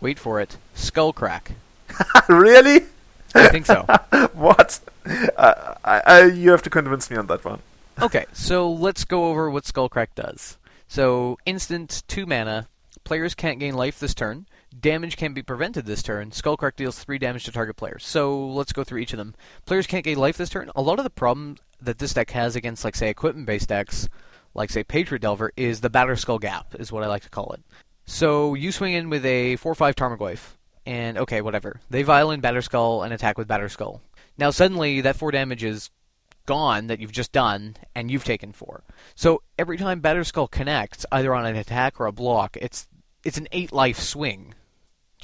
[0.00, 1.52] wait for it, Skullcrack.
[2.28, 2.86] really?
[3.34, 3.82] I think so.
[4.34, 4.80] what?
[5.36, 7.60] Uh, I, I, you have to convince me on that one.
[8.02, 10.58] Okay, so let's go over what Skullcrack does.
[10.88, 12.66] So, instant 2 mana,
[13.04, 14.46] players can't gain life this turn,
[14.80, 17.98] damage can be prevented this turn, Skullcrack deals 3 damage to target player.
[17.98, 19.34] So, let's go through each of them.
[19.66, 20.70] Players can't gain life this turn.
[20.74, 24.08] A lot of the problem that this deck has against, like, say, equipment based decks,
[24.54, 27.62] like, say, Patriot Delver, is the Batterskull Gap, is what I like to call it.
[28.06, 30.56] So, you swing in with a 4 5 Tarmogoyf,
[30.86, 31.80] and okay, whatever.
[31.90, 34.00] They violin Batterskull and attack with Batterskull.
[34.36, 35.90] Now, suddenly, that 4 damage is
[36.46, 38.82] gone that you've just done, and you've taken four.
[39.14, 42.88] So every time Batterskull connects, either on an attack or a block, it's
[43.24, 44.54] it's an eight life swing.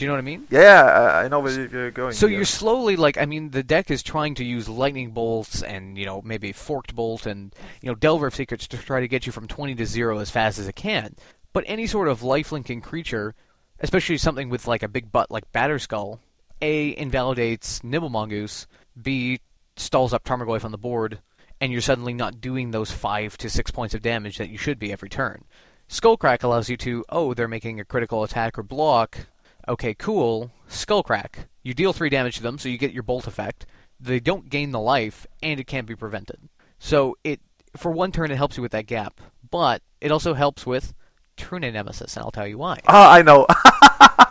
[0.01, 0.47] Do you know what I mean?
[0.49, 2.15] Yeah, I, I know where you're going.
[2.15, 5.99] So you're slowly like I mean the deck is trying to use lightning bolts and
[5.99, 9.27] you know maybe forked bolt and you know Delver of Secrets to try to get
[9.27, 11.17] you from 20 to 0 as fast as it can.
[11.53, 13.35] But any sort of life-linking creature,
[13.81, 16.19] especially something with like a big butt like Batterskull,
[16.63, 18.67] A invalidates Nimble Mongoose,
[19.03, 19.41] B
[19.77, 21.21] stalls up Tarmogoyf on the board,
[21.61, 24.79] and you're suddenly not doing those 5 to 6 points of damage that you should
[24.79, 25.45] be every turn.
[25.91, 29.27] Skullcrack allows you to, oh, they're making a critical attack or block.
[29.69, 30.51] Okay, cool.
[30.69, 31.47] Skullcrack.
[31.63, 33.67] You deal 3 damage to them, so you get your bolt effect.
[33.99, 36.39] They don't gain the life, and it can't be prevented.
[36.79, 37.41] So it,
[37.77, 39.21] for one turn, it helps you with that gap.
[39.51, 40.95] But it also helps with
[41.37, 42.81] True Nemesis, and I'll tell you why.
[42.89, 43.47] Oh, I know.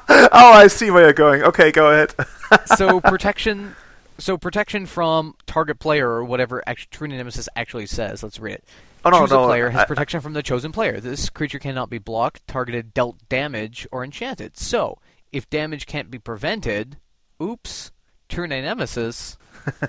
[0.10, 1.44] oh, I see where you're going.
[1.44, 2.14] Okay, go ahead.
[2.78, 3.76] so protection
[4.20, 8.22] so protection from target player or whatever act- True Nemesis actually says.
[8.22, 8.64] Let's read it.
[9.06, 11.00] Oh, no, Choose no, a player has I- protection from the chosen player.
[11.00, 14.58] This creature cannot be blocked, targeted, dealt damage, or enchanted.
[14.58, 15.00] So,
[15.32, 16.98] if damage can't be prevented,
[17.42, 17.92] oops,
[18.28, 19.38] True Nemesis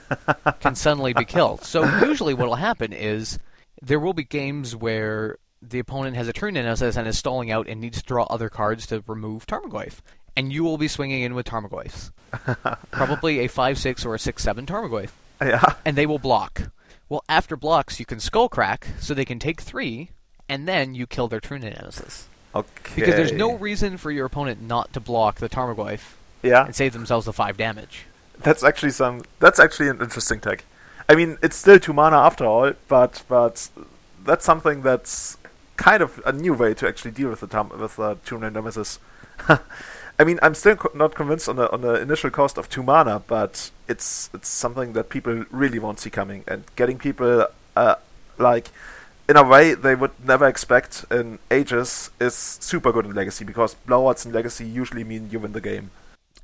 [0.61, 1.63] can suddenly be killed.
[1.65, 3.39] So usually what will happen is
[3.83, 7.69] there will be games where the opponent has a True Nemesis and is stalling out
[7.69, 10.01] and needs to draw other cards to remove Tarmogoyf.
[10.37, 12.13] And you will be swinging in with Tarmogoyfs.
[12.91, 15.11] Probably a 5-6 or a 6-7 Tarmogoyf.
[15.43, 15.75] yeah.
[15.85, 16.71] And they will block.
[17.09, 20.11] Well, after blocks, you can Skullcrack, so they can take three,
[20.49, 22.29] and then you kill their True Nemesis.
[22.55, 22.69] Okay.
[22.97, 26.01] Because there's no reason for your opponent not to block the Tarmogoyf
[26.43, 26.65] Yeah.
[26.67, 28.07] and save themselves the 5 damage.
[28.43, 29.23] That's actually some.
[29.39, 30.65] That's actually an interesting tech.
[31.09, 33.69] I mean, it's still two mana after all, but but
[34.25, 35.37] that's something that's
[35.77, 38.99] kind of a new way to actually deal with the tam- with the two nemesis.
[39.49, 42.83] I mean, I'm still co- not convinced on the on the initial cost of two
[42.83, 47.47] mana, but it's it's something that people really won't see coming, and getting people
[47.77, 47.95] uh,
[48.39, 48.69] like
[49.31, 53.77] in a way they would never expect in ages is super good in Legacy because
[53.87, 55.91] blowouts in Legacy usually mean you win the game.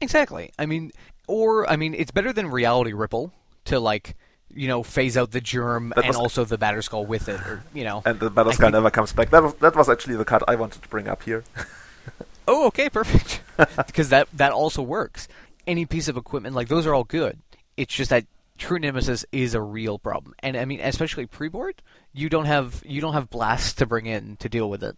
[0.01, 0.53] Exactly.
[0.57, 0.93] I mean,
[1.27, 3.33] or I mean, it's better than Reality Ripple
[3.65, 4.15] to like,
[4.55, 7.65] you know, phase out the germ That and was- also the Batterskull with it, or
[7.75, 8.03] you know.
[8.07, 9.31] And the Batterskull think- never comes back.
[9.31, 11.43] That was, that was actually the card I wanted to bring up here.
[12.49, 13.41] Oh, okay, perfect.
[13.89, 15.27] because that that also works.
[15.67, 17.41] Any piece of equipment like those are all good.
[17.77, 18.25] It's just that
[18.59, 21.83] True Nemesis is a real problem, and I mean, especially pre-board,
[22.13, 24.97] you don't have you don't have blasts to bring in to deal with it.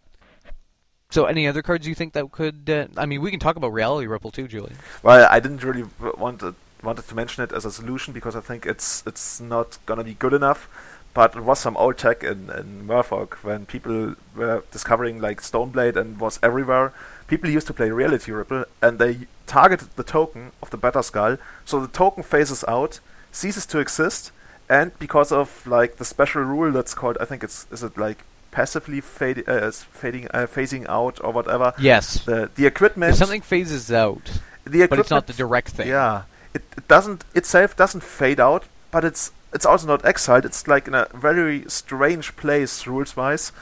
[1.10, 2.68] So, any other cards you think that could?
[2.68, 4.76] Uh, I mean, we can talk about Reality Ripple too, Julian.
[5.02, 8.40] Well, I didn't really want to, wanted to mention it as a solution because I
[8.40, 10.68] think it's it's not gonna be good enough.
[11.14, 15.96] But it was some old tech in, in Merfolk when people were discovering like Stoneblade
[15.96, 16.92] and was everywhere.
[17.26, 21.80] People used to play Reality Ripple and they targeted the token of the Batterskull, so
[21.80, 23.00] the token phases out,
[23.32, 24.32] ceases to exist,
[24.68, 28.24] and because of like the special rule that's called, I think it's is it like
[28.50, 31.72] passively fade, uh, fading uh, phasing out or whatever.
[31.78, 35.70] Yes, The the equipment if something phases out, the equipment, but it's not the direct
[35.70, 35.88] thing.
[35.88, 36.22] yeah,
[36.54, 40.44] it, it doesn't itself doesn't fade out, but it's it's also not exiled.
[40.44, 43.52] It's like in a very strange place rules wise.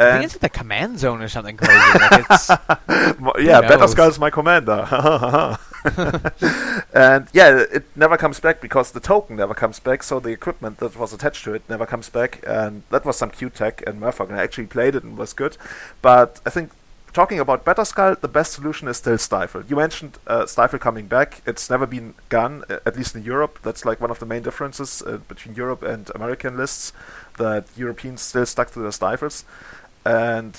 [0.00, 1.98] I think it's like the command zone or something crazy.
[1.98, 2.48] like it's,
[3.40, 3.90] yeah, Better knows?
[3.90, 4.86] Skull is my commander.
[6.94, 10.02] and yeah, it never comes back because the token never comes back.
[10.02, 12.42] So the equipment that was attached to it never comes back.
[12.46, 15.32] And that was some cute tech in Merfolk and I actually played it and was
[15.32, 15.56] good.
[16.02, 16.70] But I think
[17.12, 19.64] talking about Batterskull, the best solution is still Stifle.
[19.68, 21.42] You mentioned uh, Stifle coming back.
[21.46, 23.58] It's never been gone, at least in Europe.
[23.62, 26.92] That's like one of the main differences uh, between Europe and American lists,
[27.36, 29.44] that Europeans still stuck to their Stifles.
[30.04, 30.56] And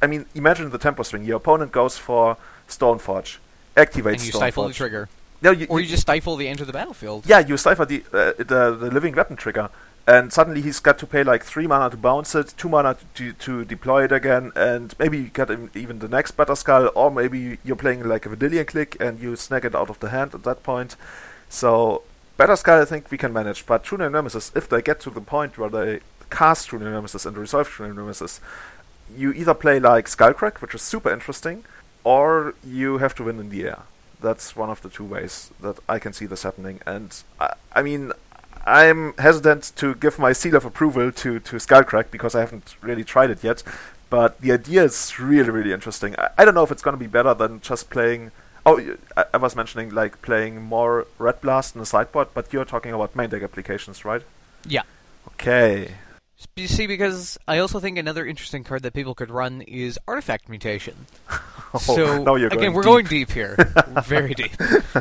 [0.00, 1.24] I mean, imagine the tempo swing.
[1.24, 2.36] Your opponent goes for
[2.68, 3.38] Stoneforge,
[3.76, 5.08] activates and you stifle the trigger,
[5.40, 7.24] No, you, or you- you just stifle the enter the battlefield.
[7.26, 9.70] yeah, you stifle the, uh, the the living weapon trigger.
[10.04, 13.32] and suddenly he's got to pay like three mana to bounce it, two mana to
[13.34, 17.58] to deploy it again, and maybe you get him even the next Batterskull, or maybe
[17.64, 20.42] you're playing like a Vendilion Clique and you snag it out of the hand at
[20.42, 20.96] that point.
[21.48, 22.02] So
[22.38, 25.56] Batterskull, I think we can manage, but True Nemesis, if they get to the point
[25.56, 26.00] where they
[26.30, 28.40] cast True Nemesis and resolve True Nemesis,
[29.16, 31.62] you either play like Skullcrack, which is super interesting,
[32.04, 33.82] or you have to win in the air.
[34.20, 37.82] That's one of the two ways that I can see this happening, and I, I
[37.82, 38.12] mean,
[38.64, 43.04] I'm hesitant to give my seal of approval to, to Skullcrack because I haven't really
[43.04, 43.62] tried it yet.
[44.08, 46.14] But the idea is really, really interesting.
[46.18, 48.30] I, I don't know if it's going to be better than just playing.
[48.64, 52.66] Oh, I, I, was mentioning like playing more Red Blast in the sideboard, but you're
[52.66, 54.22] talking about main deck applications, right?
[54.66, 54.82] Yeah.
[55.28, 55.94] Okay.
[56.56, 60.48] You see, because I also think another interesting card that people could run is Artifact
[60.48, 61.06] Mutation.
[61.74, 62.90] oh, so again, we're deep.
[62.90, 63.56] going deep here,
[64.04, 64.52] very deep.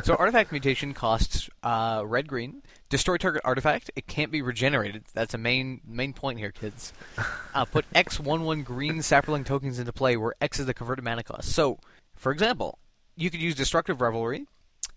[0.04, 2.62] So Artifact Mutation costs uh, red green
[2.92, 3.90] Destroy target artifact.
[3.96, 5.06] It can't be regenerated.
[5.14, 6.94] That's a main main point here, kids.
[7.54, 11.04] Uh, put X one one green Saproling tokens into play, where X is the converted
[11.04, 11.50] mana cost.
[11.52, 11.80] So,
[12.16, 12.80] for example,
[13.18, 14.46] you could use Destructive Revelry,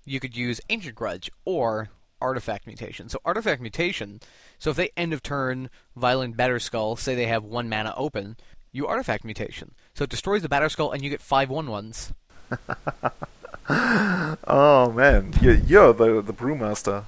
[0.04, 1.88] you could use Ancient Grudge, or
[2.24, 3.10] Artifact Mutation.
[3.10, 4.20] So Artifact Mutation.
[4.58, 8.38] So if they end of turn Violent Batterskull, say they have one mana open,
[8.72, 9.74] you Artifact Mutation.
[9.94, 12.14] So it destroys the Batterskull, and you get five one ones.
[13.68, 17.04] oh man, you're, you're the the brewmaster.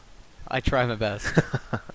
[0.48, 1.26] I try my best.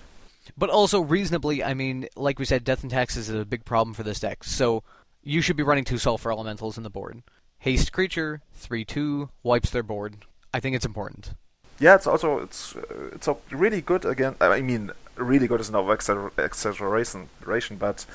[0.57, 3.93] but also reasonably, I mean, like we said, Death and Taxes is a big problem
[3.93, 4.43] for this deck.
[4.43, 4.83] So
[5.23, 7.21] you should be running two Sulfur Elementals in the board.
[7.59, 10.25] Haste creature, three two, wipes their board.
[10.53, 11.35] I think it's important.
[11.81, 14.35] Yeah, it's also it's uh, it's a really good again.
[14.39, 18.05] I mean, really good is no exaggeration, but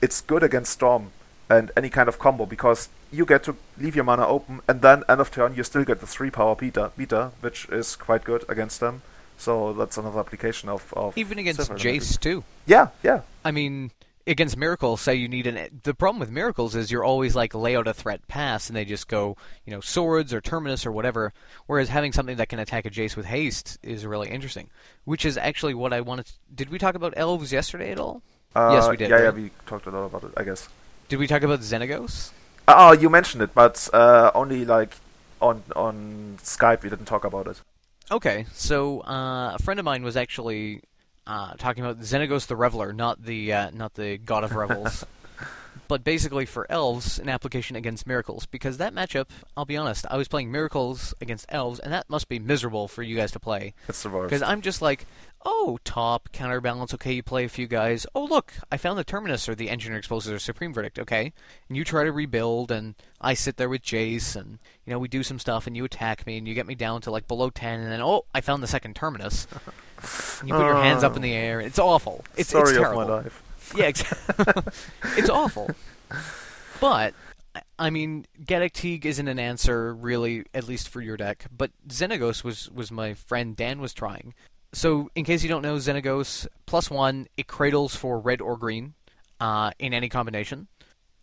[0.00, 1.10] it's good against Storm
[1.50, 5.02] and any kind of combo because you get to leave your mana open, and then
[5.08, 8.44] end of turn you still get the three power beta, beta, which is quite good
[8.48, 9.02] against them.
[9.36, 12.44] So that's another application of, of even against Jace too.
[12.64, 13.22] Yeah, yeah.
[13.44, 13.90] I mean,
[14.26, 15.80] against miracles, say you need an.
[15.82, 18.84] The problem with miracles is you're always like lay out a threat pass, and they
[18.84, 21.32] just go, you know, swords or terminus or whatever.
[21.66, 24.70] Whereas having something that can attack a Jace with haste is really interesting.
[25.04, 26.26] Which is actually what I wanted.
[26.26, 28.22] To, did we talk about elves yesterday at all?
[28.54, 29.10] Uh, yes, we did.
[29.10, 29.24] Yeah, right?
[29.24, 30.32] yeah, we talked a lot about it.
[30.36, 30.68] I guess.
[31.08, 32.32] Did we talk about Xenagos?
[32.68, 34.96] Oh, you mentioned it, but uh, only like
[35.40, 36.82] on on Skype.
[36.82, 37.60] We didn't talk about it.
[38.10, 40.82] Okay, so uh, a friend of mine was actually
[41.26, 45.04] uh, talking about Xenagos the Reveler, not the uh, not the God of Revels,
[45.88, 48.46] but basically for elves, an application against miracles.
[48.46, 52.28] Because that matchup, I'll be honest, I was playing miracles against elves, and that must
[52.28, 53.74] be miserable for you guys to play.
[53.88, 54.30] It's the worst.
[54.30, 55.06] Because I'm just like,
[55.44, 56.94] oh, top counterbalance.
[56.94, 58.06] Okay, you play a few guys.
[58.14, 60.98] Oh, look, I found the terminus or the engineer explosives or supreme verdict.
[60.98, 61.32] Okay,
[61.68, 65.08] and you try to rebuild, and I sit there with Jace, and you know we
[65.08, 67.50] do some stuff, and you attack me, and you get me down to like below
[67.50, 69.46] ten, and then oh, I found the second terminus.
[70.40, 71.60] and you put your hands up in the air.
[71.60, 72.24] It's awful.
[72.36, 73.02] It's, Story it's terrible.
[73.02, 73.42] of my life.
[73.74, 74.72] Yeah, exactly.
[75.16, 75.70] it's awful.
[76.80, 77.14] But
[77.78, 81.46] I mean, Gaddock Teeg isn't an answer really, at least for your deck.
[81.56, 84.34] But Xenagos was was my friend Dan was trying.
[84.72, 88.94] So, in case you don't know, Xenagos plus one, it cradles for red or green
[89.40, 90.66] uh, in any combination,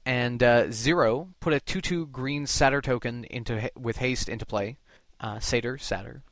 [0.06, 4.78] and uh, zero put a two-two green Satyr token into with haste into play.
[5.20, 6.24] Uh, Satyr, Satyr,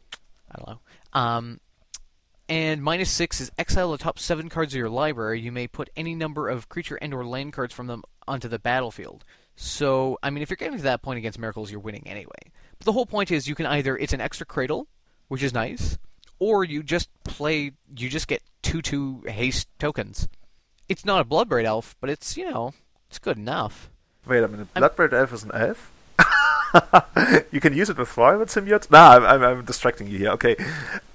[0.51, 0.79] I don't know.
[1.13, 1.59] Um,
[2.51, 5.39] and minus six is exile the top seven cards of your library.
[5.39, 9.23] You may put any number of creature and/or land cards from them onto the battlefield.
[9.55, 12.51] So, I mean, if you're getting to that point against miracles, you're winning anyway.
[12.77, 14.87] But the whole point is, you can either it's an extra cradle,
[15.29, 15.97] which is nice,
[16.39, 20.27] or you just play, you just get two two haste tokens.
[20.89, 22.73] It's not a Bloodbraid elf, but it's you know,
[23.07, 23.89] it's good enough.
[24.27, 25.89] Wait a minute, Bloodbraid elf is an elf?
[27.53, 28.91] you can use it with Thrive symbiote?
[28.91, 30.31] Nah, I'm, I'm, I'm distracting you here.
[30.31, 30.57] Okay.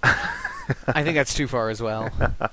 [0.88, 2.10] I think that's too far as well.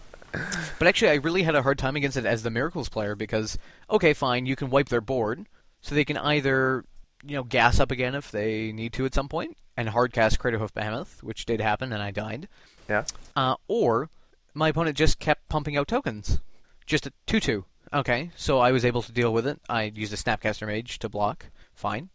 [0.79, 3.57] But actually, I really had a hard time against it as the Miracles player because,
[3.89, 5.45] okay, fine, you can wipe their board,
[5.81, 6.85] so they can either,
[7.23, 10.73] you know, gas up again if they need to at some point, and hardcast Craterhoof
[10.73, 12.47] Behemoth, which did happen, and I died.
[12.89, 13.05] Yeah.
[13.35, 14.09] Uh, or
[14.53, 16.39] my opponent just kept pumping out tokens,
[16.85, 17.65] just a two-two.
[17.93, 19.61] Okay, so I was able to deal with it.
[19.69, 21.45] I used a Snapcaster Mage to block.
[21.75, 22.09] Fine.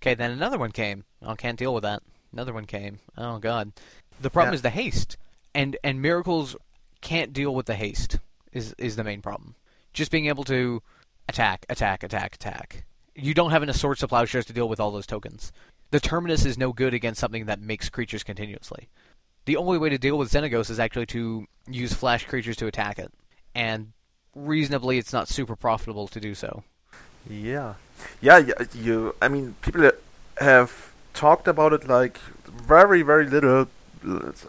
[0.00, 1.04] Okay, then another one came.
[1.20, 2.02] I oh, can't deal with that.
[2.32, 3.00] Another one came.
[3.18, 3.72] Oh god.
[4.20, 4.56] The problem Yeah.
[4.56, 5.16] is the haste
[5.54, 6.56] and and miracles
[7.00, 8.18] can't deal with the haste
[8.52, 9.54] is is the main problem.
[9.92, 10.82] Just being able to
[11.28, 12.84] attack, attack, attack, attack.
[13.14, 15.52] You don't have enough swords to plowshares to deal with all those tokens.
[15.90, 18.88] The terminus is no good against something that makes creatures continuously.
[19.44, 22.98] The only way to deal with Xenagos is actually to use flash creatures to attack
[22.98, 23.12] it,
[23.54, 23.92] and
[24.34, 26.64] reasonably, it's not super profitable to do so.
[27.28, 27.74] Yeah.
[28.20, 28.40] Yeah,
[28.74, 29.14] you.
[29.22, 29.90] I mean, people
[30.38, 33.68] have talked about it like very, very little.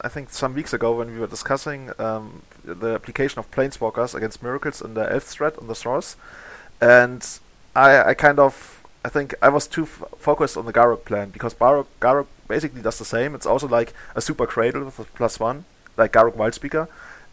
[0.02, 4.44] I think some weeks ago when we were discussing um, the application of Planeswalkers against
[4.44, 6.16] Miracles in the Elf threat on the source,
[6.82, 7.26] and
[7.76, 11.30] I, I kind of I think I was too f- focused on the Garruk plan
[11.30, 13.36] because Garruk, Garruk basically does the same.
[13.36, 16.88] It's also like a super cradle with a plus one, like Garruk Wildspeaker,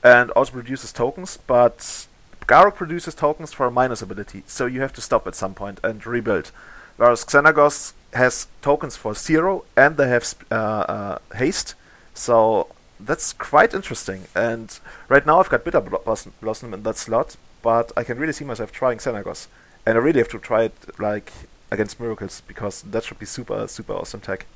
[0.04, 2.06] and also produces tokens, but
[2.46, 5.80] Garruk produces tokens for a minus ability, so you have to stop at some point
[5.82, 6.50] and rebuild.
[6.96, 11.74] Whereas Xenagos has tokens for zero and they have sp- uh, uh, haste,
[12.14, 14.24] so that's quite interesting.
[14.34, 18.72] And right now I've got Bitterblossom, in that slot, but I can really see myself
[18.72, 19.48] trying Xenagos.
[19.84, 21.32] And I really have to try it like
[21.70, 24.46] against Miracles because that should be super super awesome tech.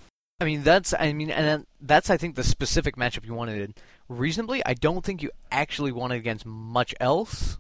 [0.41, 3.61] I mean, that's I mean, and that's I think the specific matchup you wanted.
[3.61, 3.75] In
[4.09, 7.59] reasonably, I don't think you actually wanted against much else.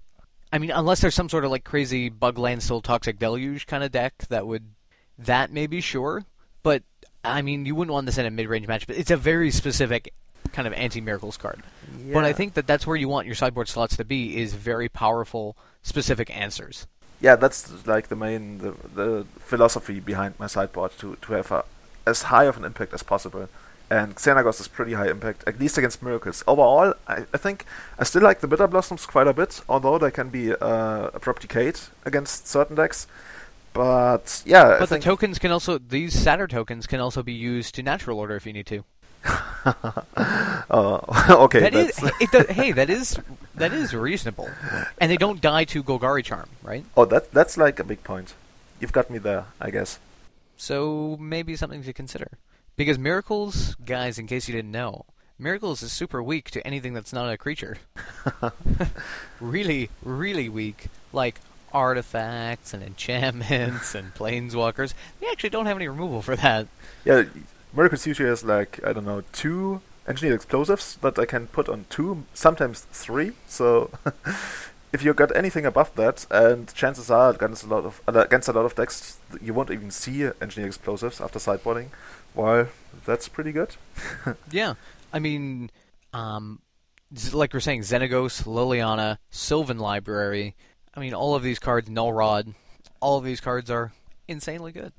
[0.53, 3.92] I mean, unless there's some sort of like crazy bug landstill toxic deluge kind of
[3.92, 4.70] deck that would
[5.18, 6.24] that may be sure.
[6.62, 6.82] But
[7.27, 8.87] I mean, you wouldn't want this in a mid-range match.
[8.87, 10.12] But it's a very specific
[10.53, 11.62] kind of anti-miracles card.
[12.05, 12.14] Yeah.
[12.14, 14.89] But I think that that's where you want your sideboard slots to be is very
[14.89, 16.87] powerful, specific answers.
[17.20, 21.64] Yeah, that's like the main the, the philosophy behind my sideboard to to have a,
[22.07, 23.49] as high of an impact as possible.
[23.89, 26.43] And Xenagos is pretty high impact, at least against miracles.
[26.47, 27.64] Overall, I, I think
[27.99, 31.79] I still like the Bitterblossoms quite a bit, although they can be uh, abrupt decayed
[32.05, 33.07] against certain decks.
[33.77, 37.33] But yeah, I But the think tokens can also these Satyr tokens can also be
[37.33, 38.85] used to natural order if you need to.
[39.64, 41.01] uh,
[41.45, 43.18] okay, That is, it does, hey, that is
[43.55, 44.49] that is reasonable,
[45.01, 46.85] and they don't die to Golgari Charm, right?
[46.97, 48.35] oh that that's like a big point.
[48.81, 49.99] You've got me there, I guess.
[50.57, 52.29] So maybe something to consider.
[52.77, 55.07] Because Miracles, guys, in case you didn't know,
[55.39, 57.79] Miracles is super weak to anything that's not a creature.
[59.41, 60.89] really, really weak.
[61.12, 61.41] Like
[61.73, 64.95] artifacts and enchantments and planeswalkers.
[65.21, 66.69] They actually don't have any removal for that.
[67.05, 67.25] Yeah,
[67.75, 71.87] Miracles usually has like I don't know two engineered explosives that I can put on
[71.89, 73.33] two, sometimes three.
[73.47, 73.91] So
[74.93, 78.49] if you got anything above that, and chances are against a lot of uh, against
[78.49, 81.89] a lot of decks, you won't even see engineered explosives after sideboarding.
[82.35, 82.69] Well,
[83.05, 83.77] that's pretty good.
[84.51, 84.75] Yeah,
[85.12, 85.71] I mean,
[86.12, 86.61] um,
[87.33, 90.55] like we're saying, Xenagos, Liliana, Sylvan Library.
[90.97, 92.55] I mean, all of these cards, Null Rod,
[93.01, 93.92] all of these cards are
[94.26, 94.92] insanely good.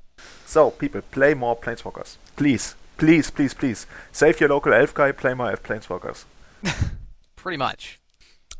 [0.46, 3.86] So people, play more planeswalkers, please, please, please, please.
[4.12, 5.12] Save your local elf guy.
[5.12, 6.24] Play more elf planeswalkers.
[7.36, 8.00] Pretty much.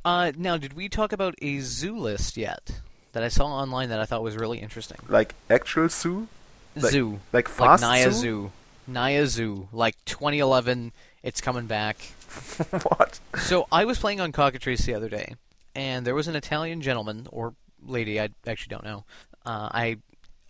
[0.05, 2.81] Uh, now, did we talk about a zoo list yet?
[3.13, 4.99] That I saw online that I thought was really interesting.
[5.09, 6.29] Like actual zoo,
[6.77, 8.21] Like- zoo, like like fast Naya zoo.
[8.21, 8.53] Zoo,
[8.87, 10.93] Naya Zoo, like 2011.
[11.23, 11.97] It's coming back.
[12.71, 13.19] what?
[13.39, 15.35] So I was playing on Cockatrice the other day,
[15.75, 19.05] and there was an Italian gentleman or lady, I actually don't know.
[19.45, 19.97] Uh, I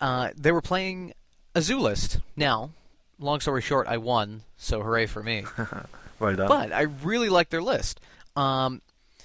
[0.00, 1.12] uh, they were playing
[1.54, 2.20] a zoo list.
[2.36, 2.70] Now,
[3.18, 5.44] long story short, I won, so hooray for me.
[6.18, 6.48] Well done.
[6.48, 8.00] but I really liked their list.
[8.34, 8.82] Um,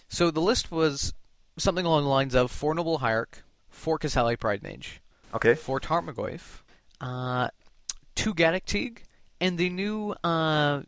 [0.09, 1.13] so the list was
[1.57, 5.01] something along the lines of four Noble Hierarch, four Qasali Pridemage,
[5.33, 5.55] okay.
[5.55, 6.61] four Tarmogoyf,
[7.01, 7.47] uh,
[8.13, 8.99] two Gaddock Teeg,
[9.41, 10.81] and the new uh,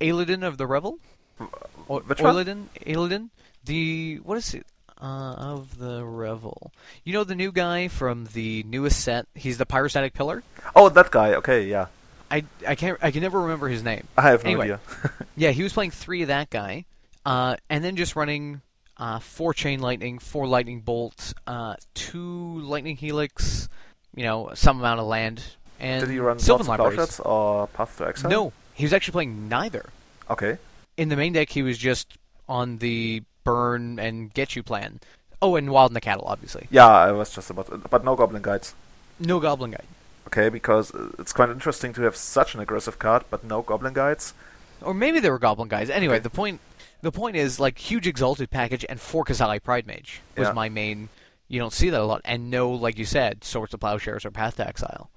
[0.00, 0.98] Aeladin of the Revel.
[1.38, 2.34] Which one?
[2.34, 2.64] Oiladin?
[2.86, 3.30] Aeladin?
[3.64, 4.66] The what is it?
[5.00, 6.72] Uh, of the Revel.
[7.04, 9.26] You know the new guy from the newest set.
[9.34, 10.42] He's the pyrostatic pillar.
[10.74, 11.34] Oh, that guy.
[11.34, 11.86] Okay, yeah.
[12.30, 14.06] I I can't I can never remember his name.
[14.16, 14.64] I have no Anyway.
[14.64, 14.80] idea.
[15.36, 16.84] Yeah, he was playing three of that guy,
[17.26, 18.60] uh, and then just running
[18.96, 23.68] uh, four chain lightning, four lightning bolt, uh, two lightning helix,
[24.14, 25.42] you know, some amount of land,
[25.80, 27.20] and Did he run Sylvan Swords of libraries.
[27.20, 28.30] Or Path to Exile?
[28.30, 29.86] No, he was actually playing neither.
[30.30, 30.56] Okay.
[30.96, 32.16] In the main deck, he was just
[32.48, 35.00] on the burn and get you plan.
[35.42, 36.66] Oh, and Wild Nacatl, obviously.
[36.70, 38.74] Yeah, I was just about, but no Goblin Guides.
[39.20, 39.86] No goblin guide,
[40.26, 40.90] Okay, because
[41.20, 44.34] it's quite interesting to have such an aggressive card, but no Goblin Guides.
[44.82, 45.88] or maybe there were goblin guys.
[45.88, 46.22] Anyway, Okay.
[46.22, 46.60] the point
[47.02, 50.52] the point is like huge exalted package and four Qasali Pridemage was Yeah.
[50.52, 51.10] my main.
[51.48, 54.30] You don't see that a lot, and no, like you said, Swords of Plowshares or
[54.30, 55.10] Path to Exile.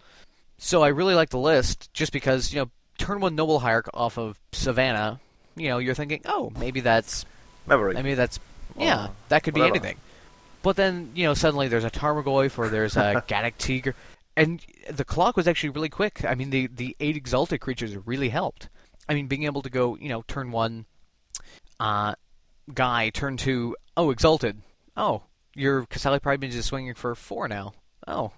[0.60, 2.70] So I really like the list just because you know
[3.00, 5.20] turn one Noble Hierarch off of Savannah.
[5.56, 7.26] You know, you're thinking, oh, maybe that's
[7.68, 7.98] Maverick.
[7.98, 8.40] I mean that's
[8.78, 9.98] yeah, that could be anything.
[10.62, 13.96] But then you know suddenly there's a Tarmogoyf or there's a Gaddock
[14.36, 16.24] and the clock was actually really quick.
[16.26, 18.70] I mean the the eight exalted creatures really helped.
[19.10, 20.86] I mean being able to go you know turn one,
[21.80, 22.16] uh,
[22.74, 24.62] guy turn two oh exalted
[24.96, 25.24] oh
[25.56, 27.74] your Qasali Pridemage is swinging for four now
[28.08, 28.32] oh.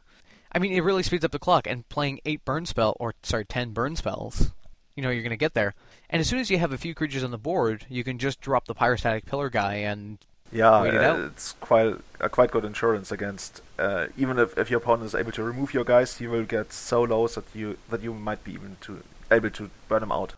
[0.52, 3.46] I mean, it really speeds up the clock, and playing eight burn spell, or sorry,
[3.46, 4.52] ten burn spells,
[5.00, 5.74] you know, you're going to get there.
[6.10, 8.42] And as soon as you have a few creatures on the board, you can just
[8.42, 10.18] drop the pyrostatic pillar guy, and
[10.52, 13.62] yeah, it uh, it's quite a quite good insurance against.
[13.78, 16.74] Uh, even if, if your opponent is able to remove your guys, you will get
[16.74, 20.34] so low that you that you might be even to able to burn them out.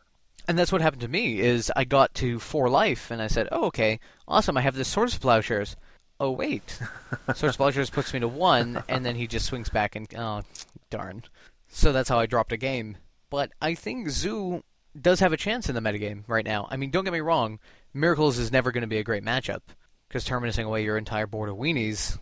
[0.48, 1.40] And that's what happened to me.
[1.40, 4.58] Is I got to four life, and I said, "Oh, okay, awesome!
[4.58, 5.76] I have this Swords of Plowshares."
[6.20, 6.78] Oh wait,
[7.34, 10.44] Swords of Plowshares puts me to one, and then he just swings back and oh,
[10.92, 11.24] darn.
[11.70, 12.98] So that's how I dropped a game.
[13.32, 14.64] But I think Zoo
[15.00, 16.68] does have a chance in the metagame right now.
[16.70, 17.60] I mean, don't get me wrong,
[17.94, 19.62] Miracles is never going to be a great matchup
[20.08, 22.20] because terminating away your entire board of weenies.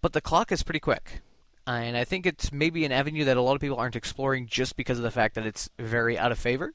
[0.00, 1.20] But the clock is pretty quick.
[1.66, 4.76] And I think it's maybe an avenue that a lot of people aren't exploring just
[4.76, 6.72] because of the fact that it's very out of favor.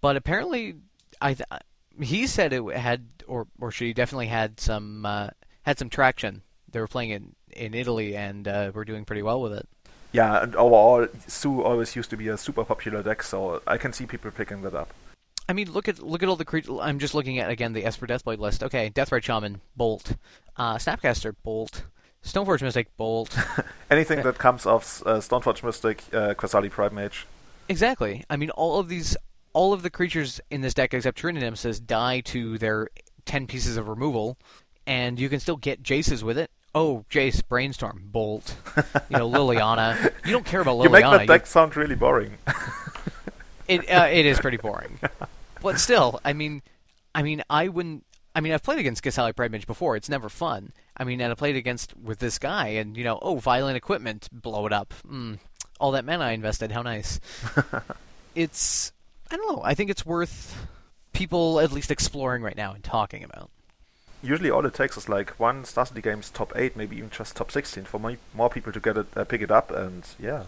[0.00, 0.76] But apparently,
[1.20, 1.48] I th-
[2.00, 5.28] he said it had, or or she definitely had some uh,
[5.62, 6.42] had some traction.
[6.70, 9.68] They were playing in in Italy and uh, were doing pretty well with it.
[10.12, 13.92] Yeah, and overall, Zoo always used to be a super popular deck, so I can
[13.92, 14.92] see people picking that up.
[15.48, 16.76] I mean, look at look at all the creatures.
[16.80, 18.62] I'm just looking at again the Esper Deathblade list.
[18.62, 20.16] Okay, Deathrite Shaman, Bolt,
[20.56, 21.84] uh, Snapcaster, Bolt,
[22.24, 23.36] Stoneforge Mystic, Bolt.
[23.90, 27.26] Anything that comes off uh, Stoneforge Mystic, uh, Qasali Pridemage.
[27.68, 28.24] Exactly.
[28.30, 29.16] I mean, all of these,
[29.52, 32.88] all of the creatures in this deck except True-Name Nemesis die to their
[33.24, 34.38] ten pieces of removal,
[34.86, 36.50] and you can still get Jaces with it.
[36.74, 38.56] Oh, Jace, Brainstorm, Bolt,
[39.10, 40.12] you know, Liliana.
[40.24, 40.84] You don't care about Liliana.
[40.84, 42.38] You make that deck sound really boring.
[43.68, 44.98] it uh, it is pretty boring,
[45.60, 46.62] but still, I mean,
[47.14, 48.04] I mean, I wouldn't.
[48.34, 49.96] I mean, I've played against Qasali Pride before.
[49.96, 50.72] It's never fun.
[50.96, 54.28] I mean, and I played against with this guy, and you know, oh, violent equipment,
[54.32, 54.94] blow it up.
[55.06, 55.38] Mm,
[55.78, 57.20] all that mana I invested, how nice.
[58.34, 58.92] it's,
[59.30, 59.62] I don't know.
[59.62, 60.66] I think it's worth
[61.12, 63.50] people at least exploring right now and talking about.
[64.22, 67.36] Usually, all it takes is like one Star City Games top eight, maybe even just
[67.36, 70.44] top sixteen, for more, more people to get it, uh, pick it up, and yeah.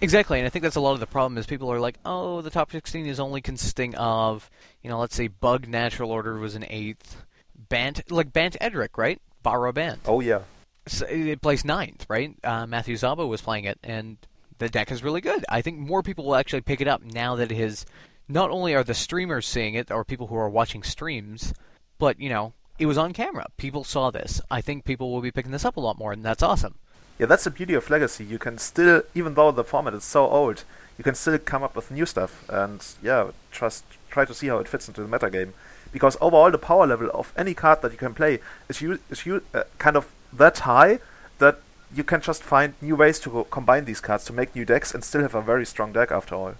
[0.00, 2.40] Exactly, and I think that's a lot of the problem is people are like, oh,
[2.40, 4.48] the top 16 is only consisting of,
[4.82, 7.24] you know, let's say Bug Natural Order was an eighth,
[7.68, 9.20] Bant, like Bant Edric, right?
[9.42, 10.00] Barrow Bant.
[10.06, 10.40] Oh, yeah.
[10.86, 12.34] So it plays ninth, right?
[12.42, 14.16] Uh, Matthew Zabo was playing it, and
[14.58, 15.44] the deck is really good.
[15.48, 17.84] I think more people will actually pick it up now that it is.
[18.28, 21.52] Not only are the streamers seeing it, or people who are watching streams,
[21.98, 23.46] but, you know, it was on camera.
[23.56, 24.40] People saw this.
[24.50, 26.74] I think people will be picking this up a lot more, and that's awesome
[27.18, 28.24] yeah, that's the beauty of Legacy.
[28.24, 30.64] You can still, even though the format is so old,
[30.96, 34.58] you can still come up with new stuff and yeah, just try to see how
[34.58, 35.52] it fits into the metagame.
[35.92, 39.26] Because overall, the power level of any card that you can play is you is
[39.26, 41.00] you uh, kind of that high
[41.38, 41.60] that
[41.92, 45.02] you can just find new ways to combine these cards to make new decks and
[45.02, 46.54] still have a very strong deck after all.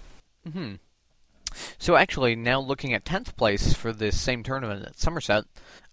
[0.51, 0.75] Hmm.
[1.77, 5.45] So actually, now looking at tenth place for this same tournament at Somerset,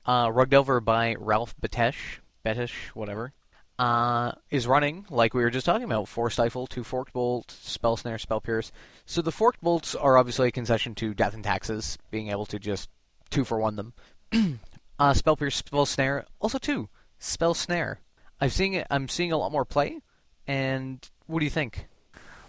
[0.06, 3.32] uh, Rug Delver by Ralph Batesh, Betish, whatever
[3.78, 7.96] uh, is running, like we were just talking about, four stifle, two forked bolt, spell
[7.96, 8.72] snare, spell pierce.
[9.04, 12.58] So the forked bolts are obviously a concession to death and taxes, being able to
[12.58, 12.88] just
[13.30, 13.92] two for one them.
[14.98, 16.88] uh, spell pierce, spell snare, also two
[17.18, 18.00] spell snare.
[18.40, 18.86] I'm seeing it.
[18.90, 20.00] I'm seeing a lot more play.
[20.46, 21.86] And what do you think?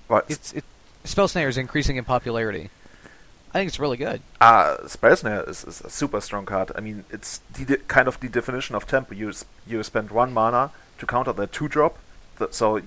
[0.08, 0.26] What?
[0.30, 0.64] It's it.
[1.04, 2.70] Spell snare is increasing in popularity.
[3.58, 4.22] I think it's really good.
[4.40, 6.72] Uh, Spell Snare is, is, a super strong card.
[6.76, 9.16] I mean, it's the, kind of the definition of tempo.
[9.16, 9.34] You
[9.66, 11.98] you spend one mana to counter the two drop.
[12.52, 12.82] So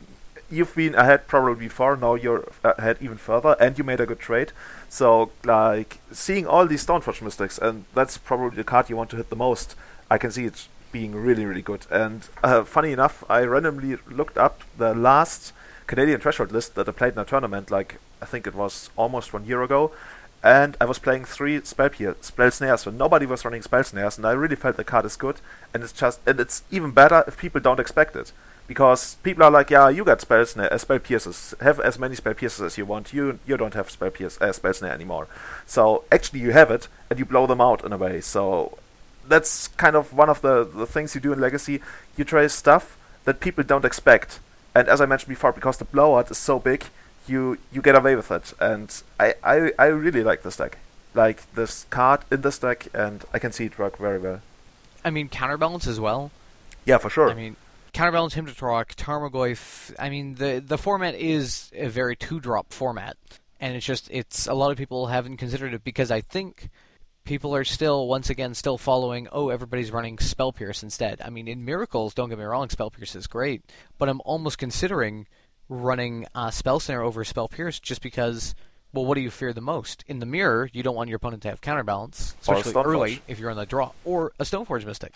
[0.49, 1.97] you've been ahead probably before.
[1.97, 4.53] Now you're ahead even further, and you made a good trade.
[4.89, 9.17] So like seeing all these Stoneforge mystics, and that's probably the card you want to
[9.17, 9.75] hit the most.
[10.09, 11.89] I can see it being really really good.
[11.91, 15.53] And uh, funny enough, I randomly looked up the last
[15.89, 17.73] Canadian threshold list that I played in a tournament.
[17.73, 19.91] Like I think it was almost one year ago,
[20.43, 24.17] and I was playing three spell pier, spell snares, so nobody was running spell snares,
[24.17, 25.41] and I really felt the card is good,
[25.75, 28.33] and it's just, and it's even better if people don't expect it,
[28.67, 32.15] because people are like, yeah, you got spell snare, uh, spell pierces, have as many
[32.15, 35.29] spell pierces as you want, you you don't have spell pierce, uh, spell snare anymore,
[35.67, 38.79] so actually you have it, and you blow them out in a way, so
[39.29, 41.83] that's kind of one of the the things you do in Legacy,
[42.17, 44.41] you try stuff that people don't expect,
[44.75, 46.87] and as I mentioned before, because the blowout is so big,
[47.27, 50.79] you you get away with it, and I, I I really like this deck,
[51.15, 54.41] like this card in this deck, and I can see it work very well.
[55.05, 56.31] I mean, counterbalance as well.
[56.85, 57.31] Yeah, for sure.
[57.31, 57.57] I mean,
[57.93, 59.95] counterbalance, Hymn to Tourach, Tarmogoyf.
[59.99, 63.17] I mean, the the format is a very two drop format,
[63.61, 66.71] and it's just it's a lot of people haven't considered it because I think
[67.25, 71.47] people are still once again still following oh everybody's running spell pierce instead i mean
[71.47, 73.63] in miracles don't get me wrong spell pierce is great
[73.99, 75.27] but i'm almost considering
[75.71, 78.55] running uh, Spell Snare over Spell Pierce just because,
[78.93, 80.05] well, what do you fear the most?
[80.07, 83.51] In the mirror, you don't want your opponent to have counterbalance, especially early if you're
[83.51, 85.15] on the draw, or a Stoneforge Mystic.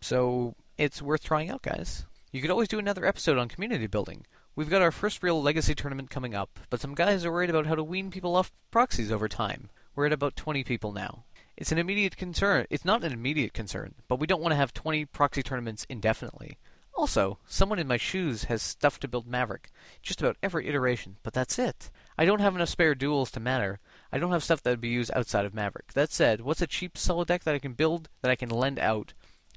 [0.00, 2.06] So it's worth trying out, guys.
[2.32, 4.24] You could always do another episode on community building.
[4.54, 7.66] We've got our first real legacy tournament coming up, but some guys are worried about
[7.66, 9.68] how to wean people off proxies over time.
[9.94, 11.24] We're at about 20 people now.
[11.56, 12.66] It's an immediate concern.
[12.70, 16.58] It's not an immediate concern, but we don't want to have 20 proxy tournaments indefinitely.
[16.96, 19.70] Also, someone in my shoes has stuff to build Maverick.
[20.02, 21.90] Just about every iteration, but that's it.
[22.16, 23.80] I don't have enough spare duels to matter.
[24.10, 25.92] I don't have stuff that would be used outside of Maverick.
[25.92, 28.78] That said, what's a cheap solo deck that I can build that I can lend
[28.78, 29.12] out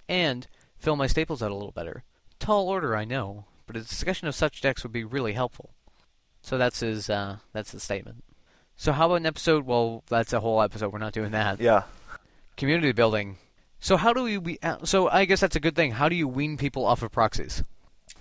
[0.10, 0.48] and
[0.78, 2.03] fill my staples out a little better?
[2.40, 5.72] Tall order, I know, but a discussion of such decks would be really helpful.
[6.41, 8.24] So that's his uh, that's the statement.
[8.76, 9.66] So how about an episode?
[9.66, 10.91] Well, that's a whole episode.
[10.91, 11.60] We're not doing that.
[11.60, 11.84] Yeah.
[12.57, 13.38] Community building.
[13.80, 14.60] So how do we?
[14.61, 15.91] uh, so I guess that's a good thing.
[15.91, 17.64] How do you wean people off of proxies?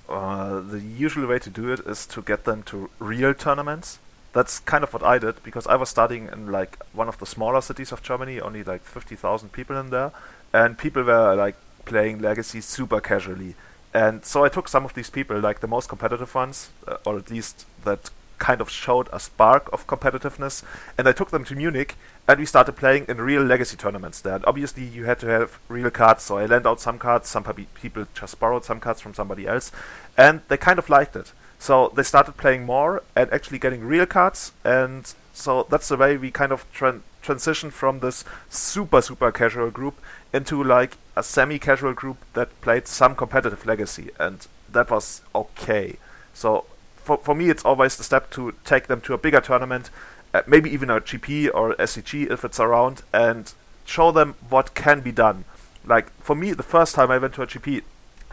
[0.08, 3.98] Uh, the usual way to do it is to get them to real tournaments.
[4.32, 7.26] That's kind of what I did because I was studying in like one of the
[7.26, 10.12] smaller cities of Germany, only like 50,000 people in there,
[10.52, 13.54] and people were like playing Legacy super casually.
[13.92, 17.16] And so I took some of these people, like the most competitive ones, uh, or
[17.16, 20.62] at least that kind of showed a spark of competitiveness,
[20.96, 21.96] and I took them to Munich,
[22.26, 24.36] and we started playing in real legacy tournaments there.
[24.36, 27.28] And obviously, you had to have real cards, so I lent out some cards.
[27.28, 29.72] Some people just borrowed some cards from somebody else,
[30.16, 31.32] and they kind of liked it.
[31.58, 36.16] So they started playing more and actually getting real cards, and so that's the way
[36.16, 40.00] we kind of tra- transitioned from this super super casual group
[40.32, 45.96] into like a semi-casual group that played some competitive legacy, and that was okay.
[46.32, 46.64] So
[47.08, 49.88] for, for me, it's always the step to take them to a bigger tournament,
[50.34, 53.54] uh, maybe even a GP or SCG if it's around, and
[53.86, 55.46] show them what can be done.
[55.86, 57.82] Like for me, the first time I went to a GP,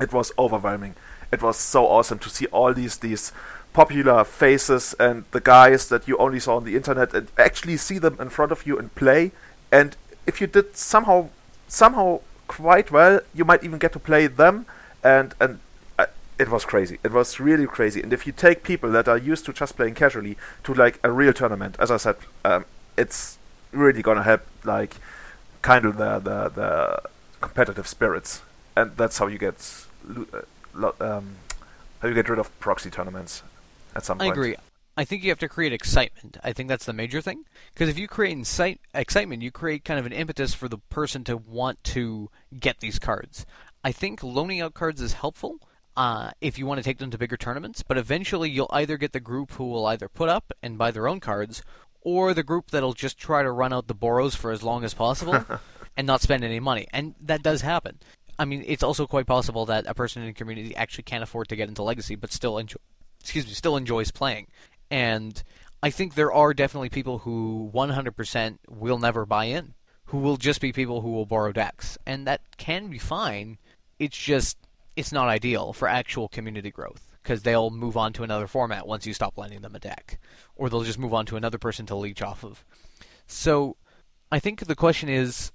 [0.01, 0.95] it was overwhelming.
[1.31, 3.31] It was so awesome to see all these these
[3.71, 7.97] popular faces and the guys that you only saw on the internet, and actually see
[7.97, 9.31] them in front of you and play.
[9.71, 9.95] And
[10.27, 11.29] if you did somehow
[11.69, 12.19] somehow
[12.49, 14.65] quite well, you might even get to play them
[15.01, 15.59] and and
[16.37, 16.99] it was crazy.
[17.03, 18.01] It was really crazy.
[18.01, 21.11] And if you take people that are used to just playing casually to like a
[21.11, 22.65] real tournament, as I said, um,
[22.97, 23.37] it's
[23.71, 24.95] really gonna help like
[25.61, 27.01] kind of the, the the
[27.41, 28.41] competitive spirits,
[28.75, 31.35] and that's how you get uh, um,
[31.99, 33.43] how you get rid of proxy tournaments
[33.95, 34.29] at some point.
[34.29, 34.55] I agree.
[34.97, 36.37] I think you have to create excitement.
[36.41, 37.43] I think that's the major thing.
[37.73, 41.25] Because if you create incite, excitement, you create kind of an impetus for the person
[41.25, 43.45] to want to get these cards.
[43.83, 45.59] I think loaning out cards is helpful,
[45.97, 47.83] uh, if you want to take them to bigger tournaments.
[47.83, 51.07] But eventually, you'll either get the group who will either put up and buy their
[51.07, 51.63] own cards,
[52.01, 54.93] or the group that'll just try to run out the Boros for as long as
[54.93, 55.43] possible
[55.97, 56.87] and not spend any money.
[56.91, 57.99] And that does happen.
[58.37, 61.47] I mean, it's also quite possible that a person in a community actually can't afford
[61.49, 62.77] to get into Legacy, but still enjoy,
[63.21, 64.47] excuse me, still enjoys playing.
[64.91, 65.41] And
[65.81, 69.73] I think there are definitely people who 100% will never buy in,
[70.05, 73.57] who will just be people who will borrow decks, and that can be fine.
[73.99, 74.57] It's just
[74.95, 79.05] it's not ideal for actual community growth because they'll move on to another format once
[79.05, 80.19] you stop lending them a deck,
[80.55, 82.63] or they'll just move on to another person to leech off of.
[83.27, 83.77] So,
[84.31, 85.51] I think the question is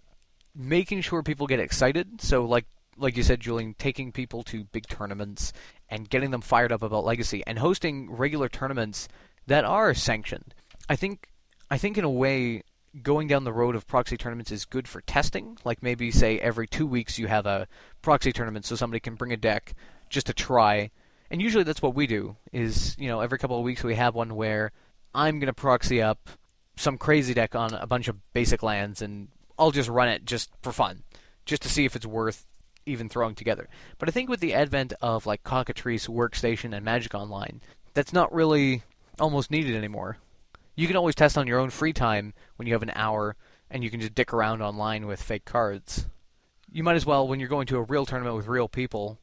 [0.55, 2.21] making sure people get excited.
[2.21, 5.53] So, like like you said, Julian, taking people to big tournaments
[5.89, 9.09] and getting them fired up about Legacy and hosting regular tournaments
[9.47, 10.55] that are sanctioned.
[10.89, 11.29] I think
[11.71, 12.63] I think in a way
[13.03, 15.57] going down the road of proxy tournaments is good for testing.
[15.65, 17.69] Like maybe say every two weeks you have a
[18.03, 19.75] proxy tournament, so somebody can bring a deck
[20.09, 20.91] just to try.
[21.31, 22.37] And usually that's what we do.
[22.53, 24.73] Is you know every couple of weeks we have one where
[25.15, 26.29] I'm gonna proxy up
[26.77, 30.51] some crazy deck on a bunch of basic lands, and I'll just run it just
[30.63, 31.03] for fun,
[31.45, 32.47] just to see if it's worth
[32.87, 33.69] even throwing together.
[33.99, 37.61] But I think with the advent of like Cockatrice, Workstation, and Magic Online,
[37.95, 38.83] that's not really
[39.19, 40.17] almost needed anymore
[40.81, 43.37] you can always test on your own free time when you have an hour
[43.71, 46.07] and you can just dick around online with fake cards.
[46.73, 49.19] You might as well, when you're going to a real tournament with real people,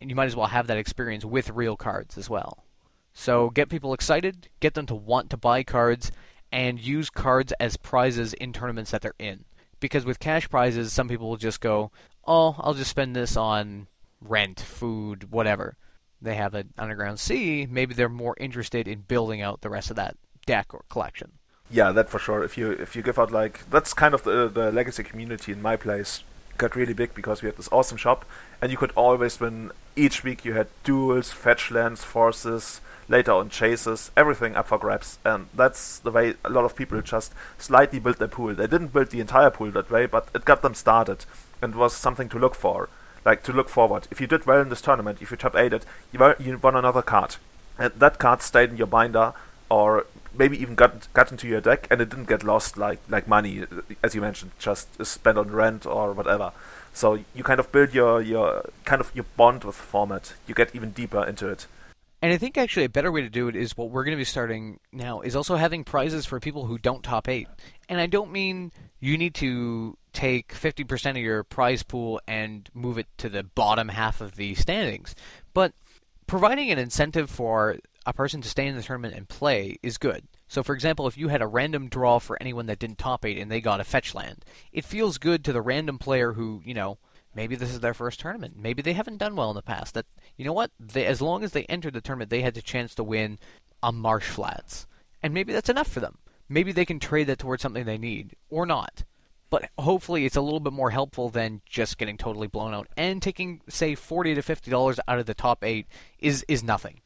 [0.00, 2.64] and you might as well have that experience with real cards as well.
[3.12, 6.12] So get people excited, get them to want to buy cards,
[6.52, 9.44] and use cards as prizes in tournaments that they're in.
[9.80, 11.90] Because with cash prizes, some people will just go,
[12.24, 13.88] oh, I'll just spend this on
[14.20, 15.76] rent, food, whatever.
[16.20, 19.96] They have an underground sea, maybe they're more interested in building out the rest of
[19.96, 20.16] that
[20.46, 21.32] deck or collection.
[21.70, 22.42] Yeah, that for sure.
[22.44, 25.62] If you if you give out like that's kind of the the legacy community in
[25.62, 26.22] my place
[26.58, 28.24] got really big because we had this awesome shop
[28.60, 33.48] and you could always win each week you had duels, fetch lands, forces, later on
[33.48, 35.18] chases, everything up for grabs.
[35.24, 38.54] And that's the way a lot of people just slightly built their pool.
[38.54, 41.24] They didn't build the entire pool that way, but it got them started
[41.60, 42.88] and was something to look for.
[43.24, 44.08] Like to look forward.
[44.10, 45.72] If you did well in this tournament, if you top 8
[46.12, 47.36] you, won, you won another card.
[47.78, 49.32] And that card stayed in your binder
[49.70, 50.06] or
[50.36, 53.62] maybe even got got into your deck and it didn't get lost like like money
[53.62, 56.52] uh, as you mentioned just spent on rent or whatever.
[56.92, 60.34] So you kind of build your your kind of your bond with the format.
[60.46, 61.66] You get even deeper into it.
[62.22, 64.20] And I think actually a better way to do it is what we're going to
[64.20, 67.48] be starting now is also having prizes for people who don't top 8
[67.88, 72.96] and I don't mean you need to take 50% of your prize pool and move
[72.96, 75.16] it to the bottom half of the standings
[75.52, 75.72] but
[76.28, 80.24] providing an incentive for a person to stay in the tournament and play is good.
[80.48, 83.38] So, for example, if you had a random draw for anyone that didn't top eight
[83.38, 86.74] and they got a fetch land, it feels good to the random player who, you
[86.74, 86.98] know,
[87.34, 88.54] maybe this is their first tournament.
[88.56, 89.94] Maybe they haven't done well in the past.
[89.94, 90.06] That
[90.36, 90.70] you know what?
[90.78, 93.38] They, as long as they entered the tournament, they had the chance to win
[93.82, 94.86] a Marsh Flats,
[95.22, 96.18] and maybe that's enough for them.
[96.48, 99.04] Maybe they can trade that towards something they need, or not.
[99.48, 102.88] But hopefully, it's a little bit more helpful than just getting totally blown out.
[102.96, 105.86] And taking, say, forty to fifty dollars out of the top eight
[106.18, 107.01] is is nothing.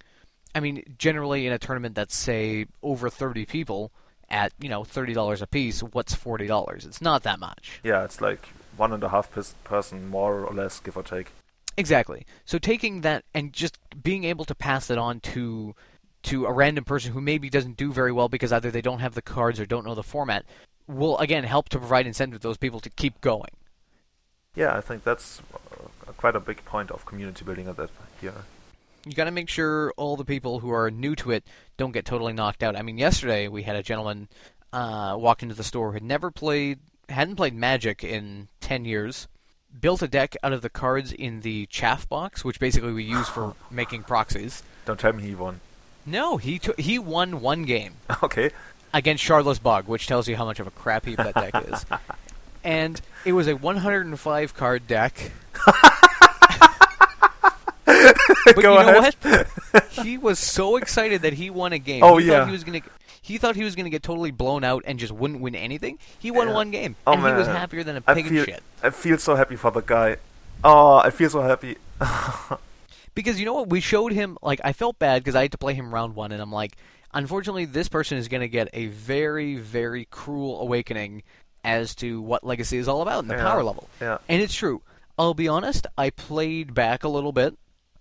[0.56, 3.92] I mean, generally in a tournament that's say over thirty people
[4.30, 6.86] at you know thirty dollars a piece, what's forty dollars?
[6.86, 7.80] It's not that much.
[7.84, 11.32] Yeah, it's like one and a half pers- person more or less, give or take.
[11.76, 12.24] Exactly.
[12.46, 15.74] So taking that and just being able to pass it on to
[16.22, 19.14] to a random person who maybe doesn't do very well because either they don't have
[19.14, 20.46] the cards or don't know the format
[20.86, 23.50] will again help to provide incentive to those people to keep going.
[24.54, 27.90] Yeah, I think that's uh, quite a big point of community building at that
[28.22, 28.32] here.
[29.06, 31.44] You got to make sure all the people who are new to it
[31.76, 32.74] don't get totally knocked out.
[32.74, 34.26] I mean, yesterday we had a gentleman
[34.72, 39.28] uh, walk into the store who had never played, hadn't played Magic in ten years,
[39.80, 43.28] built a deck out of the cards in the chaff box, which basically we use
[43.28, 44.64] for making proxies.
[44.86, 45.60] Don't tell me he won.
[46.04, 47.94] No, he t- he won one game.
[48.24, 48.50] Okay.
[48.92, 51.86] against Charlotte's Bog, which tells you how much of a crap heap that deck is.
[52.64, 55.30] And it was a 105 card deck.
[58.44, 59.14] but Go you know ahead.
[59.22, 59.84] what?
[59.90, 62.02] he was so excited that he won a game.
[62.02, 62.46] Oh, he yeah.
[62.46, 62.80] He was gonna.
[63.22, 65.98] He thought he was gonna get totally blown out and just wouldn't win anything.
[66.18, 66.54] He won Yeah.
[66.54, 68.62] one game, Oh, and he was happier than a I pig in feel, shit.
[68.82, 70.16] I feel so happy for the guy.
[70.62, 71.76] Oh, I feel so happy.
[73.14, 73.70] Because you know what?
[73.70, 76.32] We showed him like I felt bad because I had to play him round one,
[76.32, 76.76] and I'm like,
[77.14, 81.22] unfortunately, this person is going to get a very, very cruel awakening
[81.64, 83.88] as to what Legacy is all about and the Yeah, power level.
[84.02, 84.18] yeah.
[84.28, 84.82] And it's true.
[85.18, 85.86] I'll be honest.
[85.96, 87.56] I played back a little bit,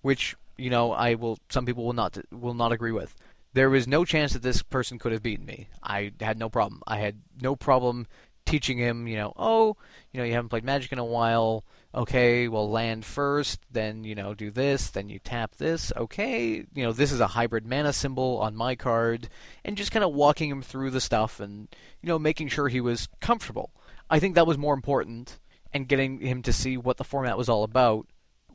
[0.06, 1.40] which you know I will.
[1.50, 3.16] Some people will not will not agree with.
[3.54, 5.68] There was no chance that this person could have beaten me.
[5.82, 6.84] I had no problem.
[6.86, 8.06] I had no problem
[8.46, 9.08] teaching him.
[9.08, 9.78] You know, oh,
[10.12, 11.64] you know, you haven't played Magic in a while.
[11.96, 15.92] Okay, well, land first, then you know, do this, then you tap this.
[15.98, 19.28] Okay, you know, this is a hybrid mana symbol on my card,
[19.64, 21.68] and just kind of walking him through the stuff and
[22.04, 23.72] you know, making sure he was comfortable.
[24.08, 25.40] I think that was more important,
[25.74, 28.06] and getting him to see what the format was all about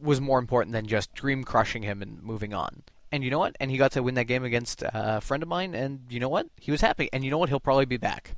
[0.02, 2.82] was more important than just dream crushing him and moving on.
[3.12, 3.56] And you know what?
[3.60, 6.28] And he got to win that game against a friend of mine, and you know
[6.28, 6.46] what?
[6.60, 7.08] He was happy.
[7.12, 7.48] And you know what?
[7.48, 8.36] He'll probably be back.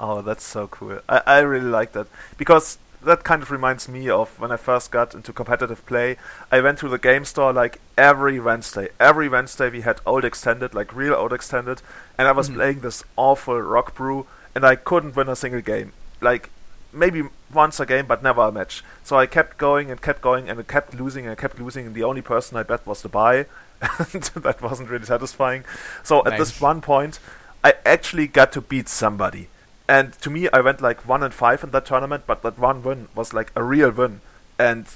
[0.00, 1.00] Oh, that's so cool.
[1.08, 4.90] I, I really like that because that kind of reminds me of when I first
[4.90, 6.16] got into competitive play.
[6.50, 8.88] I went to the game store like every Wednesday.
[8.98, 11.82] Every Wednesday we had old extended, like real old extended,
[12.18, 12.54] and I was Mhm.
[12.54, 15.92] playing this awful rock brew, and I couldn't win a single game.
[16.22, 16.48] Like
[16.94, 17.24] maybe
[17.54, 18.82] once a game, but never a match.
[19.02, 21.86] So I kept going and kept going, and I kept losing and I kept losing.
[21.86, 23.46] And the only person I bet was the buy,
[23.80, 25.64] and that wasn't really satisfying.
[26.02, 27.20] So at this one point,
[27.62, 29.48] I actually got to beat somebody.
[29.88, 32.82] And to me, I went like one and five in that tournament, but that one
[32.82, 34.20] win was like a real win.
[34.58, 34.86] And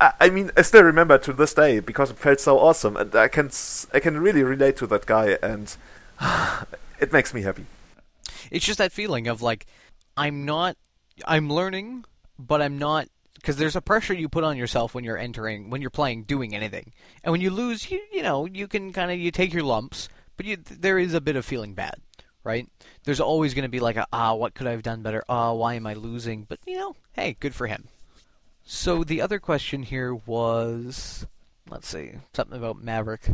[0.00, 3.14] I, I mean, I still remember to this day because it felt so awesome, and
[3.14, 3.50] I can
[3.92, 5.76] I can really relate to that guy, and
[7.00, 7.66] it makes me happy.
[8.50, 9.66] It's just that feeling of like,
[10.16, 10.76] I'm not,
[11.24, 12.04] I'm learning,
[12.38, 15.80] but I'm not, because there's a pressure you put on yourself when you're entering, when
[15.80, 16.92] you're playing, doing anything.
[17.22, 20.08] And when you lose, you, you know, you can kind of, you take your lumps,
[20.36, 21.96] but you, there is a bit of feeling bad,
[22.42, 22.68] right?
[23.04, 25.22] There's always going to be like, a, ah, what could I have done better?
[25.28, 26.44] Ah, why am I losing?
[26.44, 27.88] But, you know, hey, good for him.
[28.64, 31.26] So the other question here was,
[31.68, 33.28] let's see, something about Maverick.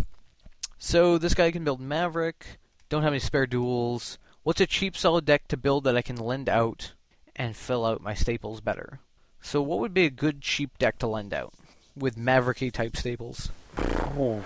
[0.76, 2.58] So this guy can build Maverick.
[2.88, 4.18] Don't have any spare duels.
[4.42, 6.94] What's a cheap, solid deck to build that I can lend out
[7.36, 9.00] and fill out my staples better?
[9.40, 11.52] So what would be a good cheap deck to lend out
[11.96, 13.50] with Mavericky type staples?
[13.78, 14.44] Oh,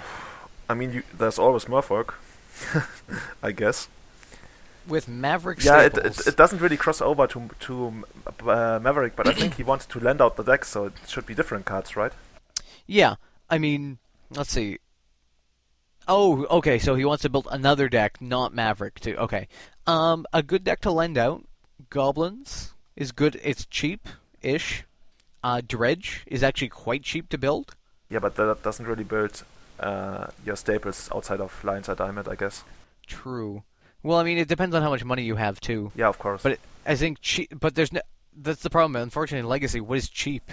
[0.69, 2.15] I mean, you, there's always Merfolk,
[3.43, 3.89] I guess.
[4.86, 6.20] With Maverick Yeah, it, staples.
[6.20, 8.05] it, it doesn't really cross over to to
[8.48, 11.27] uh, Maverick, but I think he wanted to lend out the deck, so it should
[11.27, 12.12] be different cards, right?
[12.86, 13.16] Yeah,
[13.51, 13.98] I mean,
[14.31, 14.78] let's see.
[16.06, 16.78] Oh, okay.
[16.78, 19.01] So he wants to build another deck, not Maverick.
[19.01, 19.16] Too.
[19.16, 19.48] Okay.
[19.86, 21.44] Um, a good deck to lend out.
[21.90, 23.41] Goblins is good.
[23.43, 24.85] It's cheap-ish.
[25.43, 27.75] Uh, Dredge is actually quite cheap to build.
[28.09, 29.45] Yeah, but that doesn't really build
[29.81, 32.65] uh, your staples outside of Lion's Eye Diamond, I guess.
[33.07, 33.62] True.
[34.03, 35.93] Well, I mean, it depends on how much money you have too.
[35.95, 36.43] Yeah, of course.
[36.43, 37.53] But it, I think cheap.
[37.59, 38.01] But there's no.
[38.37, 39.01] That's the problem.
[39.03, 40.51] Unfortunately, in Legacy, what is cheap?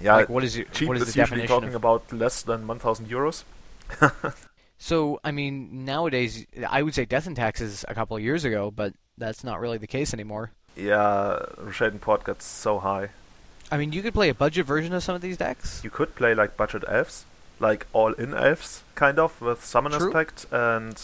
[0.00, 0.72] yeah, like, what is it?
[0.72, 1.74] cheap what is is the usually definition talking of?
[1.74, 3.44] about less than 1,000 euros.
[4.78, 8.70] So, I mean, nowadays, I would say Death and Taxes a couple of years ago,
[8.70, 10.52] but that's not really the case anymore.
[10.76, 13.08] Yeah, Rishadan Port gets so high.
[13.72, 15.82] I mean, you could play a budget version of some of these decks.
[15.82, 17.24] You could play like budget elves.
[17.58, 20.12] like all in elves, kind of, with Summoner's True.
[20.12, 21.00] Pact and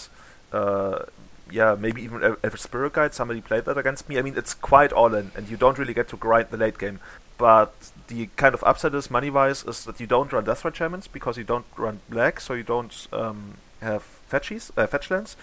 [0.52, 1.04] uh,
[1.50, 3.14] yeah, maybe even El- Elf Spirit Guide.
[3.14, 4.18] Somebody played that against me.
[4.18, 6.78] I mean, it's quite all in, and you don't really get to grind the late
[6.78, 7.00] game.
[7.38, 7.72] But
[8.08, 11.36] the kind of upside is money wise is that you don't run Deathrite Shamans because
[11.38, 15.36] you don't run black, so you don't um, have fetchies, uh, fetch lands.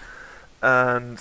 [0.62, 1.20] And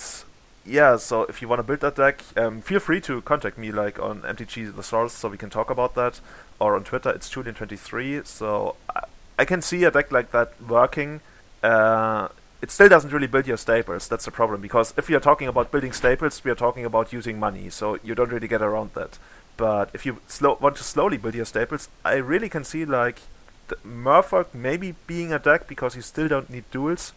[0.65, 3.71] yeah, so if you want to build that deck, um, feel free to contact me
[3.71, 6.19] like on MTG The Source so we can talk about that,
[6.59, 8.25] or on Twitter it's Julian23.
[8.25, 9.03] So I,
[9.39, 11.21] I can see a deck like that working.
[11.63, 12.29] Uh,
[12.61, 14.07] it still doesn't really build your staples.
[14.07, 17.13] That's the problem because if we are talking about building staples, we are talking about
[17.13, 17.69] using money.
[17.69, 19.17] So you don't really get around that.
[19.55, 23.21] But if you slow, want to slowly build your staples, I really can see like
[23.67, 27.13] the Merfolk maybe being a deck because you still don't need duels,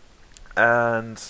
[0.56, 1.20] and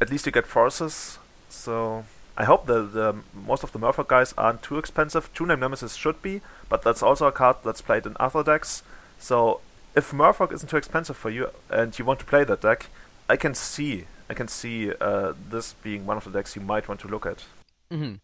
[0.00, 1.18] at least you get forces.
[1.56, 2.04] So
[2.36, 5.32] I hope that the most of the Merfolk guys aren't too expensive.
[5.32, 8.82] True-Name Nemesis should be, but that's also a card that's played in other decks.
[9.18, 9.60] So
[9.94, 12.86] if Merfolk isn't too expensive for you and you want to play that deck,
[13.28, 16.88] I can see I can see uh, this being one of the decks you might
[16.88, 17.44] want to look at.
[17.90, 18.14] hmm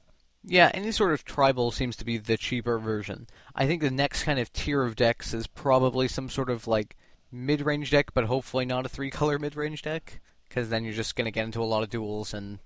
[0.45, 3.29] Yeah, any sort of tribal seems to be the cheaper version.
[3.55, 6.97] I think the next kind of tier of decks is probably some sort of like
[7.31, 11.31] mid-range deck, but hopefully not a three-color mid-range deck, because then you're just going to
[11.31, 12.59] get into a lot of duels and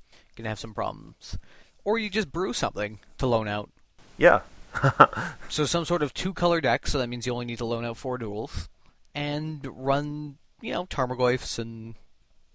[0.44, 1.38] to have some problems.
[1.84, 3.70] Or you just brew something to loan out.
[4.18, 4.40] Yeah,
[5.48, 7.96] So some sort of two-color deck, so that means you only need to loan out
[7.96, 8.68] four duels,
[9.14, 11.94] and run, you know, Tarmogoyfs and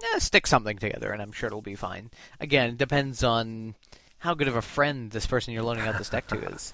[0.03, 2.11] eh, stick something together, and I'm sure it'll be fine.
[2.39, 3.75] Again, it depends on
[4.19, 6.73] how good of a friend this person you're loaning out this deck to is.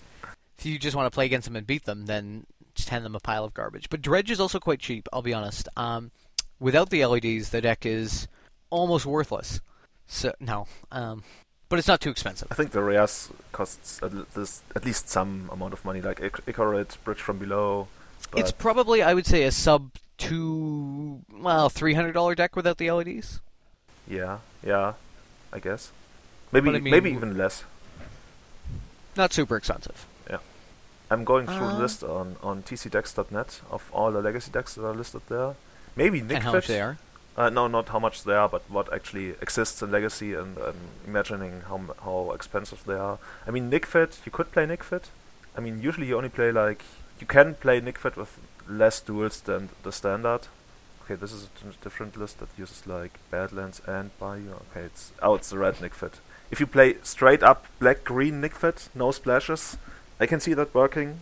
[0.58, 3.16] If you just want to play against them and beat them, then just hand them
[3.16, 3.90] a pile of garbage.
[3.90, 5.70] But Dredge is also quite cheap, I'll be honest.
[5.78, 6.12] Um,
[6.60, 8.28] without the LEDs, the deck is
[8.70, 9.62] almost worthless.
[10.08, 11.24] So no, um,
[11.70, 12.48] but it's not too expensive.
[12.50, 16.22] I think the rares costs at, l- this, at least some amount of money, like
[16.22, 17.88] Ic- Ichorid, Bridge from Below.
[18.36, 22.90] It's probably, I would say, a sub two, well, three hundred dollar deck without the
[22.90, 23.40] LEDs.
[24.08, 24.94] yeah, yeah,
[25.54, 25.92] I guess.
[26.52, 27.64] Maybe I mean, maybe even less.
[29.16, 30.06] Not super expensive.
[30.30, 30.38] Yeah,
[31.12, 34.86] I'm going through the Uh, list on, on tcdecks.net of all the legacy decks that
[34.86, 35.56] are listed there.
[35.96, 36.98] Maybe Nick and how much they are.
[37.38, 40.78] Uh, no, not how much they are, but what actually exists in Legacy, and, and
[41.06, 43.20] imagining how how expensive they are.
[43.46, 45.10] I mean, Nic Fit, you could play Nic Fit.
[45.56, 46.84] I mean, usually you only play like
[47.20, 50.48] you can play Nic Fit with less duels than the standard.
[51.04, 54.56] Okay, this is a different list that uses like Badlands and Bayou.
[54.72, 56.20] Okay, it's oh, it's the red Nic Fit.
[56.50, 59.78] If you play straight up black green Nic Fit, no splashes,
[60.20, 61.20] I can see that working.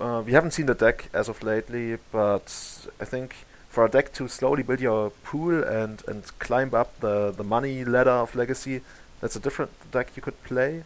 [0.00, 3.36] Uh, we haven't seen the deck as of lately, but I think
[3.78, 7.84] for a deck to slowly build your pool and, and climb up the, the money
[7.84, 8.80] ladder of Legacy,
[9.20, 10.82] that's a different deck you could play.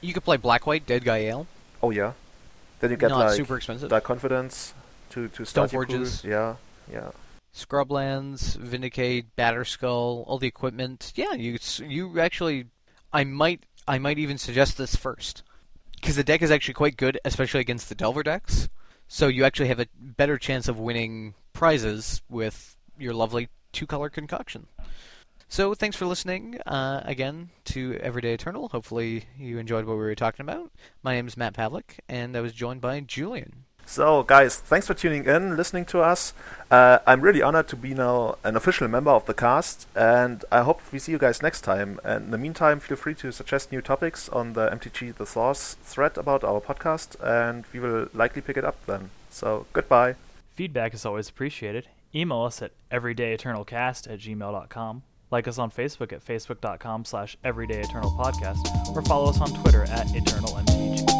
[0.00, 1.48] You could play Black White, Dead Guy Ale.
[1.82, 2.12] Oh yeah,
[2.78, 3.90] then you get not like super expensive.
[3.90, 4.74] that confidence
[5.10, 5.96] to to start your pool.
[5.96, 6.22] Stoneforges.
[6.22, 6.54] Yeah,
[6.88, 7.10] yeah.
[7.52, 11.12] Scrublands, Vindicate, Batterskull, all the equipment.
[11.16, 12.66] Yeah, you you actually,
[13.12, 15.42] I might I might even suggest this first
[15.96, 18.68] because the deck is actually quite good, especially against the Delver decks.
[19.08, 24.66] So you actually have a better chance of winning prizes with your lovely two-color concoction.
[25.48, 28.68] So thanks for listening uh, again to Everyday Eternal.
[28.68, 30.70] Hopefully you enjoyed what we were talking about.
[31.02, 33.64] My name is Matt Pavlik, and I was joined by Julian.
[33.86, 36.34] So, guys, thanks for tuning in, listening to us.
[36.70, 40.60] Uh, I'm really honored to be now an official member of the cast, and I
[40.60, 42.00] hope we see you guys next time.
[42.04, 45.78] And in the meantime, feel free to suggest new topics on the MTG The Source
[45.82, 49.08] thread about our podcast, and we will likely pick it up then.
[49.30, 50.16] So, goodbye.
[50.56, 51.88] Feedback is always appreciated.
[52.14, 55.02] Email us at everydayeternalcast at gmail.com.
[55.30, 61.15] Like us on Facebook at facebook.com slash everydayeternalpodcast or follow us on Twitter at eternalmtg.